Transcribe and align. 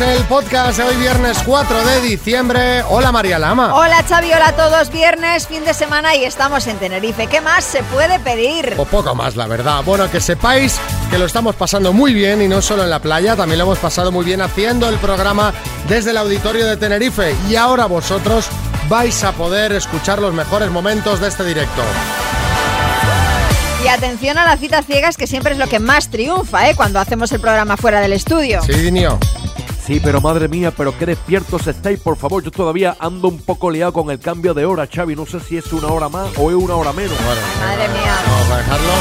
Kiss, 0.00 0.08
el 0.08 0.24
podcast 0.24 0.78
de 0.78 0.84
hoy 0.84 0.96
viernes 0.96 1.38
4 1.44 1.84
de 1.84 2.00
diciembre. 2.00 2.82
Hola 2.88 3.12
María 3.12 3.38
Lama. 3.38 3.74
Hola 3.74 4.02
Xavi, 4.02 4.32
hola 4.32 4.48
a 4.48 4.56
todos. 4.56 4.90
Viernes, 4.90 5.46
fin 5.46 5.64
de 5.64 5.74
semana 5.74 6.14
y 6.16 6.24
estamos 6.24 6.66
en 6.66 6.76
Tenerife. 6.78 7.26
¿Qué 7.26 7.40
más 7.40 7.64
se 7.64 7.82
puede 7.84 8.18
pedir? 8.20 8.74
O 8.78 8.84
poco 8.84 9.14
más, 9.14 9.36
la 9.36 9.46
verdad. 9.46 9.82
Bueno, 9.84 10.10
que 10.10 10.20
sepáis 10.20 10.78
que 11.10 11.18
lo 11.18 11.26
estamos 11.26 11.54
pasando 11.56 11.92
muy 11.92 12.14
bien 12.14 12.42
y 12.42 12.48
no 12.48 12.62
solo 12.62 12.84
en 12.84 12.90
la 12.90 13.00
playa, 13.00 13.36
también 13.36 13.58
lo 13.58 13.64
hemos 13.64 13.78
pasado 13.78 14.12
muy 14.12 14.24
bien 14.24 14.40
haciendo 14.40 14.88
el 14.88 14.96
programa 14.96 15.52
desde 15.88 16.10
el 16.10 16.16
auditorio 16.16 16.66
de 16.66 16.76
Tenerife. 16.76 17.34
Y 17.48 17.56
ahora 17.56 17.86
vosotros 17.86 18.46
vais 18.88 19.22
a 19.24 19.32
poder 19.32 19.72
escuchar 19.72 20.18
los 20.20 20.34
mejores 20.34 20.70
momentos 20.70 21.20
de 21.20 21.28
este 21.28 21.44
directo. 21.44 21.82
Y 23.84 23.88
atención 23.88 24.36
a 24.36 24.44
las 24.44 24.60
citas 24.60 24.84
ciegas, 24.84 25.16
que 25.16 25.26
siempre 25.26 25.52
es 25.52 25.58
lo 25.58 25.66
que 25.66 25.78
más 25.78 26.08
triunfa, 26.08 26.68
¿eh? 26.68 26.74
Cuando 26.74 27.00
hacemos 27.00 27.32
el 27.32 27.40
programa 27.40 27.76
fuera 27.78 28.00
del 28.00 28.12
estudio. 28.12 28.60
Sí, 28.62 28.72
Dinio. 28.72 29.18
Sí, 29.90 29.98
pero 29.98 30.20
madre 30.20 30.46
mía, 30.46 30.70
pero 30.70 30.96
qué 30.96 31.04
despiertos 31.04 31.66
estáis, 31.66 31.98
por 31.98 32.16
favor. 32.16 32.44
Yo 32.44 32.52
todavía 32.52 32.96
ando 33.00 33.26
un 33.26 33.38
poco 33.38 33.72
liado 33.72 33.92
con 33.92 34.08
el 34.12 34.20
cambio 34.20 34.54
de 34.54 34.64
hora, 34.64 34.86
Xavi. 34.86 35.16
No 35.16 35.26
sé 35.26 35.40
si 35.40 35.56
es 35.56 35.72
una 35.72 35.88
hora 35.88 36.08
más 36.08 36.28
o 36.38 36.48
es 36.48 36.56
una 36.56 36.76
hora 36.76 36.92
menos. 36.92 37.16
Bueno, 37.24 37.40
Madre 37.58 37.88
mía. 37.88 38.14
vamos 38.24 38.50
a 38.52 38.58
dejarlo 38.58 38.92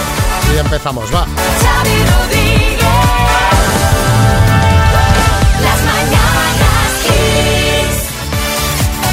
y 0.52 0.58
empezamos, 0.58 1.14
va. 1.14 1.28
Xavi 1.62 1.96
Rodríguez. 2.10 2.80
Las 5.62 5.80
mañanas 5.86 6.92
Kiss. 7.04 8.10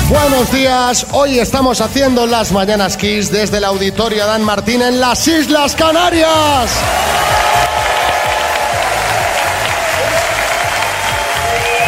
Buenos 0.09 0.51
días, 0.53 1.07
hoy 1.13 1.41
estamos 1.41 1.83
haciendo 1.83 2.27
las 2.27 2.53
Mañanas 2.53 2.97
Kiss 2.97 3.31
desde 3.31 3.59
el 3.59 3.65
auditorio 3.65 4.25
Dan 4.25 4.45
Martín 4.45 4.81
en 4.81 4.99
las 4.99 5.29
Islas 5.29 5.77
Canarias. 5.77 6.71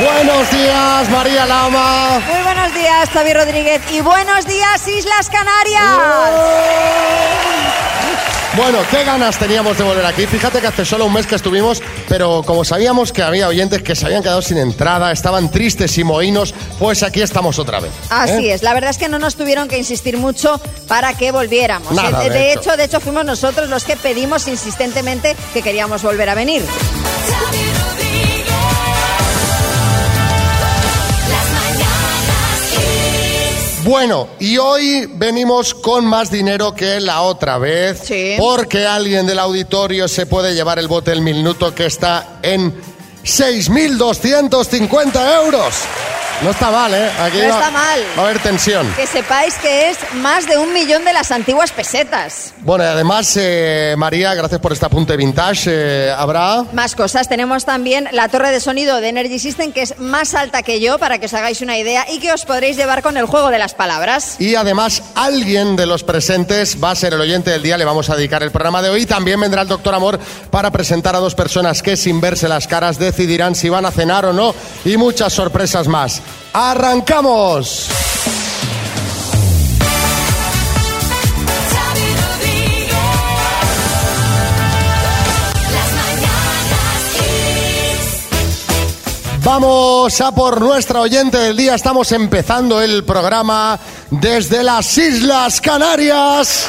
Buenos 0.01 0.51
días, 0.53 1.11
María 1.11 1.45
Lama. 1.47 2.21
Muy 2.33 2.43
buenos 2.43 2.75
días, 2.75 3.09
Xavi 3.11 3.33
Rodríguez. 3.33 3.81
Y 3.91 4.01
buenos 4.01 4.47
días, 4.47 4.87
Islas 4.87 5.29
Canarias. 5.29 5.83
Bueno, 8.57 8.79
qué 8.91 9.05
ganas 9.05 9.39
teníamos 9.39 9.77
de 9.79 9.85
volver 9.85 10.05
aquí. 10.05 10.27
Fíjate 10.27 10.61
que 10.61 10.67
hace 10.67 10.85
solo 10.85 11.07
un 11.07 11.13
mes 11.13 11.27
que 11.27 11.35
estuvimos, 11.37 11.81
pero 12.09 12.43
como 12.45 12.65
sabíamos 12.65 13.13
que 13.13 13.23
había 13.23 13.47
oyentes 13.49 13.83
que 13.83 13.95
se 13.95 14.07
habían 14.07 14.23
quedado 14.23 14.43
sin 14.43 14.59
entrada, 14.59 15.13
estaban 15.13 15.51
tristes 15.51 15.97
y 15.99 16.03
mohínos, 16.05 16.55
pues 16.79 17.03
aquí 17.05 17.21
estamos 17.21 17.59
otra 17.61 17.79
vez. 17.81 17.93
Así 18.11 18.49
¿eh? 18.49 18.55
es, 18.55 18.63
la 18.63 18.75
verdad 18.75 18.91
es 18.91 18.99
que 18.99 19.09
no 19.09 19.19
nos 19.21 19.37
tuvieron 19.37 19.69
que 19.69 19.79
insistir 19.79 20.17
mucho 20.17 20.61
para 20.89 21.15
que 21.15 21.31
volviéramos. 21.31 21.93
Nada, 21.93 22.25
Eh, 22.27 22.31
de 22.31 22.53
hecho. 22.53 22.61
hecho, 22.61 22.77
de 22.77 22.85
hecho, 22.85 23.01
fuimos 23.01 23.25
nosotros 23.25 23.69
los 23.69 23.85
que 23.85 23.97
pedimos 23.97 24.49
insistentemente 24.49 25.37
que 25.53 25.63
queríamos 25.63 26.03
volver 26.03 26.29
a 26.29 26.35
venir. 26.35 26.65
Bueno, 33.89 34.29
y 34.39 34.59
hoy 34.59 35.11
venimos 35.15 35.73
con 35.73 36.05
más 36.05 36.31
dinero 36.31 36.75
que 36.75 37.01
la 37.01 37.23
otra 37.23 37.57
vez, 37.57 37.99
Sí. 38.05 38.35
porque 38.37 38.87
alguien 38.87 39.27
del 39.27 39.39
auditorio 39.39 40.07
se 40.09 40.27
puede 40.27 40.55
llevar 40.55 40.79
el 40.79 40.89
bote 40.89 41.11
el 41.11 41.23
minuto 41.23 41.75
que 41.75 41.87
está 41.87 42.39
en 42.43 42.79
6.250 43.25 45.43
euros. 45.43 45.75
No 46.43 46.51
está 46.51 46.71
mal, 46.71 46.95
¿eh? 46.95 47.11
Aquí 47.21 47.39
No 47.39 47.49
va- 47.49 47.59
está 47.59 47.71
mal. 47.73 48.01
Va 48.17 48.23
a 48.23 48.25
haber 48.27 48.39
tensión. 48.41 48.93
Que 48.95 49.09
sepáis 49.09 49.55
que 49.57 49.91
es 49.91 49.99
más 50.15 50.47
de 50.47 50.57
un 50.57 50.73
millón 50.73 51.05
de 51.05 51.13
las 51.13 51.33
antiguas 51.33 51.73
pesetas. 51.73 52.55
Bueno, 52.61 52.85
y 52.85 52.87
además, 52.87 53.33
eh, 53.37 53.97
María, 53.99 54.35
gracias 54.35 54.61
por 54.61 54.73
este 54.73 54.87
apunte 54.87 55.17
vintage. 55.17 55.65
eh, 55.67 56.15
¿Habrá? 56.17 56.65
Más 56.73 56.95
cosas. 56.95 57.29
Tenemos 57.29 57.65
también 57.65 58.09
la 58.13 58.29
torre 58.29 58.53
de 58.53 58.61
sonido 58.61 59.01
de 59.01 59.09
Energy 59.09 59.41
System, 59.41 59.73
que 59.73 59.83
es 59.83 59.99
más 59.99 60.35
alta 60.35 60.63
que 60.63 60.81
yo, 60.81 60.99
para 60.99 61.19
que 61.19 61.27
os 61.27 61.35
hagáis 61.35 61.61
una 61.61 61.77
idea, 61.77 62.07
y 62.09 62.21
que 62.21 62.33
os 62.33 62.45
podréis 62.45 62.77
llevar 62.77 63.03
con 63.03 63.17
el 63.17 63.27
juego 63.27 63.51
de 63.51 63.59
las 63.59 63.75
palabras. 63.75 64.37
Y 64.39 64.55
además, 64.55 65.03
alguien 65.17 65.75
de 65.75 65.87
los 65.87 66.05
presentes 66.05 66.79
va 66.83 66.93
a 66.93 66.95
ser 66.95 67.15
el 67.15 67.21
oyente 67.21 67.51
del 67.51 67.63
día. 67.63 67.77
Le 67.77 67.85
vamos 67.85 68.11
a 68.11 68.17
dedicar 68.17 68.45
el 68.45 68.53
programa 68.53 68.81
de 68.81 68.91
hoy. 68.91 69.07
También 69.07 69.41
vendrá 69.41 69.63
el 69.63 69.69
doctor 69.69 69.93
Amor 69.93 70.21
para 70.53 70.71
presentar 70.71 71.17
a 71.17 71.19
dos 71.19 71.35
personas 71.35 71.83
que, 71.83 71.97
sin 71.97 72.21
verse 72.21 72.47
las 72.49 72.69
caras, 72.69 72.97
decidirán 73.01 73.57
si 73.57 73.69
van 73.69 73.87
a 73.87 73.91
cenar 73.91 74.25
o 74.25 74.33
no. 74.33 74.55
Y 74.85 74.97
muchas 74.97 75.33
sorpresas 75.33 75.89
más. 75.89 76.23
¡Arrancamos! 76.53 77.89
Vamos 89.51 90.21
a 90.21 90.31
por 90.33 90.61
nuestra 90.61 91.01
oyente 91.01 91.39
del 91.39 91.57
día. 91.57 91.75
Estamos 91.75 92.13
empezando 92.13 92.83
el 92.83 93.03
programa 93.03 93.79
desde 94.11 94.63
las 94.63 94.99
Islas 94.99 95.63
Canarias. 95.63 96.69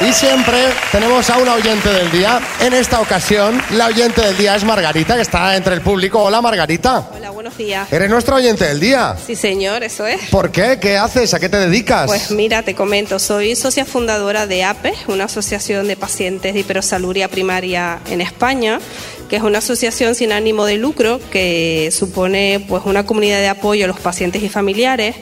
Y 0.00 0.12
siempre 0.12 0.72
tenemos 0.90 1.28
a 1.28 1.36
una 1.36 1.54
oyente 1.54 1.90
del 1.90 2.10
día. 2.10 2.40
En 2.60 2.72
esta 2.72 2.98
ocasión, 2.98 3.60
la 3.72 3.86
oyente 3.88 4.22
del 4.22 4.36
día 4.38 4.56
es 4.56 4.64
Margarita, 4.64 5.16
que 5.16 5.22
está 5.22 5.54
entre 5.54 5.74
el 5.74 5.82
público. 5.82 6.22
Hola, 6.22 6.40
Margarita. 6.40 7.04
Buenos 7.44 7.58
días. 7.58 7.92
Eres 7.92 8.08
nuestra 8.08 8.36
oyente 8.36 8.64
del 8.64 8.80
día. 8.80 9.16
Sí, 9.26 9.36
señor, 9.36 9.82
eso 9.84 10.06
es. 10.06 10.18
¿Por 10.30 10.50
qué? 10.50 10.78
¿Qué 10.80 10.96
haces? 10.96 11.34
¿A 11.34 11.38
qué 11.40 11.50
te 11.50 11.58
dedicas? 11.58 12.06
Pues 12.06 12.30
mira, 12.30 12.62
te 12.62 12.74
comento, 12.74 13.18
soy 13.18 13.54
socia 13.54 13.84
fundadora 13.84 14.46
de 14.46 14.64
APE, 14.64 14.94
una 15.08 15.24
asociación 15.24 15.86
de 15.86 15.94
pacientes 15.94 16.54
de 16.54 16.60
hiperosaluria 16.60 17.28
primaria 17.28 17.98
en 18.08 18.22
España, 18.22 18.80
que 19.28 19.36
es 19.36 19.42
una 19.42 19.58
asociación 19.58 20.14
sin 20.14 20.32
ánimo 20.32 20.64
de 20.64 20.78
lucro 20.78 21.20
que 21.30 21.90
supone 21.92 22.64
pues 22.66 22.84
una 22.86 23.04
comunidad 23.04 23.40
de 23.40 23.48
apoyo 23.48 23.84
a 23.84 23.88
los 23.88 24.00
pacientes 24.00 24.42
y 24.42 24.48
familiares 24.48 25.14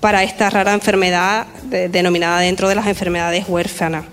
para 0.00 0.24
esta 0.24 0.50
rara 0.50 0.72
enfermedad 0.74 1.46
de- 1.66 1.88
denominada 1.88 2.40
dentro 2.40 2.68
de 2.68 2.74
las 2.74 2.88
enfermedades 2.88 3.44
huérfanas. 3.46 4.06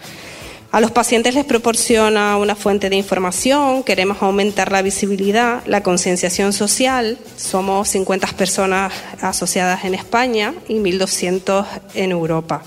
A 0.77 0.79
los 0.79 0.91
pacientes 0.91 1.33
les 1.33 1.43
proporciona 1.43 2.37
una 2.37 2.55
fuente 2.55 2.91
de 2.91 2.95
información, 2.95 3.81
queremos 3.81 4.21
aumentar 4.21 4.71
la 4.71 4.83
visibilidad, 4.83 5.65
la 5.65 5.81
concienciación 5.81 6.53
social. 6.53 7.17
Somos 7.35 7.89
50 7.89 8.27
personas 8.37 8.93
asociadas 9.19 9.85
en 9.85 9.95
España 9.95 10.53
y 10.67 10.75
1.200 10.75 11.65
en 11.95 12.11
Europa. 12.11 12.61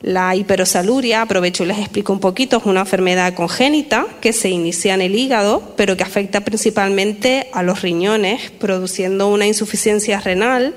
La 0.00 0.34
hiperosaluria, 0.34 1.20
aprovecho 1.20 1.64
y 1.64 1.66
les 1.66 1.80
explico 1.80 2.14
un 2.14 2.20
poquito, 2.20 2.56
es 2.56 2.64
una 2.64 2.80
enfermedad 2.80 3.34
congénita 3.34 4.06
que 4.22 4.32
se 4.32 4.48
inicia 4.48 4.94
en 4.94 5.02
el 5.02 5.14
hígado, 5.14 5.74
pero 5.76 5.98
que 5.98 6.04
afecta 6.04 6.40
principalmente 6.40 7.50
a 7.52 7.62
los 7.62 7.82
riñones, 7.82 8.50
produciendo 8.52 9.28
una 9.28 9.46
insuficiencia 9.46 10.18
renal 10.18 10.74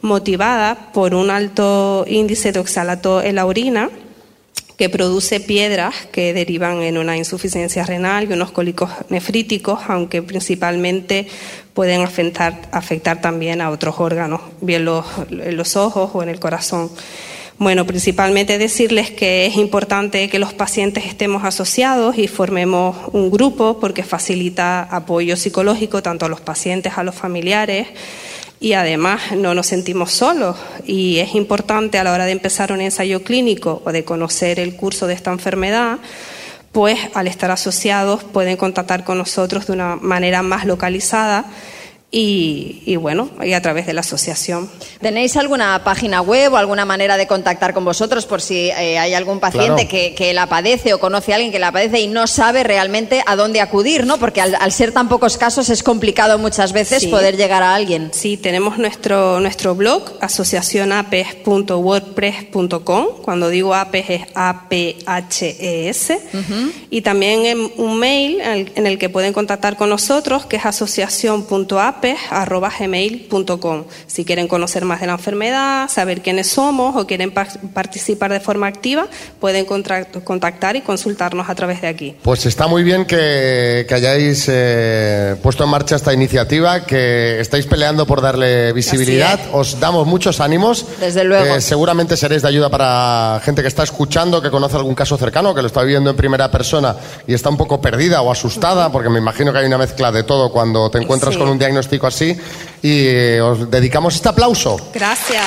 motivada 0.00 0.92
por 0.94 1.14
un 1.14 1.28
alto 1.28 2.06
índice 2.08 2.52
de 2.52 2.60
oxalato 2.60 3.20
en 3.20 3.34
la 3.34 3.44
orina 3.44 3.90
que 4.76 4.88
produce 4.88 5.40
piedras 5.40 5.94
que 6.10 6.32
derivan 6.32 6.82
en 6.82 6.98
una 6.98 7.16
insuficiencia 7.16 7.84
renal 7.84 8.28
y 8.28 8.32
unos 8.32 8.50
cólicos 8.50 8.90
nefríticos, 9.08 9.80
aunque 9.88 10.22
principalmente 10.22 11.26
pueden 11.74 12.02
afectar, 12.02 13.20
también 13.20 13.60
a 13.60 13.70
otros 13.70 13.96
órganos, 13.98 14.40
bien 14.60 14.84
los, 14.84 15.04
los 15.30 15.76
ojos 15.76 16.10
o 16.14 16.22
en 16.22 16.28
el 16.28 16.40
corazón. 16.40 16.90
Bueno, 17.56 17.86
principalmente 17.86 18.58
decirles 18.58 19.12
que 19.12 19.46
es 19.46 19.56
importante 19.56 20.28
que 20.28 20.40
los 20.40 20.52
pacientes 20.52 21.06
estemos 21.06 21.44
asociados 21.44 22.18
y 22.18 22.26
formemos 22.26 22.96
un 23.12 23.30
grupo 23.30 23.78
porque 23.78 24.02
facilita 24.02 24.82
apoyo 24.82 25.36
psicológico 25.36 26.02
tanto 26.02 26.26
a 26.26 26.28
los 26.28 26.40
pacientes, 26.40 26.94
a 26.98 27.04
los 27.04 27.14
familiares 27.14 27.86
y 28.64 28.72
además 28.72 29.32
no 29.36 29.52
nos 29.52 29.66
sentimos 29.66 30.10
solos. 30.10 30.56
Y 30.86 31.18
es 31.18 31.34
importante 31.34 31.98
a 31.98 32.04
la 32.04 32.14
hora 32.14 32.24
de 32.24 32.32
empezar 32.32 32.72
un 32.72 32.80
ensayo 32.80 33.22
clínico 33.22 33.82
o 33.84 33.92
de 33.92 34.04
conocer 34.04 34.58
el 34.58 34.74
curso 34.74 35.06
de 35.06 35.12
esta 35.12 35.30
enfermedad, 35.30 35.98
pues 36.72 36.98
al 37.12 37.26
estar 37.26 37.50
asociados 37.50 38.24
pueden 38.24 38.56
contactar 38.56 39.04
con 39.04 39.18
nosotros 39.18 39.66
de 39.66 39.74
una 39.74 39.96
manera 39.96 40.42
más 40.42 40.64
localizada 40.64 41.44
y, 42.16 42.80
y 42.86 42.94
bueno, 42.94 43.28
y 43.42 43.54
a 43.54 43.60
través 43.60 43.86
de 43.86 43.92
la 43.92 44.02
asociación. 44.02 44.70
¿Tenéis 45.00 45.36
alguna 45.36 45.82
página 45.82 46.20
web 46.22 46.52
o 46.52 46.56
alguna 46.56 46.84
manera 46.84 47.16
de 47.16 47.26
contactar 47.26 47.74
con 47.74 47.84
vosotros 47.84 48.24
por 48.26 48.40
si 48.40 48.70
eh, 48.70 48.98
hay 49.00 49.14
algún 49.14 49.40
paciente 49.40 49.88
Claro. 49.88 49.88
que, 49.88 50.14
que 50.14 50.32
la 50.32 50.46
padece 50.46 50.94
o 50.94 51.00
conoce 51.00 51.32
a 51.32 51.36
alguien 51.36 51.50
que 51.50 51.58
la 51.58 51.72
padece 51.72 51.98
y 52.00 52.06
no 52.06 52.28
sabe 52.28 52.62
realmente 52.62 53.20
a 53.26 53.34
dónde 53.34 53.60
acudir, 53.60 54.06
¿no? 54.06 54.18
Porque 54.18 54.40
al, 54.40 54.54
al 54.60 54.70
ser 54.70 54.92
tan 54.92 55.08
pocos 55.08 55.36
casos 55.38 55.68
es 55.70 55.82
complicado 55.82 56.38
muchas 56.38 56.72
veces 56.72 57.02
Sí. 57.02 57.08
poder 57.08 57.36
llegar 57.36 57.64
a 57.64 57.74
alguien. 57.74 58.10
Sí, 58.12 58.36
tenemos 58.36 58.78
nuestro, 58.78 59.40
nuestro 59.40 59.74
blog, 59.74 60.04
asociacionapes.wordpress.com. 60.20 63.06
Cuando 63.22 63.48
digo 63.48 63.74
APES 63.74 64.10
es 64.10 64.22
A-P-H-E-S. 64.34 66.20
Y 66.90 67.02
también 67.02 67.44
en 67.46 67.72
un 67.76 67.98
mail 67.98 68.40
en 68.40 68.50
el, 68.52 68.72
en 68.76 68.86
el 68.86 68.98
que 68.98 69.08
pueden 69.08 69.32
contactar 69.32 69.76
con 69.76 69.88
nosotros, 69.90 70.46
que 70.46 70.56
es 70.56 70.64
asociación.apes 70.66 72.03
apes.gmail.com. 72.04 73.84
Si 74.06 74.24
quieren 74.24 74.48
conocer 74.48 74.84
más 74.84 75.00
de 75.00 75.06
la 75.06 75.14
enfermedad, 75.14 75.88
saber 75.88 76.20
quiénes 76.22 76.48
somos 76.48 76.96
o 76.96 77.06
quieren 77.06 77.32
pa- 77.32 77.46
participar 77.72 78.32
de 78.32 78.40
forma 78.40 78.66
activa, 78.66 79.06
pueden 79.40 79.64
contactar 79.64 80.76
y 80.76 80.80
consultarnos 80.82 81.48
a 81.48 81.54
través 81.54 81.80
de 81.80 81.88
aquí. 81.88 82.16
Pues 82.22 82.46
está 82.46 82.66
muy 82.66 82.82
bien 82.82 83.04
que, 83.06 83.84
que 83.88 83.94
hayáis 83.94 84.46
eh, 84.48 85.36
puesto 85.42 85.64
en 85.64 85.70
marcha 85.70 85.96
esta 85.96 86.12
iniciativa, 86.12 86.84
que 86.84 87.40
estáis 87.40 87.66
peleando 87.66 88.06
por 88.06 88.20
darle 88.20 88.72
visibilidad. 88.72 89.38
Os 89.52 89.80
damos 89.80 90.06
muchos 90.06 90.40
ánimos. 90.40 90.86
Desde 91.00 91.24
luego. 91.24 91.56
Eh, 91.56 91.60
seguramente 91.60 92.16
seréis 92.16 92.42
de 92.42 92.48
ayuda 92.48 92.68
para 92.70 93.40
gente 93.44 93.62
que 93.62 93.68
está 93.68 93.82
escuchando, 93.82 94.40
que 94.42 94.50
conoce 94.50 94.76
algún 94.76 94.94
caso 94.94 95.16
cercano, 95.16 95.54
que 95.54 95.62
lo 95.62 95.68
está 95.68 95.82
viviendo 95.82 96.10
en 96.10 96.16
primera 96.16 96.50
persona 96.50 96.96
y 97.26 97.34
está 97.34 97.48
un 97.48 97.56
poco 97.56 97.80
perdida 97.80 98.22
o 98.22 98.30
asustada, 98.30 98.90
porque 98.92 99.08
me 99.08 99.18
imagino 99.18 99.52
que 99.52 99.58
hay 99.58 99.66
una 99.66 99.78
mezcla 99.78 100.12
de 100.12 100.22
todo 100.24 100.50
cuando 100.50 100.90
te 100.90 100.98
encuentras 100.98 101.34
Sí. 101.34 101.38
con 101.40 101.48
un 101.48 101.58
diagnóstico 101.58 101.83
así. 102.06 102.36
Y 102.82 103.06
eh, 103.06 103.40
os 103.40 103.70
dedicamos 103.70 104.14
este 104.14 104.28
aplauso. 104.28 104.90
Gracias. 104.92 105.44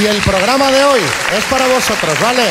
Y 0.00 0.06
el 0.06 0.18
programa 0.18 0.70
de 0.70 0.84
hoy 0.84 1.00
es 1.36 1.44
para 1.44 1.66
vosotros, 1.66 2.20
¿vale? 2.20 2.44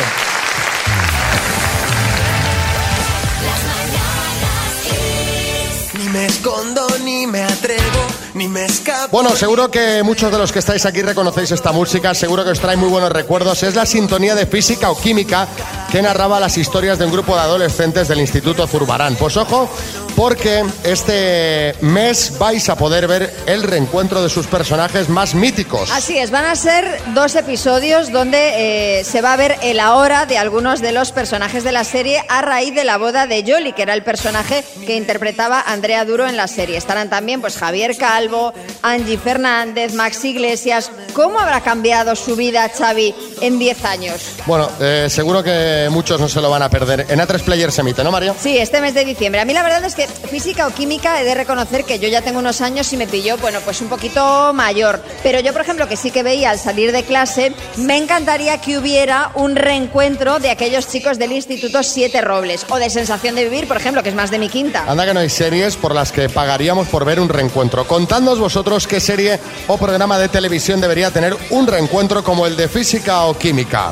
Ni 5.94 6.10
me 6.10 6.26
escondo, 6.26 6.88
ni 7.04 7.28
me 7.28 7.44
atrevo, 7.44 8.08
ni 8.36 8.48
me 8.48 8.66
escapo. 8.66 9.10
Bueno, 9.12 9.36
seguro 9.36 9.72
que 9.72 10.04
muchos 10.04 10.32
de 10.32 10.38
los 10.38 10.52
que 10.52 10.60
estáis 10.60 10.86
aquí 10.86 11.02
reconocéis 11.02 11.52
esta 11.52 11.72
música, 11.72 12.14
seguro 12.14 12.44
que 12.44 12.52
os 12.52 12.60
trae 12.60 12.76
muy 12.76 12.90
buenos 12.90 13.12
recuerdos. 13.12 13.64
Es 13.64 13.76
la 13.76 13.86
sintonía 13.86 14.36
de 14.36 14.46
física 14.46 14.92
o 14.92 15.00
química 15.00 15.48
que 15.92 16.02
narraba 16.02 16.40
las 16.40 16.58
historias 16.58 17.00
de 17.00 17.06
un 17.06 17.12
grupo 17.12 17.36
de 17.36 17.42
adolescentes 17.42 18.08
del 18.08 18.20
Instituto 18.20 18.68
Zurbarán. 18.68 19.16
Pues 19.16 19.38
ojo, 19.38 19.70
porque 20.16 20.64
este 20.84 21.76
mes 21.82 22.38
vais 22.38 22.68
a 22.70 22.76
poder 22.76 23.08
ver 23.08 23.34
el 23.46 23.64
reencuentro 23.64 24.22
de 24.22 24.30
sus 24.30 24.48
personajes 24.48 25.10
más 25.10 25.36
míticos. 25.36 25.92
Así 25.92 26.18
es, 26.18 26.32
van 26.32 26.46
a 26.46 26.56
ser 26.56 27.02
dos 27.14 27.36
episodios 27.36 28.12
donde 28.12 29.00
eh, 29.00 29.04
se 29.04 29.22
va 29.22 29.34
a 29.34 29.38
ver 29.38 29.58
el 29.62 29.80
ahora 29.80 30.26
de 30.26 30.38
algunos 30.38 30.82
de 30.82 30.92
los 30.92 31.12
personajes 31.12 31.64
de 31.64 31.72
la 31.72 31.84
serie 31.84 32.24
a 32.30 32.42
raíz 32.42 32.74
de 32.74 32.84
la 32.84 32.98
boda 32.98 33.28
de 33.28 33.44
Jolly, 33.46 33.74
que 33.74 33.84
era 33.84 33.94
el 33.94 34.04
personaje 34.04 34.64
que 34.86 34.96
interpretaba 34.96 35.62
Andrea 35.62 36.06
Duro 36.06 36.28
en 36.28 36.38
la 36.38 36.48
serie. 36.48 36.78
Estarán 36.78 37.10
también 37.10 37.42
pues 37.42 37.58
Javier 37.58 37.96
Calvo, 38.26 38.52
Angie 38.82 39.20
Fernández, 39.20 39.94
Max 39.94 40.26
Iglesias. 40.26 40.90
¿Cómo 41.14 41.40
habrá 41.40 41.62
cambiado 41.62 42.16
su 42.16 42.36
vida 42.36 42.68
Xavi 42.76 43.14
en 43.40 43.60
10 43.60 43.86
años? 43.86 44.16
Bueno, 44.48 44.68
eh, 44.80 45.08
seguro 45.10 45.44
que 45.44 45.88
muchos 45.92 46.20
no 46.20 46.28
se 46.28 46.42
lo 46.42 46.50
van 46.50 46.64
a 46.64 46.70
perder. 46.70 47.06
En 47.10 47.20
A3 47.20 47.44
Player 47.44 47.72
se 47.72 47.82
emite, 47.82 48.04
¿no, 48.04 48.12
Mario? 48.12 48.36
Sí, 48.40 48.58
este 48.58 48.82
mes 48.82 48.96
de 48.96 49.06
diciembre. 49.06 49.42
A 49.42 49.46
mí 49.46 49.54
la 49.54 49.62
verdad 49.62 49.84
es 49.86 49.94
que 49.94 50.08
física 50.08 50.66
o 50.66 50.72
química 50.72 51.22
he 51.22 51.24
de 51.24 51.36
reconocer 51.36 51.84
que 51.84 52.00
yo 52.00 52.08
ya 52.10 52.24
tengo 52.24 52.40
unos 52.40 52.62
años 52.62 52.92
y 52.94 52.98
me 52.98 53.06
pilló, 53.06 53.38
bueno, 53.38 53.60
pues 53.64 53.80
un 53.82 53.90
poquito 53.90 54.54
mayor. 54.54 55.02
Pero 55.22 55.40
yo, 55.40 55.54
por 55.54 55.62
ejemplo, 55.62 55.88
que 55.88 55.98
sí 55.98 56.10
que 56.10 56.24
veía 56.24 56.50
al 56.50 56.58
salir 56.58 56.92
de 56.92 57.04
clase, 57.04 57.54
me 57.78 57.98
encantaría 57.98 58.60
que 58.60 58.80
hubiera 58.80 59.30
un 59.36 59.56
reencuentro 59.56 60.40
de 60.40 60.50
aquellos 60.50 60.88
chicos 60.88 61.20
del 61.20 61.32
Instituto 61.32 61.84
Siete 61.84 62.22
Robles 62.22 62.66
o 62.70 62.78
de 62.78 62.90
Sensación 62.90 63.36
de 63.36 63.44
Vivir, 63.44 63.68
por 63.68 63.78
ejemplo, 63.78 64.02
que 64.02 64.10
es 64.10 64.16
más 64.16 64.32
de 64.32 64.40
mi 64.40 64.50
quinta. 64.50 64.84
Anda 64.88 65.06
que 65.06 65.14
no 65.14 65.20
hay 65.20 65.30
series 65.30 65.76
por 65.76 65.94
las 65.94 66.12
que 66.12 66.28
pagaríamos 66.30 66.88
por 66.88 67.06
ver 67.06 67.20
un 67.20 67.30
reencuentro. 67.30 67.86
Contadnos 68.16 68.40
vosotros 68.40 68.88
qué 68.88 69.02
serie 69.02 69.42
o 69.68 69.76
programa 69.78 70.18
de 70.18 70.30
televisión 70.30 70.80
debería 70.80 71.12
tener 71.12 71.36
un 71.50 71.68
reencuentro 71.68 72.24
como 72.24 72.48
el 72.48 72.56
de 72.56 72.70
física 72.70 73.26
o 73.26 73.38
química. 73.38 73.92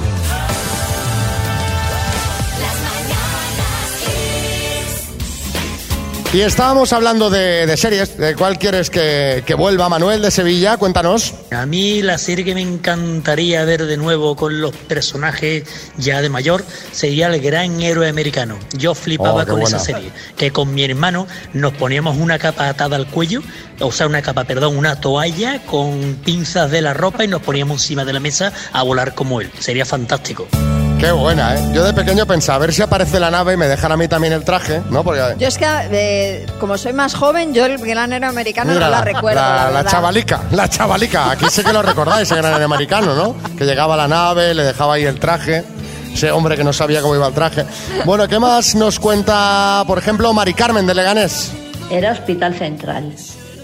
Y 6.33 6.41
estábamos 6.41 6.91
hablando 6.93 7.29
de, 7.29 7.67
de 7.67 7.77
series. 7.77 8.17
¿De 8.17 8.35
cuál 8.35 8.57
quieres 8.57 8.89
que, 8.89 9.43
que 9.45 9.53
vuelva? 9.53 9.87
Manuel 9.87 10.19
de 10.23 10.31
Sevilla, 10.31 10.77
cuéntanos. 10.77 11.35
A 11.51 11.67
mí 11.67 12.01
la 12.01 12.17
serie 12.17 12.43
que 12.43 12.55
me 12.55 12.61
encantaría 12.61 13.63
ver 13.65 13.85
de 13.85 13.97
nuevo 13.97 14.35
con 14.35 14.59
los 14.59 14.75
personajes 14.75 15.63
ya 15.95 16.23
de 16.23 16.29
mayor 16.29 16.65
sería 16.91 17.27
El 17.27 17.39
Gran 17.39 17.79
Héroe 17.83 18.09
Americano. 18.09 18.57
Yo 18.75 18.95
flipaba 18.95 19.43
Oh, 19.43 19.45
con 19.45 19.59
buena. 19.59 19.77
esa 19.77 19.85
serie. 19.85 20.11
Que 20.35 20.49
con 20.49 20.73
mi 20.73 20.83
hermano 20.83 21.27
nos 21.53 21.73
poníamos 21.73 22.17
una 22.17 22.39
capa 22.39 22.67
atada 22.67 22.95
al 22.95 23.05
cuello, 23.05 23.43
o 23.79 23.91
sea, 23.91 24.07
una 24.07 24.23
capa, 24.23 24.43
perdón, 24.45 24.75
una 24.75 24.99
toalla 24.99 25.63
con 25.67 26.15
pinzas 26.25 26.71
de 26.71 26.81
la 26.81 26.95
ropa 26.95 27.23
y 27.23 27.27
nos 27.27 27.43
poníamos 27.43 27.83
encima 27.83 28.05
de 28.05 28.13
la 28.13 28.19
mesa 28.19 28.51
a 28.71 28.81
volar 28.81 29.13
como 29.13 29.39
él. 29.39 29.51
Sería 29.59 29.85
fantástico. 29.85 30.47
Qué 31.03 31.11
buena, 31.11 31.55
¿eh? 31.55 31.71
Yo 31.73 31.83
de 31.83 31.91
pequeño 31.93 32.25
pensaba, 32.25 32.55
a 32.55 32.59
ver 32.59 32.71
si 32.73 32.81
aparece 32.81 33.19
la 33.19 33.29
nave 33.29 33.55
y 33.55 33.57
me 33.57 33.67
dejan 33.67 33.91
a 33.91 33.97
mí 33.97 34.07
también 34.07 34.31
el 34.31 34.45
traje, 34.45 34.81
¿no? 34.89 35.03
Porque... 35.03 35.35
Yo 35.37 35.49
es 35.49 35.57
que, 35.57 35.65
eh, 35.91 36.45
como 36.61 36.77
soy 36.77 36.93
más 36.93 37.13
joven, 37.13 37.53
yo 37.53 37.65
el 37.65 37.77
gran 37.77 38.13
héroe 38.13 38.29
americano 38.29 38.71
Mira, 38.71 38.85
no 38.85 38.91
la 38.91 39.01
recuerdo. 39.01 39.41
la, 39.41 39.65
La, 39.65 39.71
la 39.71 39.85
chavalica, 39.85 40.43
la 40.51 40.69
chavalica. 40.69 41.31
Aquí 41.31 41.49
sé 41.49 41.61
que 41.61 41.73
lo 41.73 41.81
recordáis, 41.81 42.21
ese 42.31 42.37
gran 42.37 42.61
americano, 42.61 43.15
¿no? 43.15 43.35
Que 43.57 43.65
llegaba 43.65 43.95
a 43.95 43.97
la 43.97 44.07
nave, 44.07 44.53
le 44.53 44.63
dejaba 44.63 44.93
ahí 44.93 45.03
el 45.03 45.19
traje. 45.19 45.65
Ese 46.13 46.31
hombre 46.31 46.55
que 46.55 46.63
no 46.63 46.71
sabía 46.71 47.01
cómo 47.01 47.15
iba 47.15 47.27
el 47.27 47.33
traje. 47.33 47.65
Bueno, 48.05 48.25
¿qué 48.29 48.39
más 48.39 48.73
nos 48.75 48.97
cuenta, 48.97 49.83
por 49.85 49.97
ejemplo, 49.97 50.31
Mari 50.31 50.53
Carmen 50.53 50.87
de 50.87 50.93
Leganés? 50.95 51.51
Era 51.89 52.13
Hospital 52.13 52.55
Central. 52.55 53.13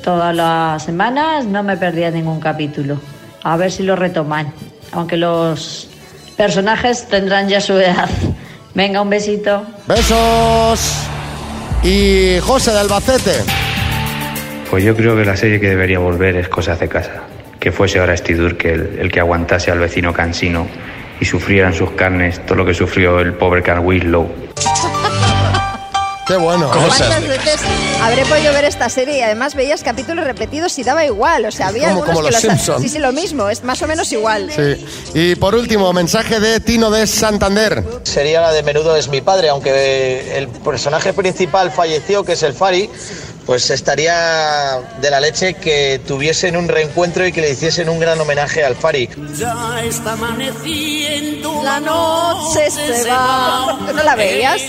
Todas 0.03 0.35
las 0.35 0.83
semanas 0.83 1.45
no 1.45 1.63
me 1.63 1.77
perdía 1.77 2.12
ningún 2.12 2.42
capítulo. 2.42 3.00
A 3.44 3.56
ver 3.56 3.71
si 3.71 3.83
lo 3.83 3.95
retoman. 3.95 4.53
Aunque 4.92 5.15
los 5.15 5.88
personajes 6.39 7.06
tendrán 7.09 7.50
ya 7.50 7.59
su 7.59 7.74
edad. 7.74 8.09
Venga, 8.74 9.01
un 9.01 9.09
besito. 9.09 9.65
Besos. 9.88 10.80
Y 11.83 12.39
José 12.39 12.71
de 12.71 12.80
Albacete. 12.80 13.44
Pues 14.69 14.86
yo 14.86 14.95
creo 14.95 15.18
que 15.18 15.25
la 15.25 15.36
serie 15.36 15.59
que 15.59 15.68
debería 15.68 16.00
volver 16.00 16.38
es 16.38 16.47
Cosas 16.47 16.80
de 16.80 16.88
Casa. 16.88 17.24
Que 17.59 17.74
fuese 17.74 18.00
ahora 18.00 18.15
Stidur 18.15 18.56
que 18.56 18.71
el, 18.71 19.00
el 19.01 19.12
que 19.12 19.19
aguantase 19.19 19.69
al 19.69 19.80
vecino 19.80 20.13
cansino 20.13 20.65
y 21.19 21.25
sufriera 21.25 21.68
en 21.68 21.74
sus 21.74 21.91
carnes 21.91 22.39
todo 22.45 22.56
lo 22.56 22.65
que 22.65 22.74
sufrió 22.74 23.19
el 23.19 23.33
pobre 23.33 23.62
Carl 23.62 23.81
Winslow. 23.81 24.31
Qué 26.25 26.38
bueno. 26.38 26.68
¿eh? 26.68 26.71
¿Cuántas 26.71 27.27
veces 27.27 27.65
habré 28.01 28.25
podido 28.25 28.53
ver 28.53 28.65
esta 28.65 28.89
serie 28.89 29.17
y 29.17 29.21
además 29.21 29.55
veías 29.55 29.83
capítulos 29.83 30.25
repetidos 30.25 30.77
y 30.79 30.83
daba 30.83 31.05
igual? 31.05 31.45
O 31.45 31.51
sea, 31.51 31.67
había 31.67 31.89
Como- 31.89 32.03
algunos 32.03 32.15
como 32.15 32.27
que 32.27 32.31
los 32.33 32.43
los 32.43 32.51
Simpson. 32.53 32.81
Sí, 32.81 32.89
sí, 32.89 32.99
lo 32.99 33.11
mismo, 33.11 33.49
es 33.49 33.63
más 33.63 33.81
o 33.81 33.87
menos 33.87 34.11
igual. 34.11 34.49
Sí. 34.55 34.85
Y 35.13 35.35
por 35.35 35.55
último, 35.55 35.91
mensaje 35.93 36.39
de 36.39 36.59
Tino 36.59 36.89
de 36.91 37.05
Santander. 37.07 37.83
sería 38.03 38.41
la 38.41 38.51
de 38.51 38.63
Menudo 38.63 38.95
es 38.95 39.07
mi 39.09 39.21
padre, 39.21 39.49
aunque 39.49 40.37
el 40.37 40.47
personaje 40.47 41.13
principal 41.13 41.71
falleció, 41.71 42.23
que 42.23 42.33
es 42.33 42.43
el 42.43 42.53
Fari, 42.53 42.89
pues 43.49 43.67
estaría 43.71 44.77
de 45.01 45.09
la 45.09 45.19
leche 45.19 45.55
que 45.55 45.99
tuviesen 46.05 46.55
un 46.55 46.67
reencuentro 46.67 47.25
y 47.25 47.31
que 47.31 47.41
le 47.41 47.49
hiciesen 47.49 47.89
un 47.89 47.99
gran 47.99 48.21
homenaje 48.21 48.63
al 48.63 48.75
Fari. 48.75 49.09
Ya 49.35 49.81
está 49.83 50.11
amaneciendo. 50.13 51.63
La 51.63 51.79
noche 51.79 52.69
se 52.69 53.09
va. 53.09 53.75
¿Tú 53.87 53.91
no 53.91 54.03
la 54.03 54.15
veías? 54.15 54.61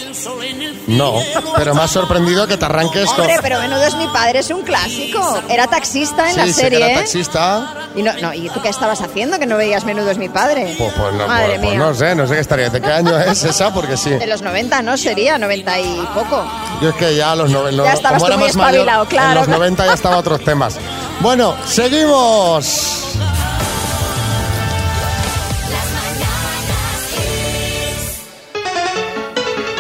No, 0.87 1.12
pero 1.56 1.75
me 1.75 1.82
ha 1.82 1.88
sorprendido 1.88 2.46
que 2.46 2.56
te 2.56 2.64
arranques 2.64 3.04
con... 3.10 3.20
Hombre, 3.20 3.37
pero 3.42 3.60
menudo 3.60 3.84
es 3.84 3.94
mi 3.96 4.06
padre, 4.08 4.38
es 4.38 4.49
un 4.49 4.62
clásico. 4.62 5.42
Era 5.50 5.66
taxista 5.66 6.30
en 6.30 6.37
la 6.38 6.42
Sí, 6.44 6.49
que 6.49 6.54
serie. 6.54 6.78
era 6.78 6.92
¿eh? 6.92 6.94
taxista. 6.94 7.75
Y, 7.94 8.02
no, 8.02 8.14
no, 8.14 8.32
¿Y 8.32 8.49
tú 8.49 8.62
qué 8.62 8.70
estabas 8.70 9.02
haciendo 9.02 9.38
que 9.38 9.44
no 9.44 9.58
veías 9.58 9.84
menudo 9.84 10.10
es 10.10 10.16
mi 10.16 10.30
padre? 10.30 10.75
Pues, 10.78 10.92
pues 10.94 11.14
no, 11.14 11.26
Madre 11.28 11.49
pues- 11.49 11.60
pues 11.60 11.70
mía. 11.72 11.78
no 11.78 11.94
sé, 11.94 12.14
no 12.14 12.26
sé 12.26 12.34
qué 12.34 12.40
estaría. 12.40 12.70
¿De 12.70 12.80
qué 12.80 12.90
año 12.92 13.18
es 13.20 13.44
esa? 13.44 13.75
Porque 13.75 13.99
sí. 13.99 14.08
De 14.10 14.26
los 14.26 14.40
90, 14.40 14.80
¿no? 14.80 14.96
Sería 14.96 15.37
90 15.37 15.80
y 15.80 16.08
poco. 16.14 16.44
Yo 16.80 16.88
es 16.88 16.94
que 16.94 17.14
ya 17.14 17.32
a 17.32 17.37
los 17.37 17.50
90. 17.50 17.84
Ya 17.84 17.92
estabas 17.92 18.25
tú 18.25 18.38
muy 18.38 18.50
espabilado, 18.70 19.06
claro. 19.06 19.30
En 19.30 19.36
los 19.36 19.48
90 19.48 19.86
ya 19.86 19.94
estaba 19.94 20.16
otros 20.16 20.44
temas. 20.44 20.78
Bueno, 21.20 21.54
seguimos. 21.66 23.00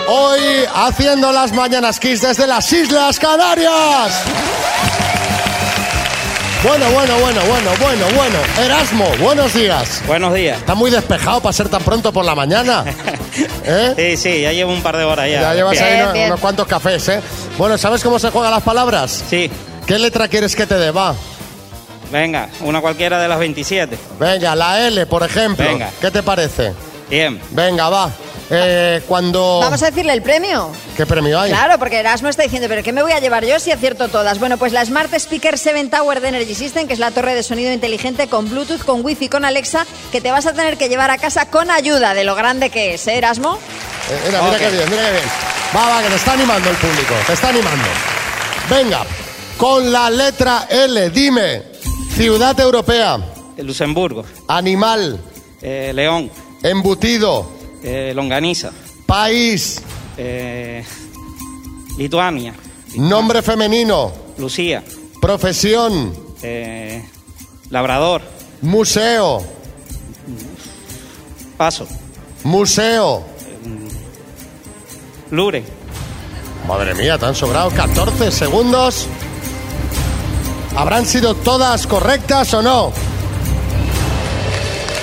Hoy 0.08 0.40
haciendo 0.74 1.30
las 1.30 1.52
mañanas 1.52 2.00
Kiss 2.00 2.22
desde 2.22 2.46
las 2.46 2.72
Islas 2.72 3.18
Canarias. 3.18 4.24
Bueno, 6.62 6.90
bueno, 6.90 7.14
bueno, 7.20 7.40
bueno, 7.46 7.70
bueno, 7.80 8.06
bueno. 8.14 8.38
Erasmo, 8.62 9.06
buenos 9.18 9.54
días. 9.54 10.02
Buenos 10.06 10.34
días. 10.34 10.58
Está 10.58 10.74
muy 10.74 10.90
despejado 10.90 11.40
para 11.40 11.52
ser 11.54 11.70
tan 11.70 11.82
pronto 11.82 12.12
por 12.12 12.24
la 12.24 12.34
mañana. 12.34 12.84
¿Eh? 13.64 14.16
Sí, 14.16 14.16
sí, 14.16 14.40
ya 14.42 14.52
llevo 14.52 14.72
un 14.72 14.82
par 14.82 14.96
de 14.96 15.04
horas 15.04 15.26
ya. 15.30 15.40
Ya 15.40 15.54
llevas 15.54 15.72
Bien. 15.72 15.84
ahí 15.84 16.02
unos, 16.02 16.26
unos 16.26 16.40
cuantos 16.40 16.66
cafés, 16.66 17.08
¿eh? 17.08 17.20
Bueno, 17.58 17.78
¿sabes 17.78 18.02
cómo 18.02 18.18
se 18.18 18.30
juegan 18.30 18.50
las 18.50 18.62
palabras? 18.62 19.24
Sí, 19.28 19.50
¿Qué 19.86 19.98
letra 19.98 20.28
quieres 20.28 20.54
que 20.54 20.66
te 20.66 20.76
dé? 20.76 20.90
Va. 20.90 21.14
venga, 22.12 22.48
una 22.60 22.80
cualquiera 22.80 23.20
de 23.20 23.28
las 23.28 23.38
27. 23.38 23.98
Venga, 24.18 24.54
la 24.54 24.86
L, 24.86 25.06
por 25.06 25.22
ejemplo. 25.22 25.66
Venga. 25.66 25.90
¿Qué 26.00 26.10
te 26.10 26.22
parece? 26.22 26.72
Bien. 27.08 27.40
Venga, 27.50 27.88
va. 27.88 28.10
Eh, 28.52 29.02
cuando... 29.06 29.60
Vamos 29.60 29.82
a 29.82 29.86
decirle 29.86 30.12
el 30.12 30.22
premio. 30.22 30.72
¿Qué 30.96 31.06
premio 31.06 31.40
hay? 31.40 31.50
Claro, 31.50 31.78
porque 31.78 31.98
Erasmo 31.98 32.28
está 32.28 32.42
diciendo, 32.42 32.66
pero 32.68 32.82
¿qué 32.82 32.92
me 32.92 33.02
voy 33.02 33.12
a 33.12 33.20
llevar 33.20 33.44
yo 33.44 33.60
si 33.60 33.70
acierto 33.70 34.08
todas? 34.08 34.40
Bueno, 34.40 34.58
pues 34.58 34.72
la 34.72 34.84
Smart 34.84 35.12
Speaker 35.14 35.56
7 35.56 35.88
Tower 35.88 36.20
de 36.20 36.28
Energy 36.28 36.54
System, 36.54 36.88
que 36.88 36.94
es 36.94 36.98
la 36.98 37.12
torre 37.12 37.34
de 37.34 37.44
sonido 37.44 37.72
inteligente 37.72 38.26
con 38.28 38.48
Bluetooth, 38.50 38.84
con 38.84 39.04
Wi-Fi, 39.04 39.28
con 39.28 39.44
Alexa, 39.44 39.86
que 40.10 40.20
te 40.20 40.32
vas 40.32 40.46
a 40.46 40.52
tener 40.52 40.76
que 40.76 40.88
llevar 40.88 41.10
a 41.10 41.18
casa 41.18 41.46
con 41.46 41.70
ayuda 41.70 42.12
de 42.14 42.24
lo 42.24 42.34
grande 42.34 42.70
que 42.70 42.94
es, 42.94 43.06
¿eh, 43.06 43.18
Erasmo? 43.18 43.56
Eh, 44.10 44.20
mira, 44.26 44.42
mira 44.42 44.58
qué 44.58 44.70
bien, 44.70 44.90
mira 44.90 45.04
qué 45.04 45.12
bien. 45.12 45.24
Va, 45.76 45.88
va, 45.88 46.02
que 46.02 46.08
te 46.08 46.16
está 46.16 46.32
animando 46.32 46.70
el 46.70 46.76
público, 46.76 47.14
te 47.26 47.32
está 47.34 47.48
animando. 47.50 47.88
Venga, 48.68 49.04
con 49.56 49.92
la 49.92 50.10
letra 50.10 50.66
L. 50.68 51.10
Dime, 51.10 51.62
ciudad 52.16 52.58
europea, 52.58 53.18
Luxemburgo, 53.58 54.24
animal, 54.48 55.20
eh, 55.62 55.92
León, 55.94 56.30
embutido, 56.62 57.59
eh, 57.82 58.12
Longaniza, 58.14 58.72
país, 59.06 59.80
eh, 60.16 60.84
Lituania, 61.96 62.54
nombre 62.96 63.42
femenino, 63.42 64.12
Lucía, 64.38 64.82
profesión, 65.20 66.14
eh, 66.42 67.04
Labrador, 67.70 68.22
museo, 68.62 69.44
Paso, 71.56 71.86
museo. 72.44 73.22
Lure, 75.30 75.62
Madre 76.66 76.94
mía, 76.94 77.18
te 77.18 77.26
han 77.26 77.34
sobrado 77.34 77.70
14 77.70 78.30
segundos. 78.30 79.06
¿Habrán 80.76 81.04
sido 81.04 81.34
todas 81.34 81.86
correctas 81.86 82.54
o 82.54 82.62
no? 82.62 82.92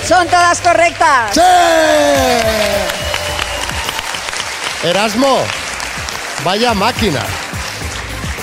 Son 0.08 0.26
todas 0.26 0.58
correctas. 0.62 1.34
¡Sí! 1.34 1.40
Erasmo, 4.84 5.40
vaya 6.42 6.72
máquina. 6.72 7.20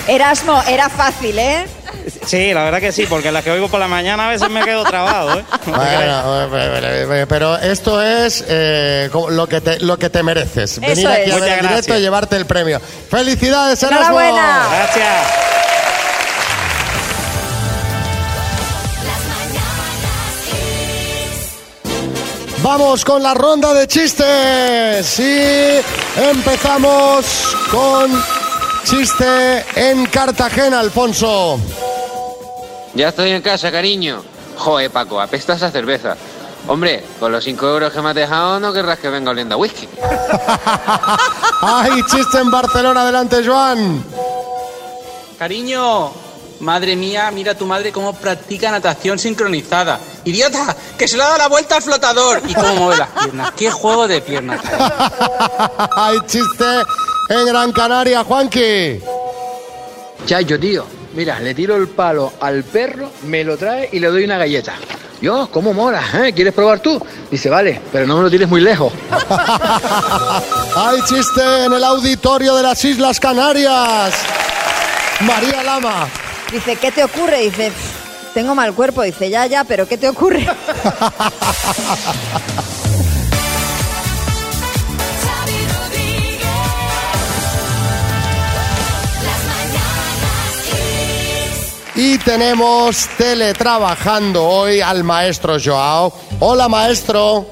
Erasmo, 0.06 0.62
era 0.68 0.88
fácil, 0.88 1.36
¿eh? 1.36 1.66
Sí, 2.24 2.54
la 2.54 2.62
verdad 2.62 2.78
que 2.78 2.92
sí, 2.92 3.06
porque 3.06 3.32
las 3.32 3.42
que 3.42 3.50
oigo 3.50 3.68
por 3.68 3.80
la 3.80 3.88
mañana 3.88 4.26
a 4.26 4.30
veces 4.30 4.48
me 4.48 4.62
quedo 4.64 4.84
trabado, 4.84 5.40
¿eh? 5.40 5.44
Bueno, 5.66 7.26
pero 7.28 7.56
esto 7.58 8.00
es 8.00 8.44
eh, 8.46 9.10
lo, 9.12 9.48
que 9.48 9.60
te, 9.60 9.80
lo 9.80 9.98
que 9.98 10.08
te 10.08 10.22
mereces. 10.22 10.78
Venir 10.78 10.98
Eso 10.98 11.08
aquí 11.08 11.22
es. 11.30 11.32
a 11.32 11.40
ver 11.40 11.52
en 11.58 11.68
directo 11.68 11.98
y 11.98 12.00
llevarte 12.00 12.36
el 12.36 12.46
premio. 12.46 12.80
¡Felicidades, 13.10 13.82
Erasmo! 13.82 14.20
Enhorabuena. 14.20 14.68
Gracias. 14.70 15.55
Vamos 22.66 23.04
con 23.04 23.22
la 23.22 23.32
ronda 23.32 23.72
de 23.72 23.86
chistes. 23.86 25.20
Y 25.20 26.20
empezamos 26.20 27.24
con 27.70 28.10
chiste 28.82 29.64
en 29.76 30.04
Cartagena, 30.06 30.80
Alfonso. 30.80 31.60
Ya 32.92 33.10
estoy 33.10 33.30
en 33.30 33.40
casa, 33.40 33.70
cariño. 33.70 34.20
Joder, 34.56 34.90
Paco, 34.90 35.20
apestas 35.20 35.62
a 35.62 35.70
cerveza. 35.70 36.16
Hombre, 36.66 37.04
con 37.20 37.30
los 37.30 37.44
5 37.44 37.68
euros 37.68 37.92
que 37.92 38.02
me 38.02 38.08
has 38.08 38.16
dejado 38.16 38.58
no 38.58 38.72
querrás 38.72 38.98
que 38.98 39.10
venga 39.10 39.30
oliendo 39.30 39.54
a 39.54 39.58
whisky. 39.58 39.88
¡Ay, 41.62 42.02
chiste 42.10 42.38
en 42.38 42.50
Barcelona! 42.50 43.02
Adelante, 43.02 43.46
Joan. 43.46 44.04
Cariño, 45.38 46.10
madre 46.58 46.96
mía, 46.96 47.30
mira 47.30 47.54
tu 47.54 47.64
madre 47.64 47.92
cómo 47.92 48.12
practica 48.12 48.72
natación 48.72 49.20
sincronizada. 49.20 50.00
¡Idiota! 50.26 50.74
¡Que 50.98 51.06
se 51.06 51.16
le 51.16 51.22
ha 51.22 51.26
dado 51.26 51.38
la 51.38 51.48
vuelta 51.48 51.76
al 51.76 51.82
flotador! 51.82 52.42
¿Y 52.48 52.52
cómo 52.54 52.74
mueve 52.74 52.96
las 52.98 53.08
piernas? 53.10 53.52
¡Qué 53.56 53.70
juego 53.70 54.08
de 54.08 54.20
piernas! 54.20 54.60
¡Ay, 55.96 56.18
chiste 56.26 56.64
en 57.28 57.46
Gran 57.46 57.70
Canaria, 57.70 58.24
Juanqui! 58.24 59.00
Chayo, 60.26 60.58
tío, 60.58 60.84
mira, 61.14 61.38
le 61.38 61.54
tiro 61.54 61.76
el 61.76 61.86
palo 61.86 62.32
al 62.40 62.64
perro, 62.64 63.08
me 63.22 63.44
lo 63.44 63.56
trae 63.56 63.88
y 63.92 64.00
le 64.00 64.08
doy 64.08 64.24
una 64.24 64.36
galleta. 64.36 64.74
Yo, 65.20 65.48
¿cómo 65.52 65.72
mola? 65.72 66.02
¿eh? 66.14 66.32
¿Quieres 66.34 66.52
probar 66.52 66.80
tú? 66.80 67.00
Dice, 67.30 67.48
vale, 67.48 67.80
pero 67.92 68.06
no 68.08 68.16
me 68.16 68.22
lo 68.24 68.30
tires 68.30 68.48
muy 68.48 68.60
lejos. 68.60 68.92
¡Hay 70.76 71.02
chiste 71.08 71.64
en 71.66 71.72
el 71.72 71.84
auditorio 71.84 72.56
de 72.56 72.64
las 72.64 72.84
Islas 72.84 73.20
Canarias! 73.20 74.12
María 75.20 75.62
Lama. 75.62 76.08
Dice, 76.50 76.74
¿qué 76.76 76.90
te 76.90 77.04
ocurre? 77.04 77.42
Dice, 77.42 77.70
"Pff, 77.70 77.95
tengo 78.36 78.54
mal 78.54 78.74
cuerpo. 78.74 79.00
Dice, 79.00 79.30
ya, 79.30 79.46
ya, 79.46 79.64
pero 79.64 79.88
¿qué 79.88 79.96
te 79.96 80.10
ocurre? 80.10 80.46
Y 91.98 92.18
tenemos 92.18 93.08
teletrabajando 93.16 94.46
hoy 94.46 94.82
al 94.82 95.02
maestro 95.02 95.56
Joao. 95.58 96.12
Hola, 96.40 96.68
maestro. 96.68 97.46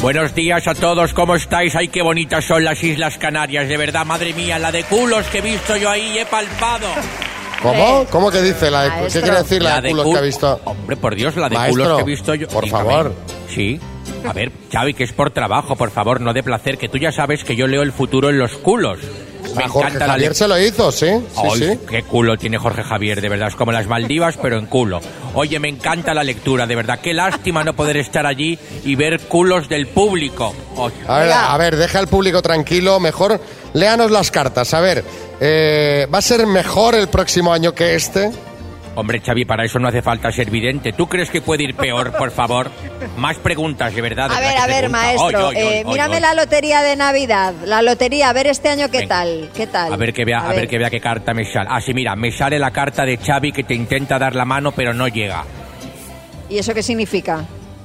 Buenos 0.00 0.32
días 0.36 0.68
a 0.68 0.76
todos, 0.76 1.12
¿cómo 1.14 1.34
estáis? 1.34 1.74
Ay, 1.74 1.88
qué 1.88 2.00
bonitas 2.00 2.44
son 2.44 2.62
las 2.62 2.80
Islas 2.84 3.18
Canarias, 3.18 3.66
de 3.66 3.76
verdad, 3.76 4.06
madre 4.06 4.34
mía, 4.34 4.60
la 4.60 4.70
de 4.70 4.84
culos 4.84 5.26
que 5.26 5.38
he 5.38 5.40
visto 5.40 5.76
yo 5.76 5.90
ahí, 5.90 6.16
he 6.16 6.26
palpado. 6.26 6.86
¿Cómo? 7.62 8.06
¿Cómo 8.10 8.30
que 8.30 8.42
dice 8.42 8.70
la 8.70 8.82
de 8.82 9.06
¿Qué 9.12 9.20
quiere 9.20 9.38
decir 9.38 9.62
la, 9.62 9.80
de 9.80 9.90
culos 9.90 10.06
cul- 10.06 10.12
que 10.12 10.18
ha 10.18 10.22
visto? 10.22 10.60
Hombre, 10.64 10.96
por 10.96 11.14
Dios, 11.14 11.36
la 11.36 11.48
de 11.48 11.56
Maestro, 11.56 11.84
culos 11.84 11.96
que 11.96 12.02
he 12.02 12.06
visto 12.06 12.34
yo. 12.34 12.48
por 12.48 12.64
Dígame. 12.64 12.84
favor. 12.84 13.14
Sí. 13.54 13.80
A 14.28 14.32
ver, 14.32 14.52
Xavi, 14.72 14.94
que 14.94 15.04
es 15.04 15.12
por 15.12 15.30
trabajo, 15.30 15.76
por 15.76 15.90
favor, 15.90 16.20
no 16.20 16.32
de 16.32 16.42
placer, 16.42 16.78
que 16.78 16.88
tú 16.88 16.98
ya 16.98 17.12
sabes 17.12 17.44
que 17.44 17.56
yo 17.56 17.66
leo 17.66 17.82
el 17.82 17.92
futuro 17.92 18.30
en 18.30 18.38
los 18.38 18.52
culos. 18.56 18.98
Me 19.56 19.64
A 19.64 19.68
Jorge 19.68 19.88
encanta 19.88 20.06
la 20.06 20.12
Javier 20.14 20.34
se 20.34 20.48
lo 20.48 20.58
hizo, 20.58 20.90
sí. 20.92 21.06
Sí, 21.08 21.40
Ay, 21.42 21.58
sí. 21.58 21.78
qué 21.88 22.02
culo 22.04 22.36
tiene 22.38 22.56
Jorge 22.58 22.82
Javier, 22.84 23.20
de 23.20 23.28
verdad, 23.28 23.48
es 23.48 23.54
como 23.56 23.70
las 23.72 23.86
Maldivas, 23.86 24.38
pero 24.40 24.56
en 24.58 24.66
culo. 24.66 25.00
Oye, 25.34 25.58
me 25.58 25.68
encanta 25.68 26.14
la 26.14 26.24
lectura, 26.24 26.66
de 26.66 26.74
verdad, 26.76 27.00
qué 27.00 27.12
lástima 27.12 27.62
no 27.64 27.74
poder 27.74 27.96
estar 27.98 28.24
allí 28.26 28.58
y 28.84 28.94
ver 28.94 29.20
culos 29.22 29.68
del 29.68 29.88
público. 29.88 30.54
Oye, 30.76 30.94
A 31.06 31.18
ver, 31.18 31.32
a 31.32 31.56
ver, 31.58 31.76
deja 31.76 31.98
al 31.98 32.08
público 32.08 32.40
tranquilo. 32.40 32.98
Mejor 33.00 33.40
léanos 33.74 34.10
las 34.10 34.30
cartas. 34.30 34.72
A 34.72 34.80
ver, 34.80 35.04
eh, 35.44 36.06
¿va 36.12 36.18
a 36.18 36.22
ser 36.22 36.46
mejor 36.46 36.94
el 36.94 37.08
próximo 37.08 37.52
año 37.52 37.72
que 37.74 37.94
este? 37.96 38.30
Hombre, 38.94 39.20
Xavi, 39.24 39.46
para 39.46 39.64
eso 39.64 39.78
no 39.78 39.88
hace 39.88 40.02
falta 40.02 40.30
ser 40.30 40.50
vidente. 40.50 40.92
¿Tú 40.92 41.08
crees 41.08 41.30
que 41.30 41.40
puede 41.40 41.64
ir 41.64 41.74
peor, 41.74 42.12
por 42.12 42.30
favor? 42.30 42.70
Más 43.16 43.38
preguntas, 43.38 43.94
de 43.94 44.02
verdad. 44.02 44.28
de 44.28 44.36
A 44.36 44.40
ver, 44.40 44.52
que 44.52 44.58
a 44.58 44.66
ver, 44.66 44.76
pregunta. 44.80 44.98
maestro, 44.98 45.26
Oy, 45.26 45.34
oy, 45.34 45.44
oy, 45.44 45.56
eh, 45.62 45.82
oy, 45.86 45.92
mírame 45.92 46.16
oy. 46.16 46.20
la 46.20 46.34
lotería 46.34 46.82
de 46.82 46.94
Navidad. 46.94 47.54
La 47.64 47.80
lotería, 47.80 48.28
a 48.28 48.32
ver 48.34 48.48
este 48.48 48.68
año 48.68 48.90
qué 48.90 48.98
Venga. 48.98 49.14
tal, 49.16 49.50
qué 49.56 49.66
tal. 49.66 49.92
A 49.94 49.96
ver 49.96 50.12
que 50.12 50.26
vea, 50.26 50.40
a, 50.40 50.52
ver. 50.52 50.68
que 50.68 50.76
vea 50.76 50.90
qué 50.90 51.00
carta 51.00 51.32
me 51.32 51.50
sale. 51.50 51.68
Ah, 51.72 51.80
sí, 51.80 51.94
mira, 51.94 52.14
me 52.16 52.30
sale 52.32 52.58
la 52.58 52.70
carta 52.70 53.04
de 53.06 53.16
Xavi 53.16 53.50
que 53.52 53.64
te 53.64 53.74
intenta 53.74 54.18
dar 54.18 54.36
la 54.36 54.44
mano 54.44 54.72
pero 54.72 54.92
no 54.92 55.08
llega. 55.08 55.42
¿Y 56.50 56.58
eso 56.58 56.74
qué 56.74 56.82
significa? 56.82 57.44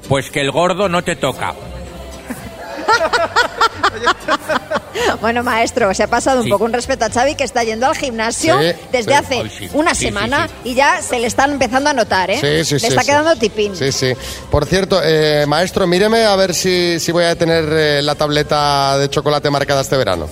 Pues 0.10 0.30
que 0.30 0.42
el 0.42 0.52
gordo 0.52 0.90
no 0.90 1.02
te 1.04 1.16
toca. 1.16 1.54
Bueno, 5.22 5.44
maestro, 5.44 5.94
se 5.94 6.04
ha 6.04 6.08
pasado 6.08 6.42
un 6.42 6.50
poco 6.50 6.66
un 6.66 6.74
respeto 6.74 7.06
a 7.06 7.10
Xavi 7.10 7.36
que 7.36 7.44
está 7.44 7.64
yendo 7.64 7.86
al 7.88 7.96
gimnasio 7.96 8.60
Sí, 8.60 8.72
desde 8.92 9.16
hace 9.16 9.50
sí. 9.50 9.70
una 9.74 9.94
semana 9.96 10.48
sí. 10.48 10.72
y 10.72 10.76
ya 10.76 11.02
se 11.02 11.20
le 11.20 11.28
están 11.28 11.52
empezando 11.52 11.90
a 11.90 11.94
notar, 11.94 12.30
¿eh? 12.32 12.38
Sí, 12.40 12.66
sí, 12.66 12.74
Le 12.76 12.80
sí. 12.80 12.88
está 12.88 13.02
sí. 13.02 13.08
quedando 13.08 13.36
tipín. 13.36 13.76
Sí, 13.76 13.92
sí. 13.92 14.14
Por 14.52 14.66
cierto, 14.66 15.00
eh, 15.04 15.46
maestro, 15.48 15.88
míreme 15.88 16.26
a 16.26 16.36
ver 16.36 16.54
si, 16.54 17.00
si 17.00 17.12
voy 17.12 17.24
a 17.26 17.36
tener 17.36 17.66
eh, 17.72 18.02
la 18.02 18.16
tableta 18.16 18.98
de 18.98 19.10
chocolate 19.10 19.50
marcada 19.50 19.82
este 19.82 19.98
verano. 19.98 20.28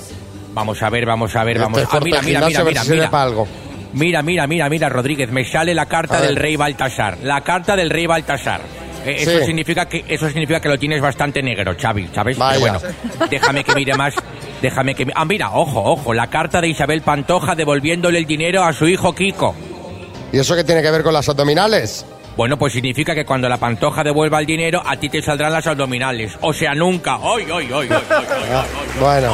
Vamos 0.54 0.82
a 0.82 0.90
ver, 0.90 1.06
vamos 1.06 1.36
a 1.36 1.44
ver, 1.44 1.60
vamos. 1.60 1.80
Este 1.82 1.98
Ah, 1.98 2.00
mira, 2.04 2.22
mira, 2.22 2.42
mira, 2.48 2.60
a 2.60 2.64
ver 2.64 2.74
mira, 2.74 2.84
si 2.84 2.92
mira. 2.92 3.10
para 3.12 3.24
algo. 3.24 3.48
Mira, 3.94 4.22
mira, 4.24 4.46
mira, 4.48 4.70
mira, 4.70 4.90
Rodríguez, 4.90 5.30
me 5.32 5.46
sale 5.50 5.74
la 5.74 5.86
carta 5.86 6.20
del 6.22 6.36
rey 6.36 6.56
Baltasar. 6.58 7.20
La 7.24 7.42
carta 7.42 7.76
del 7.76 7.90
rey 7.90 8.08
Baltasar. 8.08 8.62
Eh, 9.06 9.16
eso, 9.20 9.32
Sí. 9.40 9.46
significa 9.46 9.86
que, 9.88 10.04
eso 10.08 10.28
significa 10.28 10.60
que 10.60 10.70
lo 10.70 10.78
tienes 10.80 11.02
bastante 11.02 11.42
negro, 11.44 11.76
Xavi, 11.80 12.10
¿sabes? 12.14 12.38
Vaya. 12.38 12.60
Pero 12.60 12.80
bueno, 12.80 13.28
déjame 13.30 13.64
que 13.64 13.76
mire 13.76 13.94
más. 13.96 14.16
Déjame 14.62 14.96
que... 14.96 15.06
Ah, 15.14 15.26
mira, 15.26 15.52
ojo, 15.52 15.82
ojo, 15.84 16.14
la 16.14 16.28
carta 16.28 16.60
de 16.62 16.70
Isabel 16.70 17.02
Pantoja 17.02 17.54
devolviéndole 17.56 18.18
el 18.18 18.26
dinero 18.26 18.64
a 18.64 18.74
su 18.74 18.88
hijo 18.88 19.14
Kiko. 19.14 19.54
¿Y 20.34 20.40
eso 20.40 20.56
qué 20.56 20.64
tiene 20.64 20.82
que 20.82 20.90
ver 20.92 21.04
con 21.04 21.14
las 21.14 21.30
abdominales? 21.30 22.06
Bueno, 22.36 22.58
pues 22.58 22.74
significa 22.74 23.14
que 23.16 23.24
cuando 23.26 23.48
la 23.48 23.58
Pantoja 23.58 24.04
devuelva 24.04 24.40
el 24.40 24.46
dinero, 24.46 24.82
a 24.86 24.98
ti 24.98 25.08
te 25.08 25.22
saldrán 25.22 25.54
las 25.54 25.68
abdominales. 25.68 26.34
O 26.42 26.52
sea, 26.52 26.74
nunca. 26.74 27.16
¡Ay, 27.22 27.46
ay, 27.54 27.70
ay, 27.74 27.88
ay, 27.90 27.90
ay, 27.92 28.10
ay, 28.12 28.28
ay, 28.32 28.70
ay! 28.92 29.00
Bueno. 29.00 29.34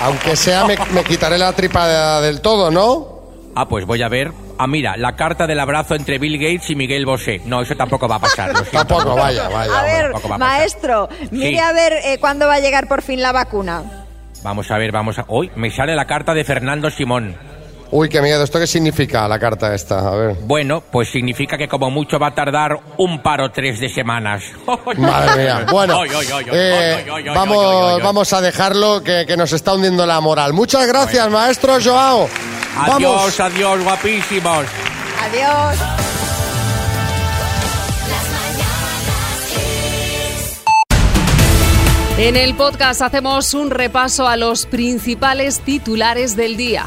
Aunque 0.00 0.36
sea, 0.36 0.64
me, 0.64 0.76
me 0.92 1.04
quitaré 1.04 1.38
la 1.38 1.52
tripa 1.52 2.20
del 2.20 2.40
todo, 2.40 2.70
¿no? 2.70 3.06
Ah, 3.54 3.66
pues 3.68 3.86
voy 3.86 4.02
a 4.02 4.08
ver. 4.08 4.32
Ah, 4.58 4.66
mira, 4.66 4.96
la 4.96 5.16
carta 5.16 5.46
del 5.46 5.58
abrazo 5.60 5.94
entre 5.94 6.18
Bill 6.18 6.38
Gates 6.38 6.70
y 6.70 6.76
Miguel 6.76 7.06
Bosé. 7.06 7.40
No, 7.44 7.62
eso 7.62 7.74
tampoco 7.74 8.06
va 8.08 8.16
a 8.16 8.20
pasar. 8.20 8.50
lo 8.50 8.64
siento. 8.64 8.78
Tampoco, 8.78 9.16
vaya, 9.16 9.48
vaya. 9.48 9.80
A 9.80 9.82
ver, 9.82 10.12
va 10.14 10.34
a 10.34 10.38
maestro, 10.38 11.08
mire 11.30 11.50
Sí. 11.50 11.58
a 11.58 11.72
ver 11.72 11.92
eh, 12.04 12.18
cuándo 12.20 12.46
va 12.46 12.54
a 12.54 12.60
llegar 12.60 12.86
por 12.88 13.02
fin 13.02 13.20
la 13.20 13.32
vacuna. 13.32 13.82
Vamos 14.42 14.70
a 14.70 14.78
ver, 14.78 14.92
vamos 14.92 15.18
a... 15.18 15.24
Hoy 15.28 15.50
me 15.56 15.70
sale 15.70 15.96
la 15.96 16.04
carta 16.06 16.34
de 16.34 16.44
Fernando 16.44 16.90
Simón. 16.90 17.34
Uy, 17.90 18.08
qué 18.08 18.20
miedo. 18.20 18.42
¿Esto 18.42 18.58
qué 18.58 18.66
significa 18.66 19.28
la 19.28 19.38
carta 19.38 19.74
esta? 19.74 20.00
A 20.00 20.16
ver. 20.16 20.36
Bueno, 20.42 20.82
pues 20.90 21.10
significa 21.10 21.56
que 21.56 21.68
como 21.68 21.90
mucho 21.90 22.18
va 22.18 22.28
a 22.28 22.34
tardar 22.34 22.76
un 22.98 23.22
par 23.22 23.40
o 23.40 23.50
tres 23.50 23.78
de 23.78 23.88
semanas. 23.88 24.42
Madre 24.98 25.44
mía. 25.44 25.66
Bueno, 25.70 26.00
vamos, 28.02 28.32
a 28.32 28.40
dejarlo 28.40 29.02
que, 29.02 29.24
que 29.26 29.36
nos 29.36 29.52
está 29.52 29.74
hundiendo 29.74 30.04
la 30.06 30.20
moral. 30.20 30.52
Muchas 30.52 30.86
gracias, 30.86 31.30
maestro 31.30 31.78
Joao. 31.82 32.28
Adiós, 32.76 33.38
Vamos. 33.38 33.40
adiós, 33.40 33.82
guapísimos. 33.82 34.66
Adiós. 35.22 35.78
En 42.16 42.36
el 42.36 42.54
podcast 42.54 43.02
hacemos 43.02 43.54
un 43.54 43.70
repaso 43.70 44.28
a 44.28 44.36
los 44.36 44.66
principales 44.66 45.60
titulares 45.60 46.36
del 46.36 46.56
día. 46.56 46.86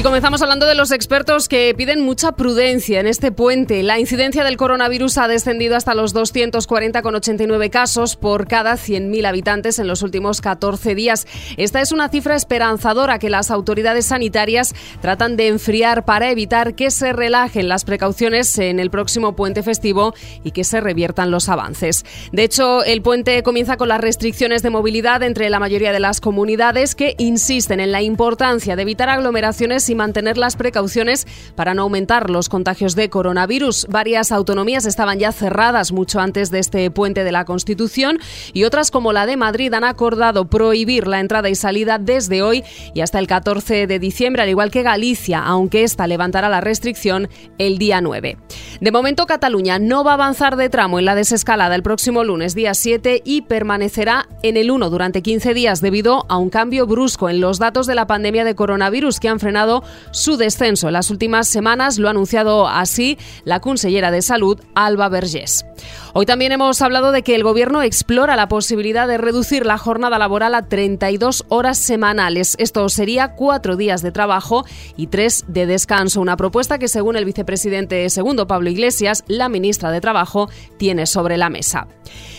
Y 0.00 0.02
comenzamos 0.02 0.40
hablando 0.40 0.64
de 0.64 0.74
los 0.74 0.92
expertos 0.92 1.46
que 1.46 1.74
piden 1.76 2.00
mucha 2.00 2.32
prudencia 2.32 3.00
en 3.00 3.06
este 3.06 3.32
puente. 3.32 3.82
La 3.82 3.98
incidencia 3.98 4.44
del 4.44 4.56
coronavirus 4.56 5.18
ha 5.18 5.28
descendido 5.28 5.76
hasta 5.76 5.94
los 5.94 6.14
240,89 6.14 7.68
casos 7.68 8.16
por 8.16 8.48
cada 8.48 8.76
100.000 8.76 9.26
habitantes 9.26 9.78
en 9.78 9.86
los 9.86 10.00
últimos 10.00 10.40
14 10.40 10.94
días. 10.94 11.26
Esta 11.58 11.82
es 11.82 11.92
una 11.92 12.08
cifra 12.08 12.34
esperanzadora 12.34 13.18
que 13.18 13.28
las 13.28 13.50
autoridades 13.50 14.06
sanitarias 14.06 14.74
tratan 15.02 15.36
de 15.36 15.48
enfriar 15.48 16.06
para 16.06 16.30
evitar 16.30 16.74
que 16.74 16.90
se 16.90 17.12
relajen 17.12 17.68
las 17.68 17.84
precauciones 17.84 18.56
en 18.56 18.80
el 18.80 18.88
próximo 18.90 19.36
puente 19.36 19.62
festivo 19.62 20.14
y 20.42 20.52
que 20.52 20.64
se 20.64 20.80
reviertan 20.80 21.30
los 21.30 21.50
avances. 21.50 22.06
De 22.32 22.44
hecho, 22.44 22.84
el 22.84 23.02
puente 23.02 23.42
comienza 23.42 23.76
con 23.76 23.88
las 23.88 24.00
restricciones 24.00 24.62
de 24.62 24.70
movilidad 24.70 25.22
entre 25.22 25.50
la 25.50 25.60
mayoría 25.60 25.92
de 25.92 26.00
las 26.00 26.22
comunidades 26.22 26.94
que 26.94 27.16
insisten 27.18 27.80
en 27.80 27.92
la 27.92 28.00
importancia 28.00 28.76
de 28.76 28.82
evitar 28.82 29.10
aglomeraciones 29.10 29.89
y 29.90 29.94
mantener 29.94 30.38
las 30.38 30.56
precauciones 30.56 31.26
para 31.54 31.74
no 31.74 31.82
aumentar 31.82 32.30
los 32.30 32.48
contagios 32.48 32.94
de 32.94 33.10
coronavirus. 33.10 33.86
Varias 33.90 34.32
autonomías 34.32 34.86
estaban 34.86 35.18
ya 35.18 35.32
cerradas 35.32 35.92
mucho 35.92 36.20
antes 36.20 36.50
de 36.50 36.58
este 36.60 36.90
puente 36.90 37.24
de 37.24 37.32
la 37.32 37.44
Constitución 37.44 38.18
y 38.52 38.64
otras 38.64 38.90
como 38.90 39.12
la 39.12 39.26
de 39.26 39.36
Madrid 39.36 39.74
han 39.74 39.84
acordado 39.84 40.48
prohibir 40.48 41.06
la 41.06 41.20
entrada 41.20 41.48
y 41.48 41.54
salida 41.54 41.98
desde 41.98 42.42
hoy 42.42 42.64
y 42.94 43.00
hasta 43.00 43.18
el 43.18 43.26
14 43.26 43.86
de 43.86 43.98
diciembre, 43.98 44.42
al 44.42 44.48
igual 44.48 44.70
que 44.70 44.82
Galicia, 44.82 45.40
aunque 45.40 45.82
esta 45.82 46.06
levantará 46.06 46.48
la 46.48 46.60
restricción 46.60 47.28
el 47.58 47.78
día 47.78 48.00
9. 48.00 48.36
De 48.80 48.92
momento, 48.92 49.26
Cataluña 49.26 49.78
no 49.78 50.04
va 50.04 50.12
a 50.12 50.14
avanzar 50.14 50.56
de 50.56 50.68
tramo 50.68 50.98
en 50.98 51.04
la 51.04 51.14
desescalada 51.14 51.74
el 51.74 51.82
próximo 51.82 52.24
lunes, 52.24 52.54
día 52.54 52.74
7, 52.74 53.22
y 53.24 53.42
permanecerá 53.42 54.28
en 54.42 54.56
el 54.56 54.70
1 54.70 54.90
durante 54.90 55.22
15 55.22 55.54
días 55.54 55.80
debido 55.80 56.24
a 56.28 56.36
un 56.36 56.50
cambio 56.50 56.86
brusco 56.86 57.28
en 57.28 57.40
los 57.40 57.58
datos 57.58 57.86
de 57.86 57.94
la 57.94 58.06
pandemia 58.06 58.44
de 58.44 58.54
coronavirus 58.54 59.20
que 59.20 59.28
han 59.28 59.40
frenado 59.40 59.69
su 60.10 60.36
descenso 60.36 60.88
en 60.88 60.94
las 60.94 61.10
últimas 61.10 61.48
semanas. 61.48 61.98
Lo 61.98 62.08
ha 62.08 62.10
anunciado 62.10 62.68
así 62.68 63.18
la 63.44 63.60
consellera 63.60 64.10
de 64.10 64.22
Salud, 64.22 64.60
Alba 64.74 65.08
Vergés. 65.08 65.64
Hoy 66.12 66.26
también 66.26 66.52
hemos 66.52 66.82
hablado 66.82 67.12
de 67.12 67.22
que 67.22 67.36
el 67.36 67.44
Gobierno 67.44 67.82
explora 67.82 68.34
la 68.34 68.48
posibilidad 68.48 69.06
de 69.06 69.16
reducir 69.16 69.64
la 69.64 69.78
jornada 69.78 70.18
laboral 70.18 70.54
a 70.54 70.68
32 70.68 71.44
horas 71.48 71.78
semanales. 71.78 72.56
Esto 72.58 72.88
sería 72.88 73.34
cuatro 73.34 73.76
días 73.76 74.02
de 74.02 74.10
trabajo 74.10 74.64
y 74.96 75.06
tres 75.06 75.44
de 75.46 75.66
descanso. 75.66 76.20
Una 76.20 76.36
propuesta 76.36 76.78
que, 76.78 76.88
según 76.88 77.16
el 77.16 77.24
vicepresidente 77.24 78.08
segundo 78.10 78.46
Pablo 78.46 78.70
Iglesias, 78.70 79.24
la 79.28 79.48
ministra 79.48 79.92
de 79.92 80.00
Trabajo 80.00 80.50
tiene 80.78 81.06
sobre 81.06 81.36
la 81.36 81.48
mesa. 81.48 81.86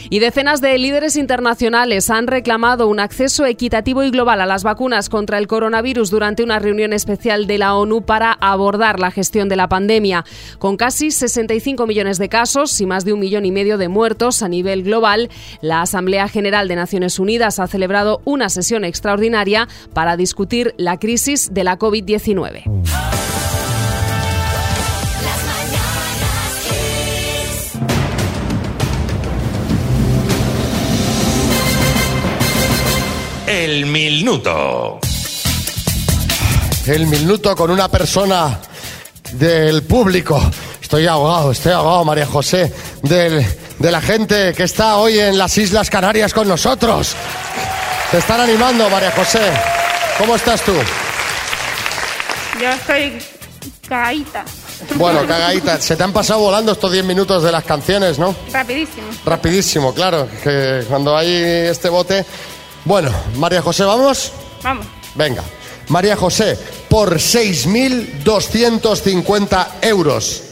Y 0.09 0.19
decenas 0.19 0.59
de 0.59 0.77
líderes 0.77 1.15
internacionales 1.15 2.09
han 2.09 2.27
reclamado 2.27 2.87
un 2.87 2.99
acceso 2.99 3.45
equitativo 3.45 4.03
y 4.03 4.11
global 4.11 4.41
a 4.41 4.45
las 4.45 4.63
vacunas 4.63 5.07
contra 5.07 5.37
el 5.37 5.47
coronavirus 5.47 6.09
durante 6.09 6.43
una 6.43 6.59
reunión 6.59 6.91
especial 6.91 7.20
de 7.21 7.59
la 7.59 7.75
ONU 7.75 8.01
para 8.01 8.31
abordar 8.31 8.99
la 8.99 9.11
gestión 9.11 9.47
de 9.47 9.55
la 9.55 9.69
pandemia. 9.69 10.25
Con 10.57 10.75
casi 10.75 11.11
65 11.11 11.85
millones 11.85 12.17
de 12.17 12.29
casos 12.29 12.81
y 12.81 12.87
más 12.87 13.05
de 13.05 13.13
un 13.13 13.19
millón 13.19 13.45
y 13.45 13.51
medio 13.51 13.77
de 13.77 13.89
muertos 13.89 14.41
a 14.41 14.47
nivel 14.47 14.81
global, 14.81 15.29
la 15.61 15.83
Asamblea 15.83 16.27
General 16.27 16.67
de 16.67 16.75
Naciones 16.75 17.19
Unidas 17.19 17.59
ha 17.59 17.67
celebrado 17.67 18.21
una 18.25 18.49
sesión 18.49 18.83
extraordinaria 18.83 19.67
para 19.93 20.17
discutir 20.17 20.73
la 20.77 20.97
crisis 20.97 21.53
de 21.53 21.63
la 21.63 21.77
COVID-19. 21.77 22.63
El 33.47 33.85
minuto. 33.85 34.99
El 36.87 37.07
minuto 37.07 37.55
con 37.55 37.69
una 37.71 37.87
persona 37.89 38.59
del 39.33 39.83
público. 39.83 40.41
Estoy 40.81 41.07
ahogado, 41.07 41.51
estoy 41.51 41.71
ahogado, 41.71 42.03
María 42.03 42.25
José, 42.25 42.73
del- 43.03 43.45
de 43.79 43.91
la 43.91 44.01
gente 44.01 44.53
que 44.53 44.63
está 44.63 44.97
hoy 44.97 45.19
en 45.19 45.37
las 45.37 45.57
Islas 45.57 45.89
Canarias 45.89 46.33
con 46.33 46.47
nosotros. 46.47 47.15
Te 48.09 48.17
están 48.17 48.41
animando, 48.41 48.89
María 48.89 49.11
José. 49.11 49.39
¿Cómo 50.17 50.35
estás 50.35 50.61
tú? 50.61 50.73
Yo 52.61 52.69
estoy 52.69 53.17
cagadita. 53.87 54.43
Bueno, 54.95 55.25
cagadita, 55.27 55.79
se 55.79 55.95
te 55.95 56.03
han 56.03 56.11
pasado 56.11 56.39
volando 56.41 56.71
estos 56.73 56.91
10 56.91 57.05
minutos 57.05 57.43
de 57.43 57.51
las 57.51 57.63
canciones, 57.63 58.17
¿no? 58.19 58.35
Rapidísimo. 58.51 59.07
Rapidísimo, 59.25 59.93
claro, 59.93 60.27
que 60.43 60.83
cuando 60.89 61.15
hay 61.15 61.31
este 61.31 61.87
bote... 61.89 62.25
Bueno, 62.83 63.11
María 63.35 63.61
José, 63.61 63.83
¿vamos? 63.83 64.31
Vamos. 64.63 64.85
Venga. 65.15 65.43
María 65.91 66.15
José, 66.15 66.57
por 66.87 67.15
6.250 67.15 69.67
euros. 69.81 70.43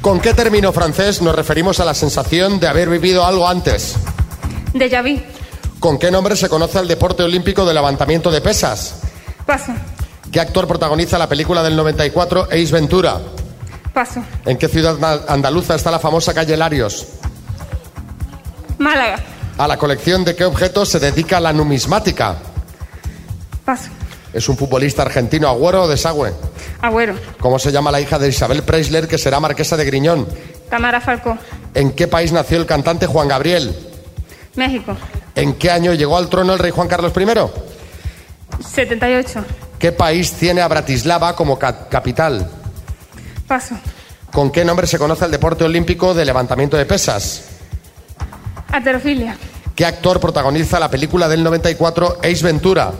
¿Con 0.00 0.18
qué 0.18 0.34
término 0.34 0.72
francés 0.72 1.22
nos 1.22 1.36
referimos 1.36 1.78
a 1.78 1.84
la 1.84 1.94
sensación 1.94 2.58
de 2.58 2.66
haber 2.66 2.88
vivido 2.88 3.24
algo 3.24 3.48
antes? 3.48 3.94
Déjà 4.74 5.00
vu. 5.00 5.22
¿Con 5.78 6.00
qué 6.00 6.10
nombre 6.10 6.34
se 6.34 6.48
conoce 6.48 6.80
el 6.80 6.88
deporte 6.88 7.22
olímpico 7.22 7.64
de 7.64 7.74
levantamiento 7.74 8.32
de 8.32 8.40
pesas? 8.40 8.96
Paso. 9.46 9.72
¿Qué 10.32 10.40
actor 10.40 10.66
protagoniza 10.66 11.16
la 11.16 11.28
película 11.28 11.62
del 11.62 11.76
94 11.76 12.48
Ace 12.50 12.72
Ventura? 12.72 13.20
Paso. 13.94 14.20
¿En 14.44 14.58
qué 14.58 14.66
ciudad 14.66 14.96
andaluza 15.28 15.76
está 15.76 15.92
la 15.92 16.00
famosa 16.00 16.34
calle 16.34 16.56
Larios? 16.56 17.06
Málaga. 18.78 19.20
¿A 19.58 19.68
la 19.68 19.76
colección 19.76 20.24
de 20.24 20.34
qué 20.34 20.44
objetos 20.44 20.88
se 20.88 20.98
dedica 20.98 21.38
la 21.38 21.52
numismática? 21.52 22.34
Paso. 23.64 23.90
¿Es 24.38 24.48
un 24.48 24.56
futbolista 24.56 25.02
argentino 25.02 25.48
agüero 25.48 25.82
o 25.82 25.88
desagüe? 25.88 26.32
Agüero. 26.80 27.14
¿Cómo 27.40 27.58
se 27.58 27.72
llama 27.72 27.90
la 27.90 28.00
hija 28.00 28.18
de 28.18 28.28
Isabel 28.28 28.62
Preisler 28.62 29.08
que 29.08 29.18
será 29.18 29.40
marquesa 29.40 29.76
de 29.76 29.84
Griñón? 29.84 30.28
Tamara 30.70 31.00
Falcó. 31.00 31.36
¿En 31.74 31.90
qué 31.92 32.06
país 32.06 32.30
nació 32.32 32.58
el 32.58 32.66
cantante 32.66 33.06
Juan 33.06 33.26
Gabriel? 33.28 33.74
México. 34.54 34.96
¿En 35.34 35.54
qué 35.54 35.70
año 35.70 35.92
llegó 35.94 36.16
al 36.16 36.28
trono 36.28 36.52
el 36.52 36.58
rey 36.60 36.70
Juan 36.70 36.86
Carlos 36.88 37.12
I? 37.16 38.62
78. 38.64 39.44
¿Qué 39.78 39.92
país 39.92 40.32
tiene 40.32 40.60
a 40.60 40.68
Bratislava 40.68 41.34
como 41.36 41.58
ca- 41.58 41.88
capital? 41.88 42.48
Paso. 43.46 43.76
¿Con 44.32 44.50
qué 44.50 44.64
nombre 44.64 44.86
se 44.86 44.98
conoce 44.98 45.24
el 45.24 45.30
deporte 45.30 45.64
olímpico 45.64 46.14
de 46.14 46.24
levantamiento 46.24 46.76
de 46.76 46.86
pesas? 46.86 47.44
Aterofilia. 48.70 49.36
¿Qué 49.74 49.84
actor 49.86 50.20
protagoniza 50.20 50.78
la 50.78 50.90
película 50.90 51.28
del 51.28 51.42
94 51.42 52.18
Ace 52.22 52.44
Ventura? 52.44 52.92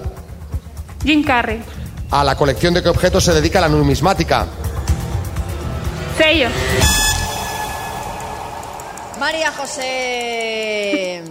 Jim 1.05 1.23
Carrey. 1.25 1.63
¿A 2.11 2.25
la 2.25 2.37
colección 2.37 2.75
de 2.75 2.83
qué 2.83 2.89
objetos 2.89 3.25
se 3.25 3.35
dedica 3.35 3.61
la 3.61 3.69
numismática? 3.69 4.47
Sello. 6.17 6.49
María 9.21 9.53
José. 9.53 11.23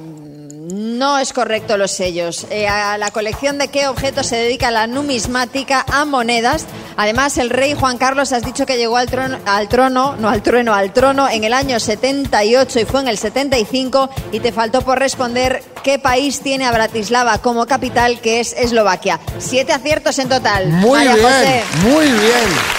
No 0.77 1.17
es 1.17 1.33
correcto 1.33 1.75
los 1.75 1.89
sellos. 1.89 2.45
Eh, 2.51 2.67
a 2.67 2.99
la 2.99 3.09
colección 3.09 3.57
de 3.57 3.69
qué 3.69 3.87
objetos 3.87 4.27
se 4.27 4.35
dedica 4.35 4.69
la 4.69 4.85
numismática 4.85 5.83
a 5.91 6.05
monedas. 6.05 6.67
Además, 6.97 7.39
el 7.39 7.49
rey 7.49 7.73
Juan 7.73 7.97
Carlos 7.97 8.31
has 8.31 8.43
dicho 8.43 8.67
que 8.67 8.77
llegó 8.77 8.95
al 8.95 9.07
trono, 9.07 9.39
al 9.47 9.67
trono, 9.69 10.15
no 10.17 10.29
al 10.29 10.43
trueno, 10.43 10.75
al 10.75 10.93
trono 10.93 11.27
en 11.27 11.43
el 11.43 11.53
año 11.53 11.79
78 11.79 12.79
y 12.79 12.85
fue 12.85 13.01
en 13.01 13.07
el 13.07 13.17
75 13.17 14.07
y 14.31 14.39
te 14.39 14.51
faltó 14.51 14.81
por 14.83 14.99
responder 14.99 15.63
qué 15.81 15.97
país 15.97 16.41
tiene 16.41 16.67
a 16.67 16.71
Bratislava 16.71 17.39
como 17.39 17.65
capital, 17.65 18.19
que 18.21 18.39
es 18.39 18.53
Eslovaquia. 18.53 19.19
Siete 19.39 19.73
aciertos 19.73 20.19
en 20.19 20.29
total. 20.29 20.67
Muy 20.67 20.91
María 21.05 21.15
bien, 21.15 21.25
José. 21.25 21.63
muy 21.81 22.05
bien. 22.05 22.77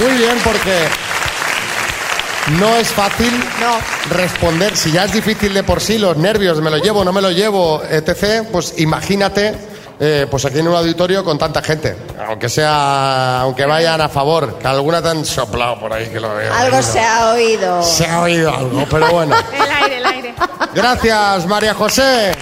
Muy 0.00 0.18
bien 0.18 0.38
porque 0.44 0.86
no 2.58 2.76
es 2.76 2.88
fácil 2.88 3.32
responder. 4.10 4.76
Si 4.76 4.92
ya 4.92 5.04
es 5.04 5.12
difícil 5.12 5.54
de 5.54 5.62
por 5.62 5.80
sí, 5.80 5.98
los 5.98 6.16
nervios, 6.16 6.60
me 6.60 6.70
lo 6.70 6.78
llevo, 6.78 7.04
no 7.04 7.12
me 7.12 7.20
lo 7.20 7.30
llevo, 7.30 7.82
etc., 7.88 8.46
pues 8.50 8.74
imagínate, 8.78 9.54
eh, 10.00 10.26
pues 10.30 10.44
aquí 10.44 10.58
en 10.58 10.68
un 10.68 10.74
auditorio 10.74 11.24
con 11.24 11.38
tanta 11.38 11.62
gente. 11.62 11.96
Aunque 12.26 12.48
sea, 12.48 13.40
aunque 13.40 13.64
vayan 13.66 14.00
a 14.00 14.08
favor, 14.08 14.58
que 14.58 14.66
alguna 14.66 15.02
te 15.02 15.08
han 15.08 15.24
soplado 15.24 15.78
por 15.78 15.92
ahí 15.92 16.08
que 16.08 16.20
lo 16.20 16.34
veo. 16.34 16.52
Algo 16.52 16.82
se 16.82 17.00
ha 17.00 17.32
oído. 17.32 17.82
Se 17.82 18.06
ha 18.06 18.20
oído 18.20 18.52
algo, 18.52 18.84
pero 18.90 19.10
bueno. 19.12 19.36
El 19.52 19.70
aire, 19.70 19.98
el 19.98 20.06
aire. 20.06 20.34
Gracias, 20.74 21.46
María 21.46 21.74
José. 21.74 22.32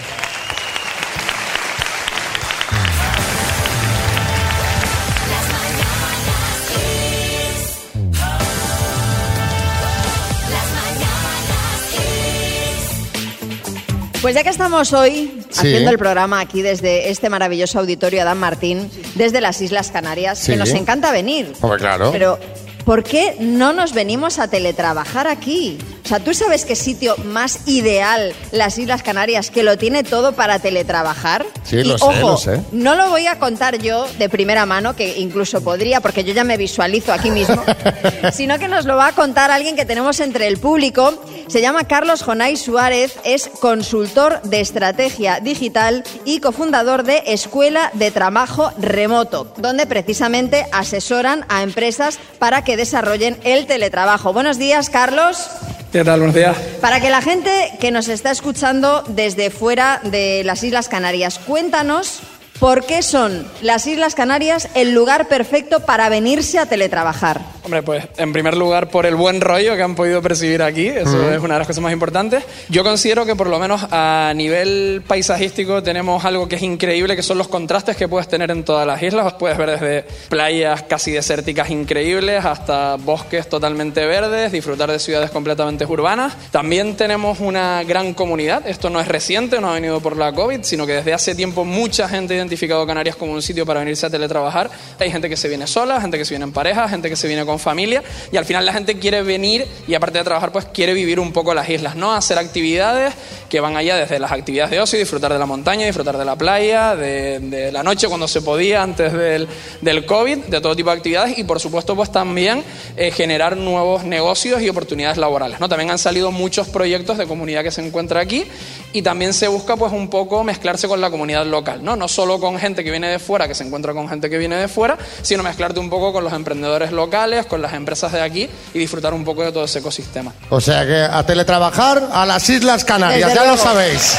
Pues 14.22 14.34
ya 14.34 14.42
que 14.42 14.50
estamos 14.50 14.92
hoy 14.92 15.40
Sí. 15.50 15.60
haciendo 15.60 15.90
el 15.90 15.98
programa 15.98 16.40
aquí 16.40 16.60
desde 16.60 17.10
este 17.10 17.30
maravilloso 17.30 17.78
auditorio 17.78 18.20
Adán 18.22 18.38
Martín, 18.38 18.90
desde 19.14 19.40
las 19.40 19.60
Islas 19.62 19.90
Canarias, 19.90 20.38
Sí. 20.38 20.52
que 20.52 20.58
nos 20.58 20.70
encanta 20.70 21.10
venir. 21.10 21.52
Claro. 21.78 22.10
Pero 22.12 22.38
¿por 22.84 23.02
qué 23.02 23.36
no 23.40 23.72
nos 23.72 23.94
venimos 23.94 24.38
a 24.38 24.48
teletrabajar 24.48 25.26
aquí? 25.26 25.78
O 26.10 26.12
sea, 26.12 26.24
¿tú 26.24 26.34
sabes 26.34 26.64
qué 26.64 26.74
sitio 26.74 27.14
más 27.18 27.68
ideal 27.68 28.34
las 28.50 28.76
Islas 28.78 29.04
Canarias 29.04 29.52
que 29.52 29.62
lo 29.62 29.78
tiene 29.78 30.02
todo 30.02 30.32
para 30.32 30.58
teletrabajar? 30.58 31.46
Sí, 31.62 31.76
Y, 31.76 31.84
lo 31.84 31.98
sé, 31.98 32.04
ojo, 32.04 32.30
lo 32.30 32.36
sé. 32.36 32.60
No 32.72 32.96
lo 32.96 33.10
voy 33.10 33.28
a 33.28 33.38
contar 33.38 33.78
yo 33.78 34.08
de 34.18 34.28
primera 34.28 34.66
mano, 34.66 34.96
que 34.96 35.20
incluso 35.20 35.62
podría, 35.62 36.00
porque 36.00 36.24
yo 36.24 36.34
ya 36.34 36.42
me 36.42 36.56
visualizo 36.56 37.12
aquí 37.12 37.30
mismo, 37.30 37.62
sino 38.32 38.58
que 38.58 38.66
nos 38.66 38.86
lo 38.86 38.96
va 38.96 39.06
a 39.06 39.12
contar 39.12 39.52
alguien 39.52 39.76
que 39.76 39.84
tenemos 39.84 40.18
entre 40.18 40.48
el 40.48 40.58
público. 40.58 41.14
Se 41.46 41.60
llama 41.60 41.84
Carlos 41.84 42.24
Jonay 42.24 42.56
Suárez, 42.56 43.14
es 43.22 43.48
consultor 43.60 44.42
de 44.42 44.60
estrategia 44.60 45.38
digital 45.38 46.02
y 46.24 46.40
cofundador 46.40 47.04
de 47.04 47.22
Escuela 47.26 47.92
de 47.94 48.10
Trabajo 48.10 48.72
Remoto, 48.78 49.54
donde 49.58 49.86
precisamente 49.86 50.66
asesoran 50.72 51.44
a 51.48 51.62
empresas 51.62 52.18
para 52.40 52.64
que 52.64 52.76
desarrollen 52.76 53.38
el 53.44 53.66
teletrabajo. 53.66 54.32
Buenos 54.32 54.58
días, 54.58 54.90
Carlos. 54.90 55.48
¿Qué 55.92 55.99
tal? 56.04 56.20
Buenos 56.20 56.34
días. 56.34 56.56
Para 56.80 57.00
que 57.00 57.10
la 57.10 57.22
gente 57.22 57.50
que 57.80 57.90
nos 57.90 58.08
está 58.08 58.30
escuchando 58.30 59.04
desde 59.08 59.50
fuera 59.50 60.00
de 60.04 60.42
las 60.44 60.62
Islas 60.62 60.88
Canarias, 60.88 61.38
cuéntanos 61.38 62.20
por 62.58 62.84
qué 62.84 63.02
son 63.02 63.46
las 63.62 63.86
Islas 63.86 64.14
Canarias 64.14 64.68
el 64.74 64.92
lugar 64.92 65.28
perfecto 65.28 65.80
para 65.80 66.08
venirse 66.08 66.58
a 66.58 66.66
teletrabajar. 66.66 67.40
Hombre, 67.62 67.82
pues 67.82 68.04
en 68.16 68.32
primer 68.32 68.56
lugar 68.56 68.88
por 68.88 69.04
el 69.06 69.16
buen 69.16 69.40
rollo 69.40 69.76
que 69.76 69.82
han 69.82 69.94
podido 69.94 70.22
percibir 70.22 70.62
aquí, 70.62 70.86
eso 70.88 71.10
Ujú. 71.10 71.28
es 71.28 71.40
una 71.40 71.54
de 71.54 71.58
las 71.60 71.66
cosas 71.66 71.82
más 71.82 71.92
importantes. 71.92 72.42
Yo 72.70 72.82
considero 72.82 73.26
que 73.26 73.36
por 73.36 73.48
lo 73.48 73.58
menos 73.58 73.86
a 73.90 74.32
nivel 74.34 75.02
paisajístico 75.06 75.82
tenemos 75.82 76.24
algo 76.24 76.48
que 76.48 76.56
es 76.56 76.62
increíble, 76.62 77.16
que 77.16 77.22
son 77.22 77.36
los 77.36 77.48
contrastes 77.48 77.96
que 77.96 78.08
puedes 78.08 78.28
tener 78.28 78.50
en 78.50 78.64
todas 78.64 78.86
las 78.86 79.02
islas. 79.02 79.34
Puedes 79.34 79.58
ver 79.58 79.70
desde 79.72 80.04
playas 80.28 80.82
casi 80.84 81.12
desérticas 81.12 81.68
increíbles 81.70 82.44
hasta 82.44 82.96
bosques 82.96 83.48
totalmente 83.48 84.06
verdes, 84.06 84.52
disfrutar 84.52 84.90
de 84.90 84.98
ciudades 84.98 85.30
completamente 85.30 85.84
urbanas. 85.84 86.34
También 86.50 86.96
tenemos 86.96 87.40
una 87.40 87.82
gran 87.84 88.14
comunidad, 88.14 88.66
esto 88.66 88.88
no 88.88 89.00
es 89.00 89.08
reciente, 89.08 89.60
no 89.60 89.70
ha 89.70 89.74
venido 89.74 90.00
por 90.00 90.16
la 90.16 90.32
COVID, 90.32 90.60
sino 90.62 90.86
que 90.86 90.94
desde 90.94 91.12
hace 91.12 91.34
tiempo 91.34 91.64
mucha 91.64 92.08
gente 92.08 92.34
ha 92.34 92.36
identificado 92.38 92.86
Canarias 92.86 93.16
como 93.16 93.32
un 93.32 93.42
sitio 93.42 93.66
para 93.66 93.80
venirse 93.80 94.06
a 94.06 94.10
teletrabajar. 94.10 94.70
Hay 94.98 95.10
gente 95.10 95.28
que 95.28 95.36
se 95.36 95.48
viene 95.48 95.66
sola, 95.66 96.00
gente 96.00 96.16
que 96.16 96.24
se 96.24 96.30
viene 96.34 96.44
en 96.44 96.52
pareja, 96.52 96.88
gente 96.88 97.08
que 97.10 97.16
se 97.16 97.26
viene 97.28 97.44
con 97.44 97.49
familia 97.58 98.02
y 98.32 98.36
al 98.36 98.44
final 98.44 98.64
la 98.64 98.72
gente 98.72 98.98
quiere 98.98 99.22
venir 99.22 99.66
y 99.86 99.94
aparte 99.94 100.18
de 100.18 100.24
trabajar 100.24 100.52
pues 100.52 100.66
quiere 100.66 100.94
vivir 100.94 101.20
un 101.20 101.32
poco 101.32 101.54
las 101.54 101.68
islas, 101.68 101.96
¿no? 101.96 102.14
Hacer 102.14 102.38
actividades 102.38 103.14
que 103.48 103.60
van 103.60 103.76
allá 103.76 103.96
desde 103.96 104.18
las 104.18 104.32
actividades 104.32 104.70
de 104.70 104.80
ocio, 104.80 104.98
disfrutar 104.98 105.32
de 105.32 105.38
la 105.38 105.46
montaña, 105.46 105.86
disfrutar 105.86 106.16
de 106.16 106.24
la 106.24 106.36
playa, 106.36 106.94
de, 106.94 107.40
de 107.40 107.72
la 107.72 107.82
noche 107.82 108.08
cuando 108.08 108.28
se 108.28 108.42
podía 108.42 108.82
antes 108.82 109.12
del, 109.12 109.48
del 109.80 110.06
COVID, 110.06 110.38
de 110.38 110.60
todo 110.60 110.76
tipo 110.76 110.90
de 110.90 110.96
actividades 110.96 111.38
y 111.38 111.44
por 111.44 111.60
supuesto 111.60 111.96
pues 111.96 112.12
también 112.12 112.62
eh, 112.96 113.10
generar 113.10 113.56
nuevos 113.56 114.04
negocios 114.04 114.62
y 114.62 114.68
oportunidades 114.68 115.18
laborales, 115.18 115.60
¿no? 115.60 115.68
También 115.68 115.90
han 115.90 115.98
salido 115.98 116.30
muchos 116.30 116.68
proyectos 116.68 117.18
de 117.18 117.26
comunidad 117.26 117.62
que 117.62 117.70
se 117.70 117.84
encuentra 117.84 118.20
aquí 118.20 118.44
y 118.92 119.02
también 119.02 119.32
se 119.32 119.48
busca 119.48 119.76
pues 119.76 119.92
un 119.92 120.08
poco 120.08 120.44
mezclarse 120.44 120.88
con 120.88 121.00
la 121.00 121.10
comunidad 121.10 121.46
local, 121.46 121.82
¿no? 121.82 121.96
No 121.96 122.08
solo 122.08 122.40
con 122.40 122.58
gente 122.58 122.84
que 122.84 122.90
viene 122.90 123.08
de 123.08 123.18
fuera, 123.18 123.48
que 123.48 123.54
se 123.54 123.64
encuentra 123.64 123.92
con 123.92 124.08
gente 124.08 124.30
que 124.30 124.38
viene 124.38 124.56
de 124.56 124.68
fuera, 124.68 124.98
sino 125.22 125.42
mezclarte 125.42 125.80
un 125.80 125.90
poco 125.90 126.12
con 126.12 126.24
los 126.24 126.32
emprendedores 126.32 126.92
locales, 126.92 127.39
con 127.46 127.62
las 127.62 127.72
empresas 127.74 128.12
de 128.12 128.20
aquí 128.20 128.48
y 128.74 128.78
disfrutar 128.78 129.14
un 129.14 129.24
poco 129.24 129.44
de 129.44 129.52
todo 129.52 129.64
ese 129.64 129.80
ecosistema. 129.80 130.32
O 130.50 130.60
sea 130.60 130.86
que 130.86 131.02
a 131.02 131.24
teletrabajar 131.24 132.08
a 132.12 132.26
las 132.26 132.48
Islas 132.48 132.84
Canarias, 132.84 133.28
Desde 133.28 133.44
ya 133.44 133.50
lo 133.50 133.56
sabéis. 133.56 134.16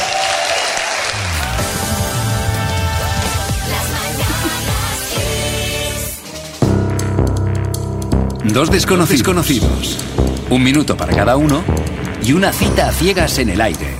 Dos 8.44 8.70
desconocidos 8.70 9.22
conocidos. 9.22 9.98
Un 10.50 10.62
minuto 10.62 10.96
para 10.96 11.14
cada 11.14 11.36
uno 11.36 11.62
y 12.22 12.32
una 12.32 12.52
cita 12.52 12.88
a 12.88 12.92
ciegas 12.92 13.38
en 13.38 13.50
el 13.50 13.60
aire. 13.60 13.96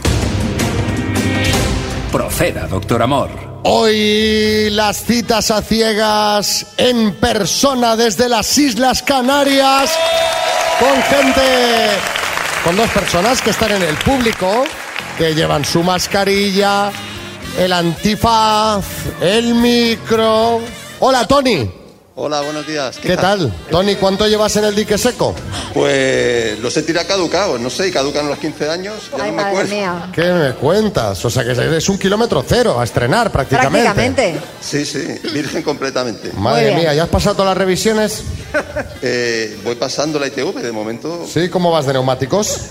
Proceda, 2.10 2.66
doctor 2.66 3.02
Amor. 3.02 3.41
Hoy 3.64 4.70
las 4.70 5.04
citas 5.04 5.52
a 5.52 5.62
ciegas 5.62 6.66
en 6.76 7.14
persona 7.14 7.94
desde 7.94 8.28
las 8.28 8.58
Islas 8.58 9.02
Canarias 9.02 9.88
con 10.80 11.02
gente, 11.04 11.40
con 12.64 12.76
dos 12.76 12.90
personas 12.90 13.40
que 13.40 13.50
están 13.50 13.70
en 13.70 13.82
el 13.82 13.94
público, 13.98 14.64
que 15.16 15.32
llevan 15.36 15.64
su 15.64 15.84
mascarilla, 15.84 16.90
el 17.56 17.72
antifaz, 17.72 18.84
el 19.20 19.54
micro. 19.54 20.60
Hola 20.98 21.24
Tony, 21.28 21.70
Hola, 22.14 22.42
buenos 22.42 22.66
días. 22.66 22.98
¿qué 22.98 23.16
tal? 23.16 23.50
Tony, 23.70 23.94
¿cuánto 23.96 24.26
llevas 24.26 24.54
en 24.56 24.64
el 24.64 24.74
dique 24.74 24.98
seco? 24.98 25.34
Pues 25.72 26.58
los 26.58 26.76
he 26.76 26.82
tirado 26.82 27.08
caducados, 27.08 27.58
no 27.58 27.70
sé, 27.70 27.90
caducan 27.90 28.28
los 28.28 28.38
15 28.38 28.68
años, 28.68 29.10
ya 29.16 29.26
no 29.26 29.32
me 29.32 29.42
acuerdo. 29.42 29.74
¿Qué 30.12 30.24
me 30.24 30.52
cuentas? 30.52 31.24
O 31.24 31.30
sea 31.30 31.42
que 31.42 31.52
es 31.76 31.88
un 31.88 31.98
kilómetro 31.98 32.44
cero 32.46 32.78
a 32.78 32.84
estrenar 32.84 33.32
prácticamente. 33.32 34.38
Sí, 34.60 34.84
sí, 34.84 35.20
virgen 35.32 35.62
completamente. 35.62 36.32
Madre 36.34 36.74
mía, 36.74 36.92
¿ya 36.92 37.04
has 37.04 37.08
pasado 37.08 37.36
todas 37.36 37.50
las 37.50 37.58
revisiones? 37.58 38.22
Eh, 39.04 39.58
voy 39.64 39.74
pasando 39.74 40.20
la 40.20 40.28
ITV 40.28 40.54
de 40.60 40.70
momento. 40.70 41.26
Sí, 41.26 41.48
¿cómo 41.48 41.72
vas 41.72 41.86
de 41.86 41.94
neumáticos? 41.94 42.66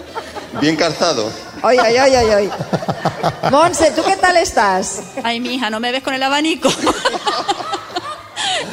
Bien 0.60 0.76
calzado. 0.76 1.30
Oye, 1.62 1.80
oye, 1.80 2.02
oye, 2.02 2.34
oye. 2.34 2.50
Monse, 3.50 3.90
¿tú 3.92 4.02
qué 4.04 4.16
tal 4.16 4.36
estás? 4.36 5.00
Ay, 5.22 5.40
mi 5.40 5.54
hija, 5.54 5.70
¿no 5.70 5.80
me 5.80 5.90
ves 5.90 6.02
con 6.02 6.12
el 6.12 6.22
abanico? 6.22 6.68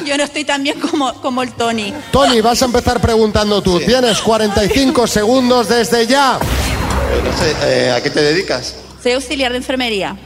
Yo 0.08 0.16
no 0.16 0.24
estoy 0.24 0.44
tan 0.44 0.62
bien 0.62 0.80
como, 0.80 1.12
como 1.20 1.42
el 1.42 1.52
Tony. 1.52 1.92
Tony, 2.10 2.40
vas 2.40 2.62
a 2.62 2.64
empezar 2.64 2.98
preguntando 2.98 3.60
tú. 3.60 3.78
Tienes 3.78 4.20
45 4.22 5.06
segundos 5.06 5.68
desde 5.68 6.06
ya. 6.06 6.38
Eh, 6.38 7.20
no 7.22 7.36
sé, 7.36 7.54
eh, 7.62 7.90
¿a 7.90 8.02
qué 8.02 8.08
te 8.08 8.22
dedicas? 8.22 8.74
Soy 9.02 9.12
auxiliar 9.12 9.52
de 9.52 9.58
enfermería. 9.58 10.16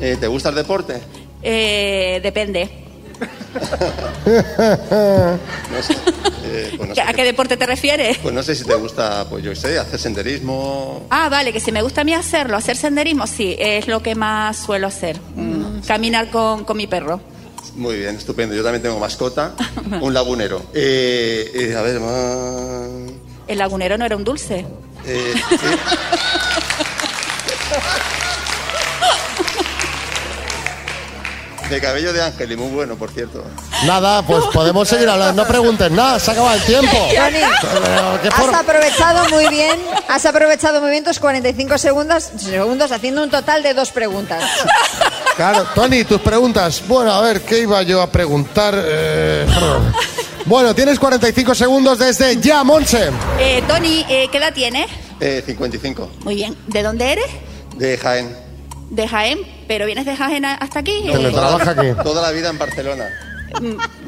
Eh, 0.00 0.18
¿Te 0.20 0.26
gusta 0.26 0.50
el 0.50 0.54
deporte? 0.56 1.00
Eh, 1.42 2.20
depende. 2.22 2.70
No 4.26 5.82
sé. 5.82 5.94
Eh, 6.44 6.74
pues, 6.76 6.88
no 6.88 6.94
sé 6.94 7.00
¿A 7.00 7.12
qué 7.14 7.24
deporte 7.24 7.56
te 7.56 7.66
refieres? 7.66 8.18
pues 8.18 8.34
no 8.34 8.42
sé 8.42 8.54
si 8.54 8.64
te 8.64 8.74
gusta, 8.74 9.26
pues 9.30 9.42
yo 9.44 9.50
qué 9.50 9.56
sé, 9.56 9.78
hacer 9.78 9.98
senderismo. 9.98 11.06
Ah, 11.10 11.28
vale, 11.30 11.52
que 11.52 11.60
si 11.60 11.72
me 11.72 11.80
gusta 11.82 12.02
a 12.02 12.04
mí 12.04 12.12
hacerlo, 12.14 12.56
hacer 12.56 12.76
senderismo, 12.76 13.26
sí, 13.26 13.56
es 13.58 13.86
lo 13.88 14.02
que 14.02 14.14
más 14.14 14.58
suelo 14.58 14.86
hacer. 14.88 15.18
Mm, 15.34 15.80
Caminar 15.86 16.30
con, 16.30 16.64
con 16.64 16.76
mi 16.76 16.86
perro. 16.86 17.20
Muy 17.74 17.96
bien, 17.96 18.16
estupendo. 18.16 18.54
Yo 18.54 18.62
también 18.62 18.82
tengo 18.82 18.98
mascota, 18.98 19.54
un 20.00 20.12
lagunero. 20.12 20.62
Eh, 20.74 21.50
eh, 21.54 21.76
a 21.76 21.82
ver, 21.82 22.00
más... 22.00 23.12
El 23.48 23.58
lagunero 23.58 23.98
no 23.98 24.04
era 24.04 24.16
un 24.16 24.24
dulce. 24.24 24.64
Eh, 25.04 25.34
sí. 25.50 25.56
De 31.72 31.80
cabello 31.80 32.12
de 32.12 32.22
ángel 32.22 32.52
y 32.52 32.56
muy 32.56 32.68
bueno, 32.68 32.96
por 32.96 33.10
cierto. 33.10 33.42
Nada, 33.86 34.20
pues 34.26 34.44
podemos 34.52 34.86
seguir 34.86 35.08
hablando. 35.08 35.42
No 35.42 35.48
preguntes 35.48 35.90
nada, 35.90 36.18
se 36.18 36.30
acaba 36.30 36.54
el 36.54 36.62
tiempo. 36.64 36.92
Tony, 37.16 37.38
Pero, 37.62 38.20
¿qué 38.20 38.28
has 38.28 38.54
aprovechado 38.54 39.28
muy 39.30 39.48
bien, 39.48 39.80
has 40.06 40.26
aprovechado 40.26 40.82
muy 40.82 40.90
bien 40.90 41.02
tus 41.02 41.18
45 41.18 41.78
segundos, 41.78 42.30
segundos 42.36 42.92
haciendo 42.92 43.22
un 43.22 43.30
total 43.30 43.62
de 43.62 43.72
dos 43.72 43.90
preguntas. 43.90 44.44
Claro, 45.36 45.66
Tony, 45.74 46.04
tus 46.04 46.20
preguntas. 46.20 46.82
Bueno, 46.86 47.12
a 47.12 47.20
ver, 47.22 47.40
¿qué 47.42 47.60
iba 47.60 47.82
yo 47.82 48.02
a 48.02 48.10
preguntar? 48.10 48.74
Eh, 48.76 49.46
Bueno, 50.44 50.74
tienes 50.74 50.98
45 50.98 51.54
segundos 51.54 51.98
desde 51.98 52.36
ya, 52.40 52.64
Monse. 52.64 53.10
Eh, 53.38 53.62
Tony, 53.68 54.04
eh, 54.08 54.28
¿qué 54.30 54.38
edad 54.38 54.52
tienes? 54.52 54.86
Eh, 55.20 55.42
55, 55.46 56.10
Muy 56.24 56.34
bien. 56.34 56.56
¿De 56.66 56.82
dónde 56.82 57.12
eres? 57.12 57.26
de 57.76 57.96
Jaén. 57.96 58.36
De 58.90 59.08
Jaén, 59.08 59.38
pero 59.68 59.86
vienes 59.86 60.04
de 60.04 60.14
Jaén 60.16 60.44
hasta 60.44 60.80
aquí. 60.80 60.92
Eh, 61.08 61.12
Teletrabaja 61.12 61.70
aquí. 61.70 61.86
Toda 62.02 62.20
la 62.22 62.30
vida 62.32 62.50
en 62.50 62.58
Barcelona. 62.58 63.04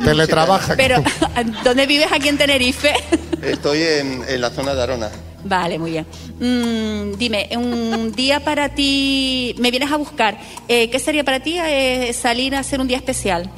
Teletrabaja 0.05 0.73
aquí. 0.75 0.83
Pero, 0.83 1.03
¿dónde 1.65 1.87
vives 1.87 2.09
aquí 2.13 2.29
en 2.29 2.37
Tenerife? 2.39 2.93
Estoy 3.41 3.83
en, 3.83 4.25
en 4.29 4.41
la 4.41 4.51
zona 4.51 4.75
de 4.75 4.83
Arona. 4.83 5.11
Vale, 5.45 5.79
muy 5.79 5.91
bien. 5.93 6.07
Mm, 6.41 7.17
dime, 7.19 7.49
un 7.57 8.13
día 8.13 8.41
para 8.43 8.71
ti, 8.75 9.55
me 9.59 9.71
vienes 9.71 9.93
a 9.93 9.97
buscar, 9.97 10.39
eh, 10.69 10.89
¿qué 10.91 10.99
sería 10.99 11.23
para 11.25 11.41
ti 11.41 11.59
eh, 11.59 12.13
salir 12.19 12.55
a 12.57 12.61
hacer 12.61 12.81
un 12.81 12.89
día 12.89 12.97
especial? 12.97 13.51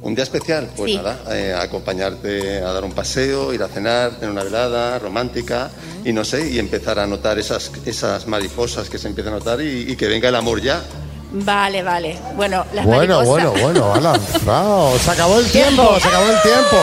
Un 0.00 0.14
día 0.14 0.22
especial, 0.24 0.70
pues 0.76 0.92
Sí. 0.92 0.96
nada, 0.96 1.18
eh, 1.36 1.52
acompañarte 1.60 2.58
a 2.62 2.72
dar 2.72 2.84
un 2.84 2.92
paseo, 2.92 3.52
ir 3.52 3.62
a 3.62 3.68
cenar, 3.68 4.12
tener 4.12 4.30
una 4.30 4.44
velada 4.44 4.98
romántica 5.00 5.70
y 6.04 6.12
no 6.12 6.24
sé, 6.24 6.50
y 6.50 6.58
empezar 6.58 6.98
a 7.00 7.06
notar 7.06 7.38
esas, 7.38 7.72
esas 7.84 8.26
mariposas 8.28 8.88
que 8.88 8.96
se 8.96 9.08
empiezan 9.08 9.34
a 9.34 9.38
notar 9.38 9.60
y, 9.60 9.90
y 9.90 9.96
que 9.96 10.06
venga 10.06 10.28
el 10.28 10.36
amor 10.36 10.62
ya. 10.62 10.82
Vale, 11.30 11.82
vale. 11.82 12.16
Bueno, 12.36 12.64
las 12.72 12.86
Bueno, 12.86 13.18
mariposas... 13.18 13.26
bueno, 13.26 13.52
bueno, 13.60 13.92
ha 13.94 14.00
lanzado. 14.00 14.98
Se 14.98 15.10
acabó 15.10 15.38
el 15.40 15.46
tiempo, 15.52 15.98
se 16.00 16.08
acabó 16.08 16.24
el 16.30 16.42
tiempo. 16.42 16.76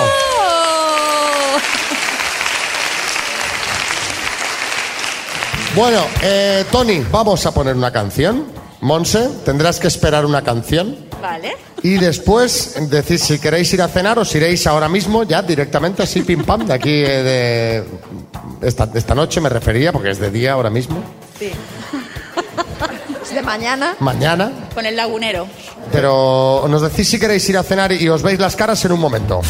Bueno, 5.75 5.99
eh, 6.21 6.63
Tony, 6.71 7.05
vamos 7.11 7.45
a 7.45 7.53
poner 7.53 7.75
una 7.75 7.91
canción. 7.91 8.45
Monse, 8.79 9.29
tendrás 9.43 9.77
que 9.77 9.87
esperar 9.87 10.25
una 10.25 10.41
canción. 10.41 10.95
Vale. 11.21 11.57
Y 11.83 11.97
después 11.97 12.75
decís 12.89 13.23
si 13.23 13.39
queréis 13.39 13.73
ir 13.73 13.81
a 13.81 13.89
cenar 13.89 14.17
os 14.17 14.33
iréis 14.33 14.65
ahora 14.67 14.87
mismo, 14.87 15.23
ya 15.23 15.41
directamente 15.41 16.01
así, 16.01 16.21
pim 16.21 16.45
pam, 16.45 16.65
de 16.65 16.73
aquí 16.73 17.03
eh, 17.05 17.83
de 18.61 18.67
esta, 18.67 18.85
de 18.85 18.99
esta 18.99 19.13
noche 19.13 19.41
me 19.41 19.49
refería, 19.49 19.91
porque 19.91 20.11
es 20.11 20.19
de 20.19 20.31
día 20.31 20.53
ahora 20.53 20.69
mismo. 20.69 21.03
Sí. 21.37 21.51
Es 23.21 23.35
de 23.35 23.41
mañana. 23.41 23.95
Mañana. 23.99 24.51
Con 24.73 24.85
el 24.85 24.95
lagunero. 24.95 25.45
Pero 25.91 26.67
nos 26.69 26.81
decís 26.83 27.09
si 27.09 27.19
queréis 27.19 27.47
ir 27.49 27.57
a 27.57 27.63
cenar 27.63 27.91
y 27.91 28.07
os 28.07 28.23
veis 28.23 28.39
las 28.39 28.55
caras 28.55 28.83
en 28.85 28.93
un 28.93 28.99
momento. 28.99 29.41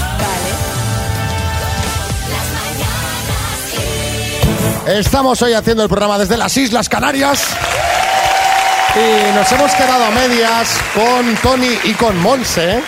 Estamos 4.88 5.42
hoy 5.42 5.54
haciendo 5.54 5.84
el 5.84 5.90
programa 5.90 6.20
desde 6.20 6.38
las 6.38 6.56
Islas 6.58 6.88
Canarias. 6.90 7.44
Y 8.96 9.36
nos 9.36 9.52
hemos 9.52 9.72
quedado 9.74 10.06
a 10.06 10.12
medias 10.12 10.78
con 10.94 11.36
Tony 11.38 11.78
y 11.86 11.94
con 11.94 12.18
Monse. 12.20 12.82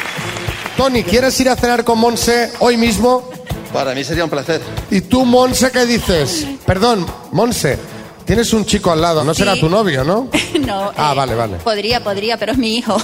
Tony, 0.78 1.04
¿quieres 1.04 1.40
ir 1.40 1.50
a 1.50 1.56
cenar 1.56 1.84
con 1.84 1.98
Monse 1.98 2.54
hoy 2.60 2.78
mismo? 2.78 3.30
Para 3.74 3.94
mí 3.96 4.04
sería 4.04 4.24
un 4.24 4.30
placer. 4.30 4.62
¿Y 4.92 5.02
tú, 5.02 5.26
Monse, 5.26 5.72
qué 5.72 5.86
dices? 5.86 6.46
Perdón, 6.66 7.06
Monse, 7.32 7.80
tienes 8.26 8.54
un 8.54 8.64
chico 8.66 8.92
al 8.92 9.02
lado, 9.02 9.24
no 9.24 9.34
será 9.34 9.56
Sí. 9.56 9.62
tu 9.62 9.70
novio, 9.70 10.04
¿no? 10.04 10.30
no. 10.62 10.92
Ah, 10.96 11.12
eh, 11.14 11.16
vale, 11.16 11.36
vale. 11.36 11.58
Podría, 11.58 12.04
podría, 12.04 12.38
pero 12.38 12.52
es 12.52 12.58
mi 12.60 12.78
hijo. 12.78 12.96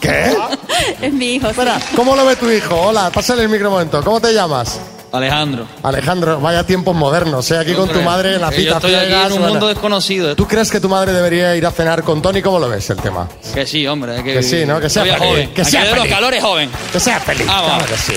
¿Qué? 0.00 0.36
es 1.02 1.12
mi 1.12 1.34
hijo. 1.34 1.48
Espera, 1.48 1.80
sí. 1.80 1.96
¿cómo 1.96 2.14
lo 2.14 2.24
ve 2.24 2.36
tu 2.36 2.48
hijo? 2.48 2.76
Hola, 2.80 3.10
pásale 3.10 3.42
el 3.42 3.48
micro 3.48 3.68
un 3.68 3.74
momento. 3.74 4.02
¿Cómo 4.04 4.20
te 4.20 4.32
llamas? 4.32 4.78
Alejandro. 5.12 5.66
Alejandro, 5.82 6.40
vaya 6.40 6.64
tiempos 6.64 6.94
modernos, 6.94 7.50
¿eh? 7.50 7.58
Aquí 7.58 7.72
con 7.74 7.88
tu 7.88 8.00
madre 8.02 8.34
en 8.36 8.40
la 8.40 8.50
cita 8.50 8.62
Yo 8.70 8.74
estoy 8.76 8.94
aquí 8.94 9.12
en 9.12 9.32
un 9.42 9.48
mundo 9.48 9.66
desconocido. 9.68 10.36
¿Tú 10.36 10.46
crees 10.46 10.70
que 10.70 10.78
tu 10.80 10.88
madre 10.88 11.12
debería 11.12 11.56
ir 11.56 11.66
a 11.66 11.70
cenar 11.72 12.02
con 12.04 12.22
Tony? 12.22 12.40
¿Cómo 12.42 12.58
lo 12.60 12.68
ves 12.68 12.88
el 12.90 12.98
tema? 12.98 13.28
Que 13.52 13.66
sí, 13.66 13.86
hombre. 13.86 14.22
Que, 14.22 14.34
Que 14.34 14.42
sí, 14.42 14.64
¿no? 14.64 14.80
Que 14.80 14.88
sea 14.88 15.02
feliz, 15.04 15.18
joven. 15.18 15.50
que 15.54 15.64
sea 15.64 15.82
de 15.84 15.90
los 15.90 15.98
feliz. 16.00 16.14
calores 16.14 16.42
joven. 16.42 16.70
Que 16.92 17.00
sea 17.00 17.18
feliz, 17.20 17.46
Ah, 17.50 17.62
claro 17.66 17.86
que 17.86 17.96
sí. 17.96 18.12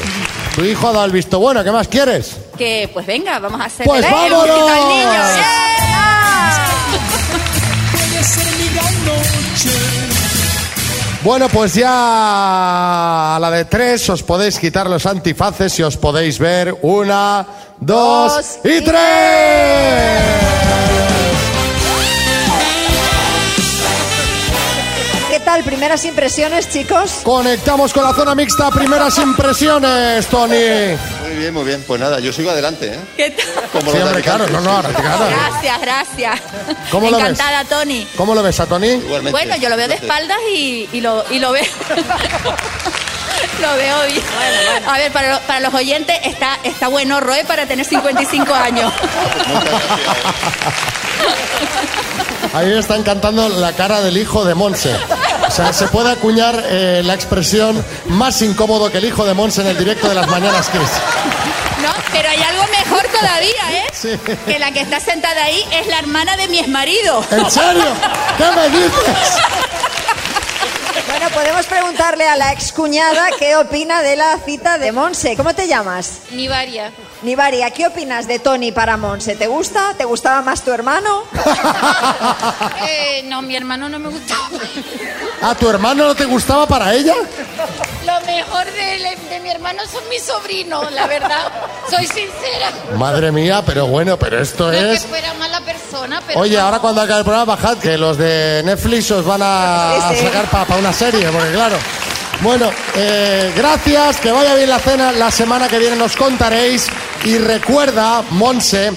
Tu 0.55 0.63
hijo 0.65 0.87
ha 0.87 0.93
dado 0.93 1.05
el 1.05 1.11
visto 1.11 1.39
bueno, 1.39 1.63
¿qué 1.63 1.71
más 1.71 1.87
quieres? 1.87 2.37
Que, 2.57 2.87
pues 2.93 3.05
venga, 3.07 3.39
vamos 3.39 3.59
a 3.59 3.65
hacer 3.65 3.85
Pues 3.87 4.03
vámonos. 4.03 4.59
Bueno, 11.23 11.47
pues 11.47 11.73
ya 11.73 13.35
a 13.37 13.39
la 13.39 13.49
de 13.49 13.63
tres 13.63 14.09
os 14.09 14.21
podéis 14.23 14.59
quitar 14.59 14.89
los 14.89 15.05
antifaces 15.05 15.79
y 15.79 15.83
os 15.83 15.95
podéis 15.95 16.37
ver 16.37 16.75
una, 16.81 17.47
dos, 17.79 18.35
Dos 18.35 18.59
y, 18.65 18.69
y 18.77 18.81
tres. 18.81 18.99
¿Qué 21.07 21.12
tal? 25.43 25.63
Primeras 25.63 26.03
impresiones, 26.05 26.69
chicos. 26.69 27.19
Conectamos 27.23 27.93
con 27.93 28.03
la 28.03 28.13
zona 28.13 28.33
mixta, 28.35 28.69
primeras 28.71 29.17
impresiones, 29.19 30.25
Tony. 30.27 30.97
Muy 31.21 31.35
bien, 31.37 31.53
muy 31.53 31.63
bien. 31.63 31.83
Pues 31.85 31.99
nada, 32.01 32.19
yo 32.19 32.33
sigo 32.33 32.49
adelante, 32.49 32.87
¿eh? 32.93 32.99
¿Qué 33.17 33.29
tal? 33.31 33.45
Como 33.71 33.91
Sí, 33.91 33.97
hombre, 33.99 34.21
claro, 34.21 34.47
no, 34.47 34.61
no, 34.61 34.69
ahora, 34.71 34.89
claro. 34.89 35.25
Gracias, 35.29 35.81
gracias. 35.81 36.39
¿Cómo 36.91 37.09
lo 37.09 37.17
ves? 37.17 37.25
Encantada, 37.29 37.65
Tony. 37.65 38.07
¿Cómo 38.17 38.33
lo 38.35 38.41
ves 38.43 38.59
a 38.59 38.65
Tony? 38.65 38.87
Igualmente. 38.89 39.31
Bueno, 39.31 39.55
yo 39.57 39.69
lo 39.69 39.77
veo 39.77 39.87
de 39.87 39.95
espaldas 39.95 40.37
y, 40.53 40.89
y 40.93 41.01
lo, 41.01 41.23
y 41.29 41.39
lo 41.39 41.51
veo. 41.51 41.63
lo 43.61 43.75
veo 43.75 44.05
bien. 44.07 44.21
A 44.87 44.97
ver, 44.97 45.11
para, 45.11 45.33
lo- 45.33 45.39
para 45.41 45.59
los 45.59 45.73
oyentes 45.73 46.17
está, 46.23 46.57
está 46.63 46.87
bueno, 46.87 47.19
Roe, 47.19 47.43
para 47.45 47.65
tener 47.65 47.85
55 47.85 48.53
años. 48.53 48.91
Ahí 52.53 52.67
me 52.67 52.79
está 52.79 52.95
encantando 52.95 53.49
la 53.49 53.73
cara 53.73 54.01
del 54.01 54.17
hijo 54.17 54.45
de 54.45 54.53
Monse. 54.53 54.95
O 55.47 55.51
sea, 55.51 55.73
se 55.73 55.87
puede 55.87 56.11
acuñar 56.11 56.63
eh, 56.67 57.01
la 57.03 57.13
expresión 57.15 57.83
más 58.07 58.41
incómodo 58.41 58.91
que 58.91 58.99
el 58.99 59.05
hijo 59.05 59.25
de 59.25 59.33
Monse 59.33 59.61
en 59.61 59.67
el 59.67 59.77
directo 59.77 60.07
de 60.07 60.15
las 60.15 60.27
mañanas, 60.27 60.69
Kiss. 60.69 60.81
No, 61.81 61.89
pero 62.11 62.29
hay 62.29 62.41
algo 62.41 62.63
mejor 62.67 63.01
todavía, 63.07 63.71
¿eh? 63.71 63.85
Sí. 63.91 64.09
Que 64.45 64.59
la 64.59 64.71
que 64.71 64.81
está 64.81 64.99
sentada 64.99 65.43
ahí 65.43 65.65
es 65.71 65.87
la 65.87 65.99
hermana 65.99 66.37
de 66.37 66.47
mi 66.47 66.59
exmarido. 66.59 67.25
¿En 67.31 67.49
serio? 67.49 67.85
¿Qué 68.37 68.45
me 68.55 68.69
dices? 68.69 69.37
Bueno, 71.09 71.29
podemos 71.29 71.65
preguntarle 71.65 72.27
a 72.27 72.35
la 72.35 72.51
excuñada 72.51 73.27
qué 73.37 73.55
opina 73.55 74.01
de 74.01 74.15
la 74.15 74.37
cita 74.45 74.77
de 74.77 74.91
Monse. 74.91 75.35
¿Cómo 75.35 75.53
te 75.53 75.67
llamas? 75.67 76.19
Nivaria. 76.31 76.91
Nivaria, 77.23 77.71
¿qué 77.71 77.87
opinas 77.87 78.27
de 78.27 78.39
Tony 78.39 78.71
para 78.71 78.97
Monse? 78.97 79.35
¿Te 79.35 79.47
gusta? 79.47 79.93
¿Te 79.97 80.03
gustaba 80.05 80.41
más 80.41 80.61
tu 80.61 80.71
hermano? 80.71 81.23
Eh, 82.85 83.23
no, 83.25 83.41
mi 83.41 83.55
hermano 83.55 83.87
no 83.89 83.97
me 83.99 84.09
gusta. 84.09 84.35
¿A 85.41 85.55
tu 85.55 85.69
hermano 85.69 86.05
no 86.05 86.15
te 86.15 86.25
gustaba 86.25 86.67
para 86.67 86.93
ella? 86.93 87.13
Lo 88.05 88.21
mejor 88.25 88.65
de, 88.65 89.17
de 89.29 89.39
mi 89.39 89.49
hermano 89.49 89.81
son 89.91 90.01
mis 90.09 90.21
sobrinos, 90.23 90.91
la 90.91 91.07
verdad. 91.07 91.51
Soy 91.89 92.05
sincera. 92.07 92.71
Madre 92.97 93.31
mía, 93.31 93.63
pero 93.65 93.87
bueno, 93.87 94.17
pero 94.17 94.39
esto 94.41 94.67
No 94.67 94.73
es 94.73 95.01
que 95.01 95.07
fuera 95.07 95.33
mala 95.35 95.61
persona, 95.61 96.21
pero. 96.25 96.39
Oye, 96.39 96.57
no. 96.57 96.63
ahora 96.63 96.79
cuando 96.79 97.01
acabe 97.01 97.19
el 97.19 97.25
programa, 97.25 97.55
bajad, 97.55 97.77
que 97.77 97.97
los 97.97 98.17
de 98.17 98.61
Netflix 98.65 99.09
os 99.11 99.25
van 99.25 99.41
a, 99.43 99.93
Sí, 100.09 100.15
sí. 100.19 100.25
a 100.25 100.27
sacar 100.31 100.45
para 100.65 100.79
una 100.79 100.93
serie, 100.93 101.29
porque 101.29 101.51
claro. 101.51 101.77
Bueno, 102.43 102.69
eh, 102.95 103.53
gracias, 103.55 104.17
que 104.19 104.29
vaya 104.31 104.53
bien 104.55 104.69
la 104.69 104.79
cena. 104.79 105.13
La 105.13 105.31
semana 105.31 105.69
que 105.69 105.79
viene 105.79 105.95
nos 105.95 106.17
contaréis. 106.17 106.87
Y 107.23 107.37
recuerda, 107.37 108.21
Monse, 108.31 108.91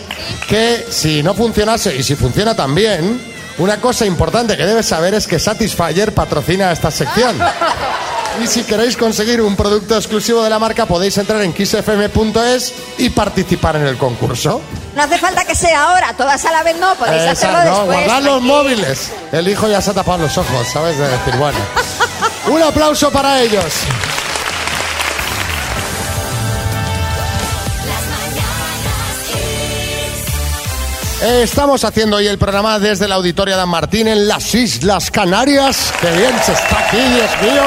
que 0.48 0.84
si 0.90 1.22
no 1.22 1.32
funcionase 1.32 1.94
y 1.94 2.02
si 2.02 2.16
funciona 2.16 2.56
también, 2.56 3.20
una 3.58 3.76
cosa 3.80 4.04
importante 4.04 4.56
que 4.56 4.66
debes 4.66 4.86
saber 4.86 5.14
es 5.14 5.28
que 5.28 5.38
Satisfyer 5.38 6.12
patrocina 6.12 6.72
esta 6.72 6.90
sección. 6.90 7.38
Y 8.42 8.48
si 8.48 8.64
queréis 8.64 8.96
conseguir 8.96 9.40
un 9.40 9.54
producto 9.54 9.96
exclusivo 9.96 10.42
de 10.42 10.50
la 10.50 10.58
marca, 10.58 10.84
podéis 10.84 11.16
entrar 11.16 11.40
en 11.42 11.52
kissfm.es 11.52 12.74
y 12.98 13.10
participar 13.10 13.76
en 13.76 13.86
el 13.86 13.96
concurso. 13.96 14.60
No 14.96 15.02
hace 15.04 15.18
falta 15.18 15.44
que 15.44 15.54
sea 15.54 15.84
ahora, 15.84 16.12
todas 16.14 16.44
a 16.44 16.50
la 16.50 16.62
vez 16.64 16.76
no, 16.78 16.94
podéis 16.96 17.22
Esa, 17.22 17.30
hacerlo 17.30 17.58
no, 17.58 17.64
después. 17.64 17.86
guardad 18.06 18.22
los 18.22 18.42
móviles. 18.42 19.12
El 19.30 19.46
hijo 19.48 19.68
ya 19.68 19.80
se 19.80 19.92
ha 19.92 19.94
tapado 19.94 20.18
los 20.24 20.36
ojos, 20.36 20.66
¿sabes? 20.72 20.98
De 20.98 21.06
decir, 21.08 21.36
bueno. 21.36 21.58
Un 22.48 22.62
aplauso 22.62 23.10
para 23.10 23.42
ellos. 23.42 23.64
Eh, 31.22 31.40
Estamos 31.42 31.84
haciendo 31.84 32.16
hoy 32.18 32.26
el 32.26 32.38
programa 32.38 32.78
desde 32.78 33.08
la 33.08 33.16
Auditoria 33.16 33.56
de 33.56 33.66
Martín 33.66 34.06
en 34.06 34.28
las 34.28 34.54
Islas 34.54 35.10
Canarias. 35.10 35.92
¡Qué 36.00 36.10
bien 36.12 36.34
se 36.44 36.52
está 36.52 36.86
aquí, 36.86 36.98
Dios 36.98 37.30
mío! 37.42 37.62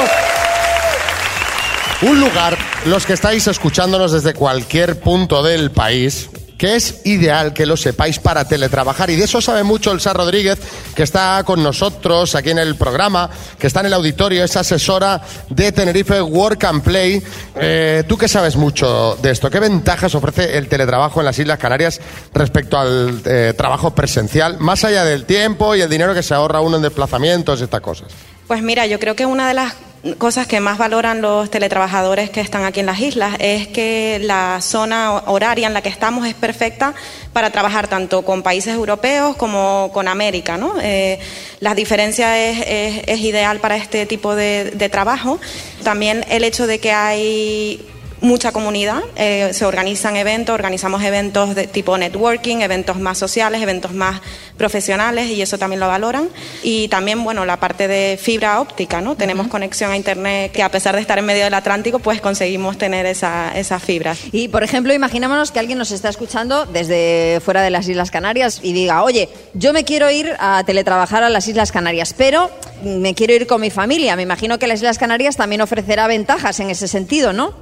Un 2.12 2.22
lugar, 2.22 2.58
los 2.86 3.06
que 3.06 3.14
estáis 3.14 3.48
escuchándonos 3.48 4.14
desde 4.14 4.34
cualquier 4.34 5.00
punto 5.02 5.44
del 5.44 5.72
país, 5.72 6.30
que 6.60 6.76
es 6.76 7.02
ideal 7.06 7.54
que 7.54 7.66
lo 7.66 7.78
sepáis 7.78 8.20
para 8.20 8.46
teletrabajar. 8.46 9.10
Y 9.10 9.16
de 9.16 9.24
eso 9.24 9.40
sabe 9.40 9.64
mucho 9.64 9.94
el 9.94 10.02
Sar 10.02 10.18
Rodríguez, 10.18 10.60
que 10.94 11.04
está 11.04 11.42
con 11.46 11.64
nosotros 11.64 12.36
aquí 12.36 12.50
en 12.50 12.60
el 12.60 12.76
programa, 12.76 13.30
que 13.58 13.68
está 13.68 13.80
en 13.80 13.86
el 13.88 13.94
auditorio, 13.94 14.44
es 14.44 14.58
asesora 14.58 15.22
de 15.50 15.72
Tenerife 15.72 16.22
Work 16.22 16.66
and 16.66 16.84
Play. 16.84 17.24
Eh, 17.56 18.04
Tú 18.08 18.18
que 18.18 18.28
sabes 18.28 18.58
mucho 18.58 19.18
de 19.22 19.32
esto, 19.32 19.50
¿qué 19.50 19.62
ventajas 19.62 20.14
ofrece 20.16 20.58
el 20.58 20.68
teletrabajo 20.68 21.22
en 21.22 21.28
las 21.28 21.40
Islas 21.40 21.60
Canarias 21.60 22.02
respecto 22.34 22.78
al 22.78 23.22
eh, 23.24 23.54
trabajo 23.56 23.96
presencial, 23.96 24.58
más 24.60 24.84
allá 24.84 25.06
del 25.06 25.24
tiempo 25.24 25.76
y 25.76 25.82
el 25.82 25.90
dinero 25.90 26.14
que 26.14 26.24
se 26.24 26.34
ahorra 26.34 26.60
uno 26.60 26.76
en 26.76 26.84
desplazamientos 26.84 27.62
y 27.62 27.64
estas 27.64 27.82
cosas? 27.82 28.10
Pues 28.48 28.62
mira, 28.62 28.86
yo 28.86 29.00
creo 29.00 29.16
que 29.16 29.26
una 29.26 29.48
de 29.48 29.54
las 29.54 29.74
cosas 30.18 30.48
que 30.48 30.60
más 30.60 30.78
valoran 30.78 31.22
los 31.22 31.50
teletrabajadores 31.50 32.30
que 32.30 32.42
están 32.42 32.64
aquí 32.64 32.80
en 32.80 32.86
las 32.86 33.00
islas 33.00 33.36
es 33.40 33.68
que 33.68 34.20
la 34.22 34.60
zona 34.62 35.24
horaria 35.28 35.68
en 35.68 35.74
la 35.74 35.82
que 35.82 35.90
estamos 35.90 36.26
es 36.26 36.34
perfecta 36.34 36.94
para 37.34 37.50
trabajar 37.50 37.88
tanto 37.88 38.24
con 38.24 38.42
países 38.42 38.74
europeos 38.74 39.36
como 39.36 39.92
con 39.94 40.08
América. 40.08 40.58
¿no? 40.58 40.74
Eh, 40.82 41.20
la 41.60 41.76
diferencia 41.76 42.38
es, 42.38 43.20
ideal 43.20 43.60
para 43.60 43.76
este 43.76 44.06
tipo 44.06 44.36
de 44.36 44.90
trabajo. 44.92 45.40
También 45.84 46.26
el 46.30 46.44
hecho 46.44 46.68
de 46.68 46.80
que 46.80 46.92
hay 46.92 47.86
mucha 48.22 48.52
comunidad, 48.52 49.02
eh, 49.16 49.50
se 49.54 49.66
organizan 49.66 50.16
eventos, 50.16 50.54
organizamos 50.54 51.04
eventos 51.04 51.56
de 51.56 51.68
tipo 51.68 51.98
networking, 51.98 52.58
eventos 52.58 53.00
más 53.00 53.18
sociales, 53.18 53.62
eventos 53.62 53.94
más 53.94 54.22
profesionales 54.58 55.28
y 55.30 55.42
eso 55.42 55.58
también 55.58 55.80
lo 55.80 55.88
valoran. 55.88 56.30
Y 56.64 56.88
también, 56.90 57.24
bueno, 57.24 57.46
la 57.46 57.58
parte 57.58 57.88
de 57.88 58.20
fibra 58.22 58.60
óptica, 58.60 59.02
¿no? 59.02 59.16
Tenemos 59.16 59.48
conexión 59.48 59.92
a 59.92 59.98
Internet 59.98 60.52
que 60.52 60.64
a 60.64 60.70
pesar 60.70 60.96
de 60.96 61.02
estar 61.02 61.18
en 61.18 61.26
medio 61.26 61.44
del 61.44 61.54
Atlántico, 61.54 62.00
pues 62.00 62.22
conseguimos 62.22 62.78
tener 62.78 63.06
esa, 63.06 63.58
esa 63.58 63.80
fibra. 63.80 64.16
Y, 64.32 64.50
por 64.50 64.64
ejemplo, 64.64 64.94
imaginémonos 64.94 65.52
que 65.52 65.60
alguien 65.60 65.78
nos 65.78 65.92
está 65.92 66.10
escuchando 66.10 66.66
desde 66.66 67.40
fuera 67.44 67.62
de 67.62 67.70
las 67.70 67.88
Islas 67.88 68.12
Canarias 68.12 68.60
y 68.62 68.74
diga, 68.74 69.04
oye, 69.04 69.30
yo 69.54 69.74
me 69.74 69.84
quiero 69.84 70.10
ir 70.12 70.36
a 70.40 70.64
teletrabajar 70.66 71.24
a 71.24 71.30
las 71.30 71.48
Islas 71.48 71.72
Canarias, 71.72 72.14
pero 72.18 72.52
me 72.84 73.14
quiero 73.14 73.34
ir 73.34 73.48
con 73.48 73.62
mi 73.62 73.70
familia. 73.70 74.16
Me 74.16 74.24
imagino 74.24 74.60
que 74.60 74.68
las 74.68 74.80
Islas 74.80 74.98
Canarias 74.98 75.38
también 75.38 75.62
ofrecerá 75.62 76.08
ventajas 76.08 76.60
en 76.60 76.70
ese 76.70 76.88
sentido, 76.88 77.34
¿no? 77.34 77.54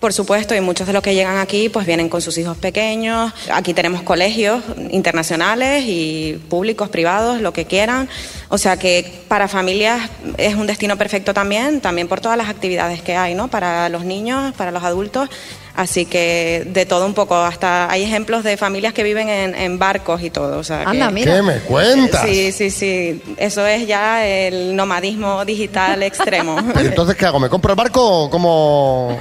Por 0.00 0.12
supuesto, 0.12 0.54
y 0.54 0.60
muchos 0.60 0.86
de 0.86 0.92
los 0.92 1.02
que 1.02 1.14
llegan 1.14 1.38
aquí 1.38 1.70
pues 1.70 1.86
vienen 1.86 2.10
con 2.10 2.20
sus 2.20 2.36
hijos 2.36 2.58
pequeños. 2.58 3.32
Aquí 3.50 3.72
tenemos 3.72 4.02
colegios 4.02 4.62
internacionales 4.90 5.84
y 5.86 6.38
públicos, 6.50 6.90
privados, 6.90 7.40
lo 7.40 7.54
que 7.54 7.64
quieran. 7.64 8.08
O 8.50 8.58
sea 8.58 8.76
que 8.78 9.10
para 9.26 9.48
familias 9.48 10.10
es 10.36 10.54
un 10.54 10.66
destino 10.66 10.98
perfecto 10.98 11.32
también, 11.32 11.80
también 11.80 12.08
por 12.08 12.20
todas 12.20 12.36
las 12.36 12.50
actividades 12.50 13.00
que 13.00 13.16
hay, 13.16 13.34
¿no? 13.34 13.48
Para 13.48 13.88
los 13.88 14.04
niños, 14.04 14.52
para 14.54 14.70
los 14.70 14.84
adultos. 14.84 15.30
Así 15.76 16.06
que 16.06 16.64
de 16.66 16.86
todo 16.86 17.04
un 17.04 17.12
poco, 17.12 17.36
hasta 17.36 17.90
hay 17.90 18.02
ejemplos 18.02 18.42
de 18.44 18.56
familias 18.56 18.94
que 18.94 19.02
viven 19.02 19.28
en, 19.28 19.54
en 19.54 19.78
barcos 19.78 20.22
y 20.22 20.30
todo. 20.30 20.58
O 20.58 20.64
sea, 20.64 20.80
que- 20.84 20.90
Anda, 20.90 21.10
mira. 21.10 21.34
¿Qué 21.34 21.42
me 21.42 21.58
cuentas? 21.58 22.22
Sí, 22.26 22.50
sí, 22.50 22.70
sí. 22.70 23.22
Eso 23.36 23.66
es 23.66 23.86
ya 23.86 24.26
el 24.26 24.74
nomadismo 24.74 25.44
digital 25.44 26.02
extremo. 26.02 26.56
¿Y 26.82 26.86
entonces 26.86 27.14
qué 27.14 27.26
hago? 27.26 27.38
¿Me 27.38 27.50
compro 27.50 27.72
el 27.72 27.76
barco 27.76 28.24
o 28.24 28.30
cómo...? 28.30 29.18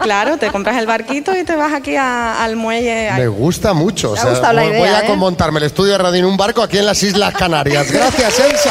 Claro, 0.00 0.36
te 0.36 0.50
compras 0.50 0.76
el 0.78 0.86
barquito 0.86 1.36
y 1.36 1.44
te 1.44 1.54
vas 1.56 1.72
aquí 1.72 1.94
a- 1.96 2.42
al 2.42 2.56
muelle. 2.56 3.10
Me 3.16 3.28
gusta 3.28 3.72
mucho. 3.72 4.12
Me 4.14 4.20
ha 4.20 4.24
gustado 4.30 4.52
la 4.52 4.62
voy 4.62 4.70
idea, 4.72 4.98
a 4.98 5.06
¿eh? 5.06 5.16
montarme 5.16 5.58
el 5.60 5.66
estudio 5.66 5.92
de 5.92 5.98
radio 5.98 6.18
en 6.20 6.24
un 6.26 6.36
barco 6.36 6.60
aquí 6.62 6.78
en 6.78 6.86
las 6.86 7.02
Islas 7.02 7.34
Canarias. 7.34 7.90
Gracias, 7.90 8.38
Elsa. 8.40 8.70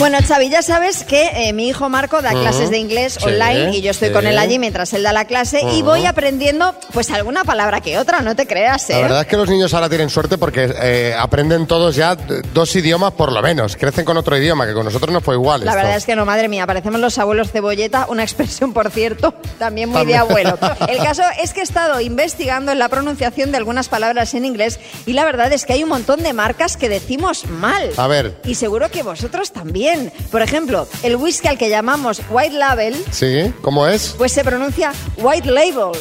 Bueno, 0.00 0.16
Xavi, 0.26 0.48
ya 0.48 0.62
sabes 0.62 1.04
que 1.04 1.26
eh, 1.34 1.52
mi 1.52 1.68
hijo 1.68 1.90
Marco 1.90 2.22
da 2.22 2.30
clases 2.30 2.70
de 2.70 2.78
inglés 2.78 3.18
Sí, 3.20 3.28
online 3.28 3.76
y 3.76 3.82
yo 3.82 3.90
estoy 3.90 4.10
con 4.12 4.26
él 4.26 4.38
allí 4.38 4.58
mientras 4.58 4.94
él 4.94 5.02
da 5.02 5.12
la 5.12 5.26
clase 5.26 5.60
y 5.74 5.82
voy 5.82 6.06
aprendiendo 6.06 6.74
pues 6.94 7.10
alguna 7.10 7.44
palabra 7.44 7.82
que 7.82 7.98
otra, 7.98 8.22
no 8.22 8.34
te 8.34 8.46
creas, 8.46 8.88
¿eh? 8.88 8.94
La 8.94 9.02
verdad 9.02 9.20
es 9.20 9.26
que 9.26 9.36
los 9.36 9.50
niños 9.50 9.74
ahora 9.74 9.90
tienen 9.90 10.08
suerte 10.08 10.38
porque 10.38 10.74
eh, 10.80 11.14
aprenden 11.18 11.66
todos 11.66 11.96
ya 11.96 12.16
dos 12.54 12.74
idiomas 12.76 13.12
por 13.12 13.30
lo 13.30 13.42
menos. 13.42 13.76
Crecen 13.76 14.06
con 14.06 14.16
otro 14.16 14.38
idioma, 14.38 14.66
que 14.66 14.72
con 14.72 14.86
nosotros 14.86 15.12
no 15.12 15.20
fue 15.20 15.34
igual. 15.34 15.66
La 15.66 15.72
esto. 15.72 15.82
verdad 15.82 15.96
es 15.98 16.06
que 16.06 16.16
no, 16.16 16.24
madre 16.24 16.48
mía, 16.48 16.66
parecemos 16.66 16.98
los 16.98 17.18
abuelos 17.18 17.50
cebolleta, 17.50 18.06
una 18.08 18.22
expresión, 18.22 18.72
por 18.72 18.90
cierto, 18.90 19.34
también 19.58 19.90
muy 19.90 20.06
de 20.06 20.16
abuelo. 20.16 20.58
El 20.88 20.96
caso 20.96 21.24
es 21.42 21.52
que 21.52 21.60
he 21.60 21.62
estado 21.62 22.00
investigando 22.00 22.72
en 22.72 22.78
la 22.78 22.88
pronunciación 22.88 23.50
de 23.50 23.58
algunas 23.58 23.90
palabras 23.90 24.32
en 24.32 24.46
inglés 24.46 24.80
y 25.04 25.12
la 25.12 25.26
verdad 25.26 25.52
es 25.52 25.66
que 25.66 25.74
hay 25.74 25.82
un 25.82 25.90
montón 25.90 26.22
de 26.22 26.32
marcas 26.32 26.78
que 26.78 26.88
decimos 26.88 27.44
mal. 27.50 27.90
A 27.98 28.06
ver. 28.06 28.40
Y 28.46 28.54
seguro 28.54 28.90
que 28.90 29.02
vosotros 29.02 29.52
también. 29.52 29.89
Por 30.30 30.42
ejemplo, 30.42 30.86
el 31.02 31.16
whisky 31.16 31.48
al 31.48 31.58
que 31.58 31.68
llamamos 31.68 32.20
White 32.30 32.54
Label, 32.56 32.94
¿Sí? 33.10 33.52
¿Cómo 33.62 33.86
es? 33.86 34.14
pues 34.18 34.32
se 34.32 34.44
pronuncia 34.44 34.92
White 35.18 35.50
Label. 35.50 35.92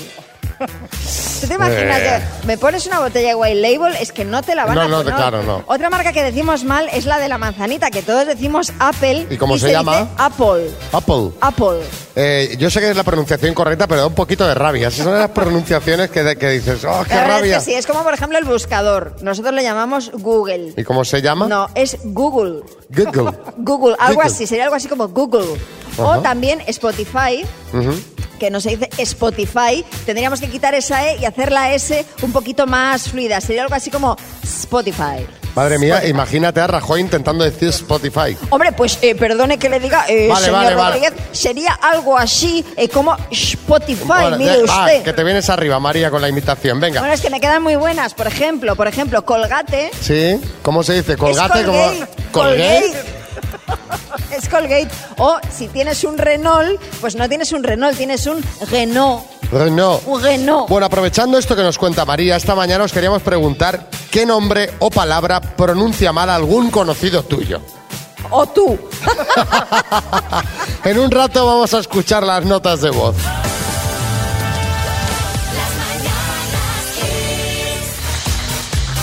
¿Tú 0.60 1.48
te 1.48 1.54
imaginas 1.54 2.00
Eh. 2.00 2.22
que 2.42 2.48
me 2.48 2.58
pones 2.58 2.86
una 2.88 3.00
botella 3.00 3.30
de 3.30 3.36
White 3.36 3.56
Label? 3.62 3.96
Es 4.02 4.12
que 4.12 4.26
no 4.26 4.42
te 4.44 4.56
la 4.56 4.66
van 4.66 4.76
No, 4.76 4.82
a 4.82 4.88
no, 4.88 4.98
poner. 4.98 5.14
claro, 5.16 5.44
no. 5.44 5.64
Otra 5.68 5.90
marca 5.90 6.12
que 6.12 6.24
decimos 6.24 6.64
mal 6.66 6.90
es 6.92 7.06
la 7.06 7.18
de 7.20 7.30
la 7.30 7.38
manzanita, 7.38 7.90
que 7.92 8.02
todos 8.02 8.28
decimos 8.28 8.74
Apple. 8.80 9.28
¿Y 9.30 9.38
cómo 9.38 9.58
se 9.58 9.72
llama? 9.72 10.08
Apple. 10.18 10.70
Apple. 10.92 11.32
Apple. 11.42 11.80
Eh, 12.16 12.56
yo 12.60 12.70
sé 12.70 12.82
que 12.82 12.90
es 12.90 12.98
la 12.98 13.04
pronunciación 13.04 13.54
correcta, 13.54 13.88
pero 13.88 14.02
da 14.02 14.08
un 14.08 14.16
poquito 14.16 14.46
de 14.46 14.54
rabia. 14.54 14.90
Esas 14.90 15.06
son 15.06 15.18
las 15.18 15.30
pronunciaciones 15.30 16.10
que, 16.10 16.36
que 16.38 16.50
dices, 16.50 16.84
¡oh, 16.84 17.06
qué 17.08 17.16
rabia! 17.16 17.58
es 17.58 17.64
que 17.66 17.72
sí, 17.72 17.78
es 17.78 17.88
como 17.88 18.04
por 18.04 18.14
ejemplo 18.14 18.38
el 18.38 18.44
buscador. 18.46 19.16
Nosotros 19.22 19.54
le 19.54 19.64
llamamos 19.64 20.12
Google. 20.14 20.74
¿Y 20.76 20.84
cómo 20.84 21.06
se 21.06 21.22
llama? 21.22 21.48
No, 21.48 21.70
es 21.76 21.98
Google. 22.04 22.62
Google. 22.90 23.32
Google, 23.58 23.96
algo 24.00 24.16
Google. 24.16 24.28
así, 24.34 24.46
sería 24.46 24.66
algo 24.66 24.76
así 24.76 24.88
como 24.90 25.08
Google. 25.08 25.48
O 25.98 26.20
también 26.20 26.62
Spotify, 26.68 27.46
Ujú. 27.74 27.92
Que 28.40 28.50
no 28.50 28.60
se 28.62 28.70
dice 28.72 28.90
Spotify, 28.98 29.86
tendríamos 30.06 30.40
que 30.40 30.50
quitar 30.50 30.74
esa 30.74 31.08
E 31.12 31.18
y 31.20 31.26
hacer 31.26 31.52
la 31.52 31.74
S 31.74 32.06
un 32.24 32.32
poquito 32.32 32.66
más 32.66 33.10
fluida. 33.10 33.40
Sería 33.42 33.64
algo 33.64 33.76
así 33.76 33.92
como 33.92 34.18
Spotify. 34.44 35.26
Madre 35.56 35.80
mía, 35.80 36.06
imagínate 36.06 36.62
a 36.62 36.68
Rajoy 36.68 37.02
intentando 37.02 37.44
decir 37.44 37.70
Spotify. 37.70 38.38
Hombre, 38.52 38.72
pues 38.72 39.00
eh, 39.02 39.16
perdone 39.16 39.58
que 39.58 39.68
le 39.68 39.80
diga, 39.80 40.06
eh, 40.08 40.28
Vale, 40.30 40.46
señor 40.46 40.64
vale, 40.64 40.76
vale. 40.76 40.96
Rodríguez, 41.00 41.14
sería 41.32 41.74
algo 41.74 42.18
así 42.18 42.64
eh, 42.78 42.88
como 42.88 43.18
Spotify, 43.32 44.04
Bueno, 44.06 44.38
mire 44.38 44.58
de- 44.58 44.64
va, 44.64 44.86
usted. 44.86 45.04
que 45.04 45.12
te 45.12 45.24
vienes 45.24 45.50
arriba, 45.50 45.80
María, 45.80 46.12
con 46.12 46.22
la 46.22 46.30
imitación. 46.30 46.80
Venga. 46.80 47.00
Bueno, 47.02 47.14
es 47.16 47.22
que 47.22 47.30
me 47.32 47.42
quedan 47.42 47.64
muy 47.64 47.76
buenas. 47.76 48.14
Por 48.14 48.28
ejemplo, 48.28 48.76
por 48.76 48.88
ejemplo, 48.88 49.26
Colgate. 49.26 49.90
¿Sí? 50.00 50.40
¿Cómo 50.62 50.84
se 50.84 50.94
dice? 50.94 51.18
Colgate 51.18 51.66
como... 51.66 51.92
Colgate. 52.32 53.19
Es 54.36 54.48
Colgate. 54.48 54.90
O 55.18 55.38
si 55.52 55.68
tienes 55.68 56.04
un 56.04 56.18
Renault, 56.18 56.80
pues 57.02 57.16
no 57.16 57.28
tienes 57.28 57.52
un 57.52 57.64
Renault, 57.64 57.98
tienes 57.98 58.26
un 58.28 58.44
Renault. 58.70 59.24
Renault. 59.52 60.04
Un 60.06 60.22
Renault. 60.22 60.70
Bueno, 60.70 60.86
aprovechando 60.86 61.38
esto 61.38 61.56
que 61.56 61.64
nos 61.64 61.78
cuenta 61.78 62.06
María, 62.06 62.36
esta 62.36 62.54
mañana 62.56 62.84
os 62.84 62.94
queríamos 62.94 63.22
preguntar 63.24 63.90
qué 64.12 64.26
nombre 64.26 64.72
o 64.80 64.90
palabra 64.90 65.42
pronuncia 65.42 66.14
mal 66.14 66.30
algún 66.30 66.70
conocido 66.70 67.24
tuyo. 67.24 67.62
O 68.30 68.46
tú. 68.48 68.78
En 70.84 70.98
un 70.98 71.12
rato 71.12 71.46
vamos 71.46 71.74
a 71.74 71.80
escuchar 71.80 72.24
las 72.24 72.46
notas 72.46 72.82
de 72.82 72.90
voz. 72.90 73.16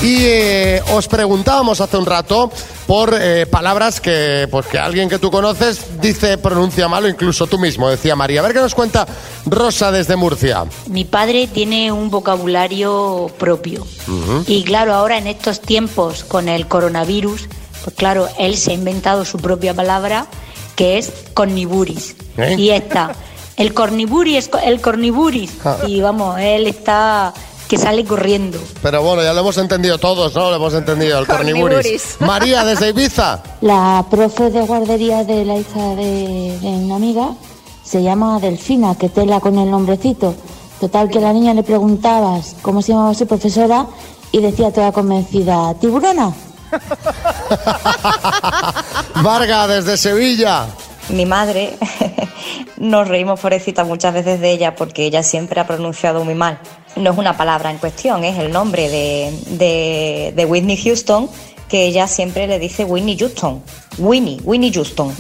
Y 0.03 0.25
eh, 0.25 0.83
os 0.95 1.07
preguntábamos 1.09 1.81
hace 1.81 1.97
un 1.97 2.07
rato 2.07 2.51
por 2.87 3.17
eh, 3.21 3.47
palabras 3.47 4.01
que, 4.01 4.49
pues, 4.51 4.67
que 4.67 4.79
alguien 4.79 5.09
que 5.09 5.19
tú 5.19 5.31
conoces 5.31 6.01
dice 6.01 6.39
pronuncia 6.39 6.89
mal 6.89 7.05
o 7.05 7.09
incluso 7.09 7.47
tú 7.47 7.59
mismo, 7.59 7.91
decía 7.91 8.15
María. 8.15 8.41
A 8.41 8.43
ver 8.45 8.53
qué 8.53 8.61
nos 8.61 8.75
cuenta 8.75 9.07
Rosa 9.45 9.91
desde 9.91 10.17
Murcia. 10.17 10.65
Mi 10.89 11.05
padre 11.05 11.49
tiene 11.49 11.91
un 11.91 12.11
vocabulario 12.11 13.31
propio. 13.39 13.87
Y 14.47 14.63
claro, 14.63 14.95
ahora 14.95 15.19
en 15.19 15.27
estos 15.27 15.61
tiempos 15.61 16.23
con 16.25 16.49
el 16.49 16.69
coronavirus, 16.69 17.49
pues 17.83 17.97
claro, 17.97 18.29
él 18.39 18.57
se 18.57 18.71
ha 18.71 18.75
inventado 18.75 19.25
su 19.25 19.39
propia 19.39 19.75
palabra 19.75 20.27
que 20.77 20.99
es 20.99 21.13
corniburis. 21.35 22.17
¿Eh? 22.37 22.55
Y 22.59 22.71
esta, 22.71 23.15
el 23.57 23.75
corniburis 23.75 24.37
es 24.37 24.51
el 24.65 24.81
corniburis. 24.81 25.53
Ah. 25.65 25.79
Y 25.87 26.01
vamos, 26.01 26.39
él 26.39 26.67
está 26.67 27.33
que 27.69 27.79
sale 27.79 28.05
corriendo. 28.05 28.59
Pero 28.83 29.03
bueno, 29.03 29.23
ya 29.23 29.33
lo 29.33 29.41
hemos 29.41 29.59
entendido 29.59 29.99
todos, 29.99 30.35
¿no? 30.35 30.51
Lo 30.51 30.57
hemos 30.57 30.75
entendido, 30.75 31.19
el 31.19 31.27
corniburis. 31.27 32.17
María 32.21 32.65
desde 32.65 32.91
Ibiza. 32.91 33.43
La 33.61 34.05
profe 34.11 34.51
de 34.51 34.61
guardería 34.63 35.25
de 35.25 35.45
la 35.45 35.57
hija 35.57 35.95
de, 35.95 36.59
de 36.61 36.69
una 36.69 36.97
amiga 36.97 37.31
se 37.83 38.03
llama 38.03 38.39
Delfina, 38.41 38.97
que 38.97 39.09
tela 39.09 39.41
con 39.41 39.59
el 39.59 39.71
nombrecito. 39.71 40.35
Total 40.81 41.09
que 41.09 41.21
la 41.21 41.33
niña 41.33 41.55
le 41.55 41.63
preguntabas 41.63 42.57
cómo 42.63 42.83
se 42.83 42.93
llamaba 42.93 43.15
su 43.15 43.27
profesora 43.27 43.87
y 44.33 44.41
decía 44.41 44.73
toda 44.73 44.93
convencida, 44.93 45.75
tiburona. 45.75 46.35
Varga 49.23 49.67
desde 49.69 49.97
Sevilla. 49.97 50.67
Mi 51.09 51.25
madre, 51.25 51.79
nos 52.77 53.09
reímos 53.09 53.41
pobrecita 53.41 53.85
muchas 53.85 54.13
veces 54.13 54.41
de 54.41 54.51
ella 54.51 54.75
porque 54.75 55.07
ella 55.07 55.23
siempre 55.23 55.61
ha 55.61 55.67
pronunciado 55.67 56.25
muy 56.25 56.35
mal. 56.35 56.59
No 56.97 57.13
es 57.13 57.19
una 57.19 57.37
palabra 57.37 57.71
en 57.71 57.79
cuestión, 57.79 58.25
es 58.25 58.39
el 58.39 58.51
nombre 58.51 58.89
de, 58.89 60.33
de, 60.35 60.45
Whitney 60.47 60.79
Houston, 60.79 61.29
que 61.69 61.87
ella 61.87 62.07
siempre 62.09 62.47
le 62.47 62.59
dice 62.59 62.85
Whitney 62.85 63.19
Houston. 63.19 63.63
Winnie, 63.99 64.41
Winnie 64.45 64.73
Houston. 64.73 65.15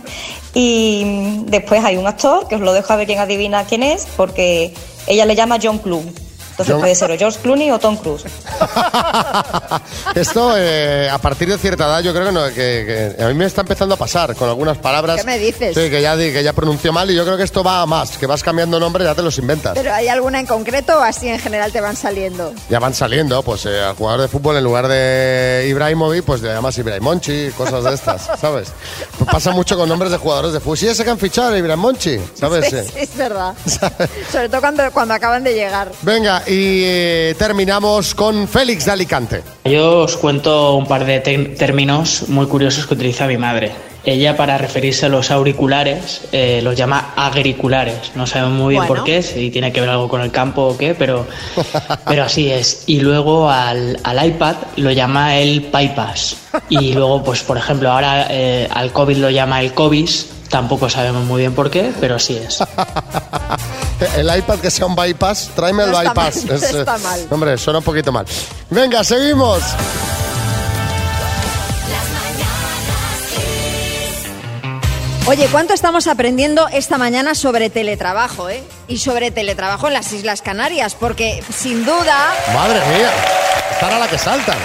y 0.54 1.42
después 1.46 1.82
hay 1.82 1.96
un 1.96 2.06
actor, 2.06 2.46
que 2.46 2.56
os 2.56 2.60
lo 2.60 2.72
dejo 2.72 2.92
a 2.92 2.96
ver 2.96 3.06
quién 3.06 3.20
adivina 3.20 3.64
quién 3.64 3.82
es, 3.82 4.06
porque 4.16 4.74
ella 5.06 5.24
le 5.24 5.34
llama 5.34 5.58
John 5.62 5.78
Clooney. 5.78 6.12
Entonces 6.56 6.76
puede 6.76 6.94
ser 6.94 7.10
o 7.10 7.16
George 7.18 7.38
Clooney 7.40 7.70
o 7.72 7.78
Tom 7.80 7.96
Cruise. 7.96 8.24
Esto, 10.14 10.54
eh, 10.56 11.08
a 11.10 11.18
partir 11.18 11.48
de 11.48 11.58
cierta 11.58 11.84
edad, 11.86 12.00
yo 12.00 12.12
creo 12.12 12.26
que, 12.26 12.32
no- 12.32 12.46
que- 12.48 13.14
que 13.16 13.22
a 13.22 13.28
mí 13.28 13.34
me 13.34 13.44
está 13.46 13.62
empezando 13.62 13.94
a 13.94 13.98
pasar 13.98 14.34
con 14.36 14.48
algunas 14.48 14.78
palabras. 14.78 15.16
¿Qué 15.16 15.24
me 15.24 15.38
dices? 15.38 15.74
Sí, 15.74 15.90
que 15.90 16.00
ya, 16.00 16.16
di- 16.16 16.32
que 16.32 16.42
ya 16.44 16.52
pronuncio 16.52 16.92
mal 16.92 17.10
y 17.10 17.14
yo 17.16 17.24
creo 17.24 17.36
que 17.36 17.42
esto 17.42 17.64
va 17.64 17.82
a 17.82 17.86
más, 17.86 18.16
que 18.18 18.26
vas 18.26 18.42
cambiando 18.42 18.78
nombre 18.78 19.02
y 19.04 19.06
ya 19.06 19.14
te 19.14 19.22
los 19.22 19.36
inventas. 19.38 19.72
¿Pero 19.74 19.92
hay 19.92 20.06
alguna 20.08 20.38
en 20.40 20.46
concreto 20.46 20.98
o 20.98 21.02
así 21.02 21.28
en 21.28 21.38
general 21.40 21.72
te 21.72 21.80
van 21.80 21.96
saliendo? 21.96 22.52
Ya 22.70 22.78
van 22.78 22.94
saliendo, 22.94 23.42
pues 23.42 23.66
eh, 23.66 23.80
al 23.82 23.94
jugador 23.96 24.20
de 24.22 24.28
fútbol 24.28 24.56
en 24.56 24.64
lugar 24.64 24.86
de 24.88 25.66
Ibrahimovic, 25.68 26.22
pues 26.24 26.40
le 26.40 26.52
llamas 26.52 26.78
Ibrahimonchi, 26.78 27.50
cosas 27.56 27.82
de 27.84 27.94
estas, 27.94 28.30
¿sabes? 28.40 28.68
Pues 29.18 29.28
pasa 29.30 29.50
mucho 29.50 29.76
con 29.76 29.88
nombres 29.88 30.12
de 30.12 30.18
jugadores 30.18 30.52
de 30.52 30.60
fútbol. 30.60 30.78
Sí, 30.78 30.86
ese 30.86 31.02
que 31.04 31.10
han 31.10 31.18
fichado, 31.18 31.56
Ibrahimonchi, 31.56 32.18
¿sabes? 32.34 32.66
Sí, 32.70 32.76
sí, 32.92 32.92
es 33.00 33.16
verdad. 33.16 33.54
Sobre 34.32 34.48
todo 34.48 34.60
cuando, 34.60 34.90
cuando 34.92 35.14
acaban 35.14 35.42
de 35.42 35.54
llegar. 35.54 35.90
Venga, 36.02 36.42
y 36.46 36.82
eh, 36.84 37.34
terminamos 37.38 38.14
con 38.14 38.46
Félix 38.48 38.86
de 38.86 38.90
Alicante. 38.92 39.42
Yo 39.64 40.00
os 40.00 40.16
cuento 40.16 40.74
un 40.74 40.86
par 40.86 41.04
de 41.04 41.20
términos 41.20 42.24
muy 42.28 42.46
curiosos 42.46 42.86
que 42.86 42.94
utiliza 42.94 43.26
mi 43.26 43.36
madre. 43.36 43.72
Ella 44.06 44.36
para 44.36 44.58
referirse 44.58 45.06
a 45.06 45.08
los 45.08 45.30
auriculares 45.30 46.22
eh, 46.30 46.60
los 46.62 46.76
llama 46.76 47.14
agriculares. 47.16 48.12
No 48.14 48.26
sabemos 48.26 48.52
muy 48.52 48.74
bien 48.74 48.86
Bueno. 48.86 48.96
por 49.02 49.04
qué, 49.04 49.22
si 49.22 49.50
tiene 49.50 49.72
que 49.72 49.80
ver 49.80 49.88
algo 49.88 50.08
con 50.08 50.20
el 50.20 50.30
campo 50.30 50.62
o 50.62 50.76
qué, 50.76 50.94
pero, 50.94 51.26
pero 52.06 52.24
así 52.24 52.50
es. 52.50 52.82
Y 52.86 53.00
luego 53.00 53.48
al, 53.50 53.98
al 54.04 54.26
iPad 54.26 54.56
lo 54.76 54.90
llama 54.90 55.38
el 55.38 55.60
bypass. 55.72 56.36
Y 56.68 56.92
luego, 56.94 57.24
pues 57.24 57.42
por 57.42 57.56
ejemplo, 57.56 57.90
ahora 57.90 58.26
eh, 58.28 58.68
al 58.70 58.92
COVID 58.92 59.16
lo 59.16 59.30
llama 59.30 59.62
el 59.62 59.72
COVID. 59.72 60.08
Tampoco 60.50 60.90
sabemos 60.90 61.24
muy 61.24 61.40
bien 61.40 61.54
por 61.54 61.70
qué, 61.70 61.90
pero 61.98 62.16
así 62.16 62.36
es. 62.36 62.58
el 64.16 64.36
iPad 64.36 64.58
que 64.58 64.70
sea 64.70 64.86
un 64.86 64.94
bypass, 64.94 65.50
tráeme 65.54 65.84
el 65.84 65.90
bypass. 65.90 66.44
Mal, 66.44 66.56
es, 66.56 66.62
está 66.62 66.96
eh, 66.96 67.00
mal. 67.00 67.26
Hombre, 67.30 67.58
suena 67.58 67.78
un 67.78 67.84
poquito 67.84 68.12
mal. 68.12 68.26
Venga, 68.70 69.04
seguimos. 69.04 69.62
Oye, 75.26 75.48
¿cuánto 75.50 75.72
estamos 75.72 76.06
aprendiendo 76.06 76.68
esta 76.68 76.98
mañana 76.98 77.34
sobre 77.34 77.70
teletrabajo, 77.70 78.50
eh? 78.50 78.62
Y 78.88 78.98
sobre 78.98 79.30
teletrabajo 79.30 79.86
en 79.86 79.94
las 79.94 80.12
Islas 80.12 80.42
Canarias, 80.42 80.94
porque 80.94 81.42
sin 81.50 81.86
duda. 81.86 82.34
Madre 82.52 82.80
mía, 82.94 83.10
estará 83.72 83.98
la 83.98 84.06
que 84.06 84.18
saltan. 84.18 84.58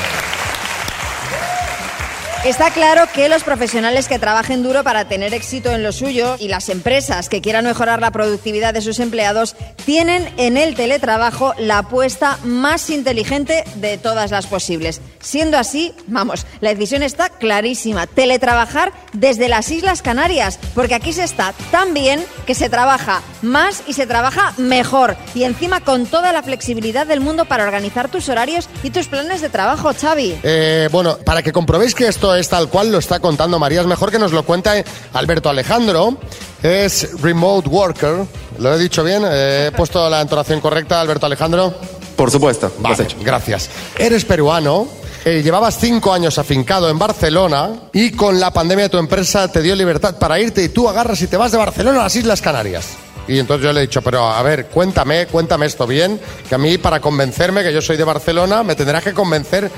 Está 2.46 2.72
claro 2.72 3.04
que 3.14 3.28
los 3.28 3.44
profesionales 3.44 4.08
que 4.08 4.18
trabajen 4.18 4.64
duro 4.64 4.82
para 4.82 5.10
tener 5.10 5.34
éxito 5.34 5.72
en 5.72 5.84
lo 5.84 5.92
suyo 5.92 6.38
y 6.40 6.48
las 6.48 6.70
empresas 6.70 7.28
que 7.28 7.42
quieran 7.42 7.66
mejorar 7.66 8.00
la 8.00 8.12
productividad 8.12 8.74
de 8.74 8.82
sus 8.82 9.00
empleados 9.00 9.58
tienen 9.86 10.34
en 10.38 10.56
el 10.56 10.74
teletrabajo 10.74 11.54
la 11.58 11.80
apuesta 11.80 12.40
más 12.46 12.90
inteligente 12.92 13.66
de 13.76 13.98
todas 13.98 14.32
las 14.32 14.48
posibles. 14.48 15.02
Siendo 15.20 15.58
así, 15.58 15.94
vamos, 16.08 16.46
la 16.62 16.70
decisión 16.70 17.04
está 17.04 17.28
clarísima. 17.28 18.08
Teletrabajar 18.08 18.94
desde 19.12 19.50
las 19.50 19.70
Islas 19.70 20.02
Canarias, 20.02 20.60
porque 20.74 20.96
aquí 20.96 21.12
se 21.12 21.26
está 21.26 21.54
tan 21.72 21.94
bien 21.94 22.24
que 22.48 22.56
se 22.56 22.70
trabaja 22.70 23.22
más 23.42 23.84
y 23.86 23.94
se 23.94 24.08
trabaja 24.08 24.54
mejor. 24.58 25.18
Y 25.36 25.44
encima 25.44 25.82
con 25.82 26.06
toda 26.06 26.32
la 26.32 26.42
flexibilidad 26.42 27.06
del 27.06 27.20
mundo 27.20 27.46
para 27.46 27.66
organizar 27.66 28.10
tus 28.10 28.30
horarios 28.30 28.70
y 28.82 28.92
tus 28.92 29.08
planes 29.08 29.42
de 29.42 29.50
trabajo, 29.50 29.92
Xavi. 29.94 30.40
Eh, 30.44 30.88
bueno, 30.90 31.18
para 31.18 31.42
que 31.42 31.52
comprobéis 31.52 31.94
que 31.94 32.08
esto 32.08 32.29
es 32.36 32.48
tal 32.50 32.70
cual 32.70 32.92
lo 32.92 32.98
está 33.00 33.20
contando 33.20 33.60
María, 33.60 33.82
es 33.82 33.88
mejor 33.88 34.12
que 34.12 34.20
nos 34.20 34.32
lo 34.32 34.44
cuente 34.44 34.84
Alberto 35.14 35.50
Alejandro. 35.50 36.18
Es 36.62 37.22
remote 37.22 37.70
worker. 37.70 38.26
¿Lo 38.60 38.74
he 38.74 38.78
dicho 38.80 39.04
bien? 39.04 39.24
Eh, 39.26 39.68
¿He 39.68 39.72
puesto 39.76 40.10
la 40.10 40.22
entonación 40.22 40.60
correcta, 40.60 41.00
Alberto 41.00 41.26
Alejandro? 41.26 41.74
Por 42.16 42.30
supuesto, 42.32 42.68
lo 42.82 42.90
has 42.90 42.98
Vale, 42.98 43.04
hecho. 43.04 43.18
gracias. 43.22 43.70
Eres 43.98 44.26
peruano. 44.26 44.88
eh, 45.26 45.42
llevabas 45.44 45.78
cinco 45.80 46.14
años 46.14 46.38
afincado 46.38 46.90
en 46.90 46.98
Barcelona 47.00 47.72
y 47.94 48.12
con 48.12 48.40
la 48.40 48.52
pandemia 48.52 48.90
tu 48.90 48.98
empresa 48.98 49.50
te 49.52 49.62
dio 49.62 49.76
libertad 49.76 50.18
para 50.18 50.40
irte 50.40 50.64
y 50.64 50.70
tú 50.70 50.88
agarras 50.90 51.22
y 51.22 51.28
te 51.28 51.38
vas 51.38 51.52
de 51.52 51.58
Barcelona 51.58 52.00
a 52.02 52.04
las 52.04 52.16
Islas 52.16 52.42
Canarias. 52.42 52.88
Y 53.28 53.38
entonces 53.38 53.64
yo 53.66 53.72
le 53.74 53.82
he 53.82 53.84
dicho, 53.84 54.02
pero 54.02 54.28
a 54.28 54.42
ver, 54.42 54.66
cuéntame, 54.68 55.28
cuéntame 55.28 55.68
esto 55.68 55.86
bien, 55.86 56.20
que 56.48 56.56
a 56.56 56.58
mí 56.58 56.78
para 56.80 57.00
convencerme 57.00 57.64
que 57.64 57.72
yo 57.72 57.82
soy 57.82 57.96
de 57.96 58.04
Barcelona 58.04 58.64
me 58.64 58.76
tendrás 58.76 59.04
que 59.04 59.14
convencer 59.14 59.70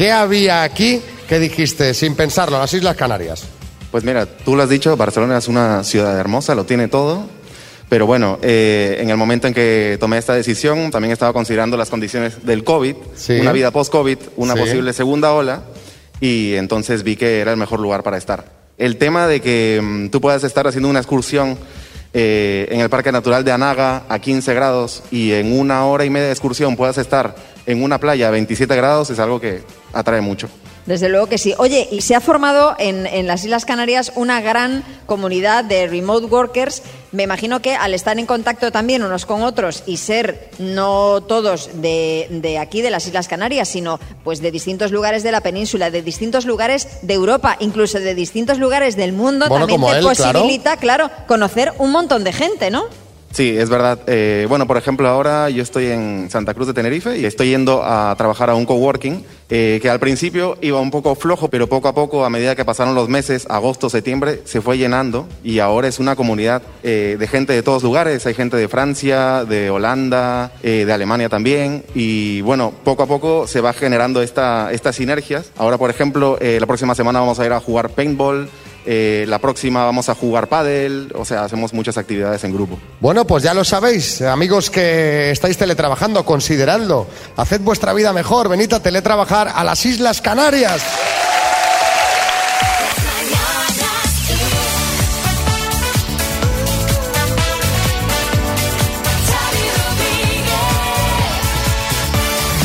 qué 0.00 0.10
había 0.10 0.62
aquí 0.62 0.98
que 1.28 1.38
dijiste 1.38 1.92
sin 1.92 2.14
pensarlo, 2.14 2.58
las 2.58 2.72
Islas 2.72 2.96
Canarias. 2.96 3.42
Pues 3.90 4.02
mira, 4.02 4.24
tú 4.24 4.56
lo 4.56 4.62
has 4.62 4.70
dicho, 4.70 4.96
Barcelona 4.96 5.36
es 5.36 5.46
una 5.46 5.84
ciudad 5.84 6.18
hermosa, 6.18 6.54
lo 6.54 6.64
tiene 6.64 6.88
todo. 6.88 7.26
Pero 7.90 8.06
bueno, 8.06 8.38
eh, 8.40 8.96
en 8.98 9.10
el 9.10 9.18
momento 9.18 9.46
en 9.46 9.52
que 9.52 9.98
tomé 10.00 10.16
esta 10.16 10.32
decisión, 10.32 10.90
también 10.90 11.12
estaba 11.12 11.34
considerando 11.34 11.76
las 11.76 11.90
condiciones 11.90 12.46
del 12.46 12.64
COVID, 12.64 12.94
Sí. 13.14 13.40
una 13.40 13.52
vida 13.52 13.72
post-COVID, 13.72 14.16
una 14.36 14.54
Sí. 14.54 14.60
posible 14.60 14.94
segunda 14.94 15.34
ola, 15.34 15.64
y 16.18 16.54
entonces 16.54 17.02
vi 17.02 17.16
que 17.16 17.40
era 17.40 17.50
el 17.50 17.58
mejor 17.58 17.78
lugar 17.80 18.02
para 18.02 18.16
estar. 18.16 18.46
El 18.78 18.96
tema 18.96 19.26
de 19.26 19.42
que 19.42 19.80
mm, 19.82 20.08
tú 20.08 20.22
puedas 20.22 20.44
estar 20.44 20.66
haciendo 20.66 20.88
una 20.88 21.00
excursión 21.00 21.58
eh, 22.12 22.68
en 22.70 22.80
el 22.80 22.90
Parque 22.90 23.12
Natural 23.12 23.44
de 23.44 23.52
Anaga 23.52 24.04
a 24.08 24.18
15 24.18 24.52
grados 24.54 25.02
y 25.10 25.32
en 25.32 25.58
una 25.58 25.84
hora 25.86 26.04
y 26.04 26.10
media 26.10 26.26
de 26.26 26.32
excursión 26.32 26.76
puedas 26.76 26.98
estar 26.98 27.36
en 27.66 27.82
una 27.82 27.98
playa 27.98 28.28
a 28.28 28.30
27 28.30 28.74
grados 28.74 29.10
es 29.10 29.18
algo 29.18 29.40
que 29.40 29.62
atrae 29.92 30.20
mucho. 30.20 30.48
Desde 30.86 31.08
luego 31.08 31.26
que 31.26 31.38
sí. 31.38 31.54
Oye, 31.58 31.88
y 31.90 32.00
se 32.00 32.14
ha 32.14 32.20
formado 32.20 32.74
en, 32.78 33.06
en 33.06 33.26
las 33.26 33.44
Islas 33.44 33.64
Canarias 33.64 34.12
una 34.16 34.40
gran 34.40 34.82
comunidad 35.06 35.62
de 35.64 35.86
remote 35.86 36.26
workers. 36.26 36.82
Me 37.12 37.24
imagino 37.24 37.60
que 37.60 37.74
al 37.74 37.92
estar 37.92 38.18
en 38.18 38.26
contacto 38.26 38.72
también 38.72 39.02
unos 39.02 39.26
con 39.26 39.42
otros 39.42 39.82
y 39.86 39.98
ser 39.98 40.48
no 40.58 41.20
todos 41.22 41.70
de, 41.82 42.28
de 42.30 42.58
aquí, 42.58 42.82
de 42.82 42.90
las 42.90 43.06
Islas 43.06 43.28
Canarias, 43.28 43.68
sino 43.68 44.00
pues 44.24 44.40
de 44.40 44.50
distintos 44.50 44.90
lugares 44.90 45.22
de 45.22 45.32
la 45.32 45.40
península, 45.40 45.90
de 45.90 46.02
distintos 46.02 46.46
lugares 46.46 46.88
de 47.02 47.14
Europa, 47.14 47.56
incluso 47.60 48.00
de 48.00 48.14
distintos 48.14 48.58
lugares 48.58 48.96
del 48.96 49.12
mundo, 49.12 49.46
Bueno, 49.48 49.66
también 49.66 49.92
te 49.92 49.98
él, 49.98 50.16
claro. 50.16 50.38
posibilita, 50.40 50.76
claro, 50.76 51.10
conocer 51.26 51.72
un 51.78 51.90
montón 51.90 52.24
de 52.24 52.32
gente, 52.32 52.70
¿no? 52.70 52.84
Sí, 53.32 53.56
es 53.56 53.70
verdad. 53.70 54.00
Eh, 54.08 54.46
bueno, 54.48 54.66
por 54.66 54.76
ejemplo, 54.76 55.06
ahora 55.08 55.50
yo 55.50 55.62
estoy 55.62 55.86
en 55.86 56.28
Santa 56.30 56.52
Cruz 56.52 56.66
de 56.66 56.74
Tenerife 56.74 57.16
y 57.16 57.24
estoy 57.24 57.50
yendo 57.50 57.82
a 57.84 58.12
trabajar 58.16 58.50
a 58.50 58.56
un 58.56 58.66
coworking 58.66 59.24
eh, 59.50 59.78
que 59.80 59.88
al 59.88 60.00
principio 60.00 60.58
iba 60.60 60.80
un 60.80 60.90
poco 60.90 61.14
flojo, 61.14 61.48
pero 61.48 61.68
poco 61.68 61.86
a 61.86 61.94
poco, 61.94 62.24
a 62.24 62.30
medida 62.30 62.56
que 62.56 62.64
pasaron 62.64 62.96
los 62.96 63.08
meses, 63.08 63.46
agosto, 63.48 63.88
septiembre, 63.88 64.42
se 64.44 64.60
fue 64.60 64.78
llenando 64.78 65.28
y 65.44 65.60
ahora 65.60 65.86
es 65.86 66.00
una 66.00 66.16
comunidad 66.16 66.62
eh, 66.82 67.16
de 67.18 67.26
gente 67.28 67.52
de 67.52 67.62
todos 67.62 67.84
lugares. 67.84 68.26
Hay 68.26 68.34
gente 68.34 68.56
de 68.56 68.66
Francia, 68.66 69.44
de 69.44 69.70
Holanda, 69.70 70.52
eh, 70.64 70.84
de 70.84 70.92
Alemania 70.92 71.28
también 71.28 71.84
y 71.94 72.40
bueno, 72.40 72.72
poco 72.82 73.04
a 73.04 73.06
poco 73.06 73.46
se 73.46 73.60
va 73.60 73.72
generando 73.72 74.22
esta, 74.22 74.72
estas 74.72 74.96
sinergias. 74.96 75.52
Ahora, 75.56 75.78
por 75.78 75.90
ejemplo, 75.90 76.36
eh, 76.40 76.58
la 76.58 76.66
próxima 76.66 76.96
semana 76.96 77.20
vamos 77.20 77.38
a 77.38 77.46
ir 77.46 77.52
a 77.52 77.60
jugar 77.60 77.90
paintball. 77.90 78.48
Eh, 78.86 79.24
la 79.28 79.38
próxima 79.38 79.84
vamos 79.84 80.08
a 80.08 80.14
jugar 80.14 80.48
pádel, 80.48 81.12
o 81.14 81.24
sea, 81.24 81.44
hacemos 81.44 81.72
muchas 81.72 81.98
actividades 81.98 82.44
en 82.44 82.52
grupo. 82.52 82.78
Bueno, 83.00 83.26
pues 83.26 83.42
ya 83.42 83.54
lo 83.54 83.64
sabéis, 83.64 84.22
amigos 84.22 84.70
que 84.70 85.30
estáis 85.30 85.58
teletrabajando, 85.58 86.24
consideradlo. 86.24 87.06
Haced 87.36 87.60
vuestra 87.60 87.92
vida 87.92 88.12
mejor, 88.12 88.48
venid 88.48 88.72
a 88.72 88.82
teletrabajar 88.82 89.52
a 89.54 89.64
las 89.64 89.84
Islas 89.84 90.20
Canarias. 90.20 90.82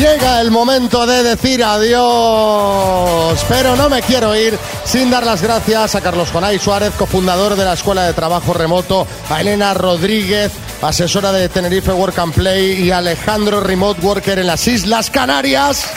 Llega 0.05 0.39
el 0.39 0.51
momento 0.51 1.07
de 1.07 1.23
decir 1.23 1.63
adiós, 1.63 3.43
pero 3.49 3.75
no 3.75 3.89
me 3.89 4.03
quiero 4.03 4.35
ir 4.35 4.55
sin 4.83 5.09
dar 5.09 5.25
las 5.25 5.41
gracias 5.41 5.95
a 5.95 6.01
Carlos 6.01 6.29
Jonay 6.31 6.59
Suárez, 6.59 6.93
cofundador 6.95 7.55
de 7.55 7.65
la 7.65 7.73
Escuela 7.73 8.03
de 8.03 8.13
Trabajo 8.13 8.53
Remoto, 8.53 9.07
a 9.31 9.41
Elena 9.41 9.73
Rodríguez, 9.73 10.51
asesora 10.83 11.31
de 11.31 11.49
Tenerife 11.49 11.91
Work 11.91 12.19
and 12.19 12.35
Play 12.35 12.83
y 12.83 12.91
a 12.91 12.99
Alejandro 12.99 13.61
Remote 13.61 13.99
Worker 14.01 14.37
en 14.37 14.45
las 14.45 14.67
Islas 14.67 15.09
Canarias. 15.09 15.87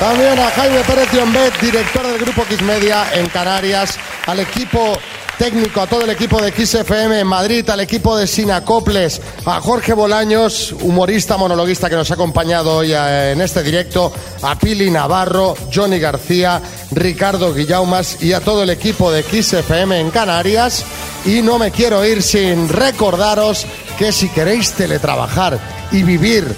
También 0.00 0.38
a 0.38 0.50
Jaime 0.50 0.80
Pérez 0.84 1.10
Diombet, 1.12 1.60
director 1.60 2.06
del 2.06 2.18
Grupo 2.18 2.44
X 2.44 2.62
Media 2.62 3.08
en 3.12 3.28
Canarias, 3.28 3.98
al 4.26 4.40
equipo 4.40 4.98
técnico, 5.38 5.80
a 5.80 5.86
todo 5.86 6.02
el 6.02 6.10
equipo 6.10 6.42
de 6.42 6.50
XFM 6.50 7.20
en 7.20 7.26
Madrid, 7.26 7.68
al 7.70 7.78
equipo 7.80 8.16
de 8.16 8.26
Sinacoples, 8.26 9.20
a 9.46 9.60
Jorge 9.60 9.92
Bolaños, 9.92 10.72
humorista, 10.80 11.36
monologuista 11.36 11.88
que 11.88 11.94
nos 11.94 12.10
ha 12.10 12.14
acompañado 12.14 12.78
hoy 12.78 12.92
eh, 12.92 13.32
en 13.32 13.40
este 13.40 13.62
directo, 13.62 14.12
a 14.42 14.58
Pili 14.58 14.90
Navarro, 14.90 15.54
Johnny 15.72 16.00
García, 16.00 16.60
Ricardo 16.90 17.54
Guillaumas 17.54 18.20
y 18.20 18.32
a 18.32 18.40
todo 18.40 18.64
el 18.64 18.70
equipo 18.70 19.12
de 19.12 19.22
XFM 19.22 20.00
en 20.00 20.10
Canarias. 20.10 20.84
Y 21.24 21.40
no 21.40 21.58
me 21.58 21.70
quiero 21.70 22.04
ir 22.04 22.22
sin 22.22 22.68
recordaros 22.68 23.64
que 23.96 24.10
si 24.10 24.28
queréis 24.30 24.72
teletrabajar 24.72 25.58
y 25.92 26.02
vivir 26.02 26.54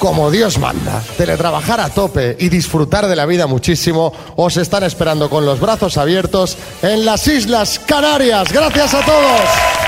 como 0.00 0.30
Dios 0.30 0.58
manda, 0.58 1.04
teletrabajar 1.18 1.78
a 1.78 1.90
tope 1.90 2.34
y 2.40 2.48
disfrutar 2.48 3.06
de 3.06 3.14
la 3.14 3.26
vida 3.26 3.46
muchísimo, 3.46 4.12
os 4.34 4.56
están 4.56 4.82
esperando 4.82 5.28
con 5.28 5.44
los 5.44 5.60
brazos 5.60 5.98
abiertos 5.98 6.56
en 6.82 7.04
las 7.04 7.28
Islas 7.28 7.78
Canarias. 7.78 8.50
Gracias 8.50 8.94
a 8.94 9.04
todos. 9.04 9.79